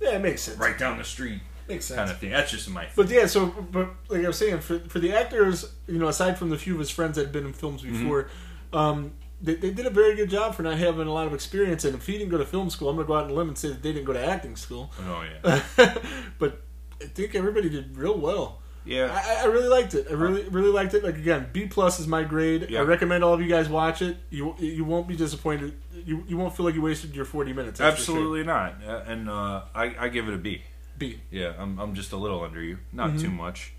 yeah, 0.00 0.10
it 0.16 0.22
makes 0.22 0.42
sense. 0.42 0.58
right 0.58 0.78
down 0.78 0.98
the 0.98 1.04
street, 1.04 1.40
Makes 1.70 1.86
sense. 1.86 1.96
kind 1.98 2.10
of 2.10 2.18
thing. 2.18 2.30
That's 2.30 2.50
just 2.50 2.68
my. 2.70 2.86
But 2.96 3.08
yeah, 3.08 3.26
so 3.26 3.46
but 3.46 3.88
like 4.08 4.24
I 4.24 4.26
was 4.28 4.38
saying, 4.38 4.60
for 4.60 4.78
for 4.80 4.98
the 4.98 5.12
actors, 5.14 5.70
you 5.86 5.98
know, 5.98 6.08
aside 6.08 6.38
from 6.38 6.50
the 6.50 6.58
few 6.58 6.74
of 6.74 6.78
his 6.80 6.90
friends 6.90 7.16
that 7.16 7.22
had 7.22 7.32
been 7.32 7.46
in 7.46 7.52
films 7.52 7.82
Mm-hmm. 7.82 8.02
before, 8.02 8.28
um, 8.72 9.12
they, 9.42 9.54
they 9.54 9.70
did 9.70 9.86
a 9.86 9.90
very 9.90 10.14
good 10.16 10.28
job 10.28 10.54
for 10.54 10.62
not 10.62 10.76
having 10.76 11.06
a 11.06 11.12
lot 11.12 11.26
of 11.26 11.32
experience. 11.34 11.84
And 11.84 11.94
if 11.94 12.06
he 12.06 12.12
didn't 12.18 12.28
go 12.30 12.38
to 12.38 12.44
film 12.44 12.68
school, 12.70 12.88
I'm 12.90 12.96
going 12.96 13.06
to 13.06 13.08
go 13.08 13.16
out 13.16 13.24
on 13.24 13.30
a 13.30 13.34
limb 13.34 13.48
and 13.48 13.56
say 13.56 13.68
that 13.68 13.82
they 13.82 13.92
didn't 13.92 14.04
go 14.06 14.12
to 14.12 14.24
acting 14.24 14.54
school. 14.56 14.90
Oh 15.08 15.22
yeah, 15.44 15.62
but 16.38 16.60
I 17.00 17.06
think 17.06 17.34
everybody 17.34 17.68
did 17.70 17.96
real 17.96 18.18
well. 18.18 18.58
yeah. 18.84 19.08
I, 19.12 19.42
I 19.42 19.46
really 19.46 19.68
liked 19.68 19.94
it. 19.94 20.06
I 20.10 20.14
really 20.14 20.42
really 20.48 20.70
liked 20.70 20.94
it. 20.94 21.04
Like 21.04 21.16
again, 21.16 21.48
B 21.52 21.66
plus 21.66 22.00
is 22.00 22.06
my 22.06 22.22
grade. 22.22 22.66
Yeah. 22.70 22.80
I 22.80 22.82
recommend 22.82 23.22
all 23.24 23.32
of 23.34 23.40
you 23.40 23.48
guys 23.48 23.68
watch 23.68 24.02
it. 24.02 24.16
You 24.30 24.54
you 24.58 24.84
won't 24.84 25.06
be 25.08 25.16
disappointed. 25.16 25.74
You 26.04 26.24
you 26.28 26.36
won't 26.36 26.54
feel 26.56 26.64
like 26.66 26.74
you 26.74 26.82
wasted 26.82 27.14
your 27.14 27.24
40 27.26 27.52
minutes. 27.52 27.78
that's 27.78 27.96
for 27.98 28.02
sure. 28.04 28.14
Absolutely 28.16 28.44
not. 28.44 28.76
Uh, 28.86 29.02
And 29.06 29.28
uh, 29.30 29.62
I, 29.74 29.94
I 29.98 30.08
give 30.08 30.28
it 30.28 30.34
a 30.34 30.38
B. 30.38 30.62
B. 31.00 31.20
Yeah, 31.32 31.54
I'm, 31.58 31.80
I'm 31.80 31.94
just 31.96 32.12
a 32.12 32.16
little 32.16 32.44
under 32.44 32.62
you, 32.62 32.78
not 32.92 33.08
Mm-hmm. 33.10 33.18
too 33.18 33.30
much. 33.30 33.72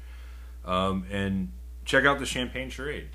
Um, 0.65 1.05
and 1.09 1.51
check 1.85 2.03
out 2.03 2.19
the 2.19 2.25
Champagne 2.25 2.69
Charade. 2.69 3.07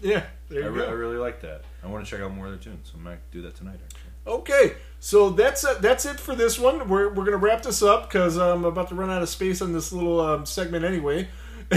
Yeah, 0.00 0.24
there 0.48 0.62
I, 0.62 0.66
you 0.66 0.70
re- 0.72 0.80
go. 0.82 0.88
I 0.88 0.92
really 0.92 1.16
like 1.18 1.42
that. 1.42 1.62
I 1.84 1.88
want 1.88 2.04
to 2.06 2.10
check 2.10 2.20
out 2.20 2.32
more 2.34 2.46
of 2.46 2.52
their 2.52 2.60
tunes. 2.60 2.88
So 2.90 2.98
I 2.98 3.02
might 3.02 3.30
do 3.30 3.42
that 3.42 3.54
tonight, 3.56 3.78
actually. 3.84 4.00
Okay, 4.26 4.72
so 5.00 5.30
that's 5.30 5.64
uh, 5.64 5.74
that's 5.80 6.04
it 6.06 6.20
for 6.20 6.34
this 6.34 6.58
one. 6.58 6.88
We're, 6.88 7.08
we're 7.12 7.24
gonna 7.24 7.36
wrap 7.38 7.62
this 7.62 7.82
up 7.82 8.08
because 8.08 8.36
I'm 8.36 8.64
about 8.64 8.88
to 8.90 8.94
run 8.94 9.10
out 9.10 9.22
of 9.22 9.28
space 9.28 9.60
on 9.62 9.72
this 9.72 9.90
little 9.92 10.20
um, 10.20 10.44
segment 10.46 10.84
anyway. 10.84 11.28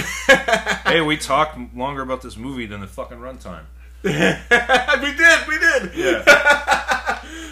hey, 0.85 1.01
we 1.01 1.17
talked 1.17 1.57
longer 1.75 2.01
about 2.01 2.21
this 2.21 2.37
movie 2.37 2.65
than 2.65 2.81
the 2.81 2.87
fucking 2.87 3.17
runtime. 3.17 3.63
we 4.03 4.11
did, 4.11 5.47
we 5.47 5.59
did. 5.59 5.91
Yeah. 5.95 6.23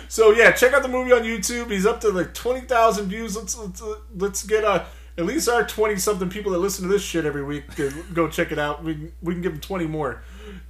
So 0.09 0.31
yeah, 0.31 0.51
check 0.51 0.73
out 0.73 0.81
the 0.81 0.89
movie 0.89 1.11
on 1.11 1.21
YouTube. 1.21 1.69
He's 1.69 1.85
up 1.85 2.01
to 2.01 2.09
like 2.09 2.33
twenty 2.33 2.61
thousand 2.61 3.09
views. 3.09 3.37
Let's 3.37 3.55
let's, 3.55 3.79
uh, 3.79 3.99
let's 4.17 4.43
get 4.43 4.65
uh, 4.65 4.85
at 5.19 5.25
least 5.25 5.47
our 5.47 5.63
twenty 5.63 5.97
something 5.97 6.29
people 6.29 6.51
that 6.51 6.57
listen 6.57 6.83
to 6.83 6.89
this 6.91 7.03
shit 7.03 7.25
every 7.25 7.43
week 7.43 7.65
go 8.15 8.27
check 8.27 8.51
it 8.51 8.57
out. 8.57 8.83
We 8.83 8.95
can, 8.95 9.11
we 9.21 9.33
can 9.33 9.43
give 9.43 9.51
them 9.51 9.61
twenty 9.61 9.85
more. 9.85 10.23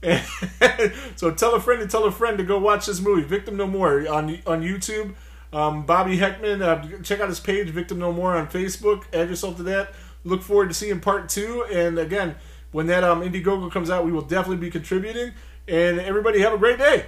so 1.16 1.32
tell 1.32 1.56
a 1.56 1.60
friend 1.62 1.82
to 1.82 1.88
tell 1.88 2.04
a 2.04 2.12
friend 2.12 2.38
to 2.38 2.44
go 2.44 2.60
watch 2.60 2.86
this 2.86 3.00
movie, 3.00 3.24
Victim 3.24 3.56
No 3.56 3.66
More, 3.66 4.08
on 4.10 4.40
on 4.46 4.62
YouTube. 4.62 5.16
Um, 5.54 5.86
Bobby 5.86 6.18
Heckman, 6.18 6.62
uh, 6.62 7.02
check 7.02 7.22
out 7.22 7.30
his 7.30 7.40
page, 7.40 7.70
Victim 7.70 7.98
No 7.98 8.12
More, 8.12 8.36
on 8.36 8.48
Facebook. 8.50 9.06
Add 9.14 9.30
yourself 9.30 9.56
to 9.56 9.64
that. 9.64 9.94
Look 10.26 10.42
forward 10.42 10.68
to 10.68 10.74
seeing 10.74 11.00
part 11.00 11.30
two. 11.30 11.66
And 11.72 11.98
again, 11.98 12.36
when 12.74 12.88
that 12.88 13.06
um, 13.06 13.22
Indiegogo 13.22 13.72
comes 13.72 13.90
out, 13.90 14.06
we 14.06 14.12
will 14.12 14.22
definitely 14.22 14.58
be 14.58 14.70
contributing. 14.70 15.32
And 15.66 16.00
everybody 16.02 16.42
have 16.42 16.52
a 16.52 16.58
great 16.58 16.78
day. 16.78 17.06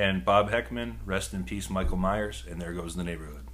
And 0.00 0.24
Bob 0.24 0.50
Heckman, 0.50 0.94
rest 1.04 1.34
in 1.34 1.44
peace, 1.44 1.68
Michael 1.68 1.98
Myers, 1.98 2.42
and 2.48 2.58
there 2.58 2.72
goes 2.72 2.96
the 2.96 3.04
neighborhood. 3.04 3.49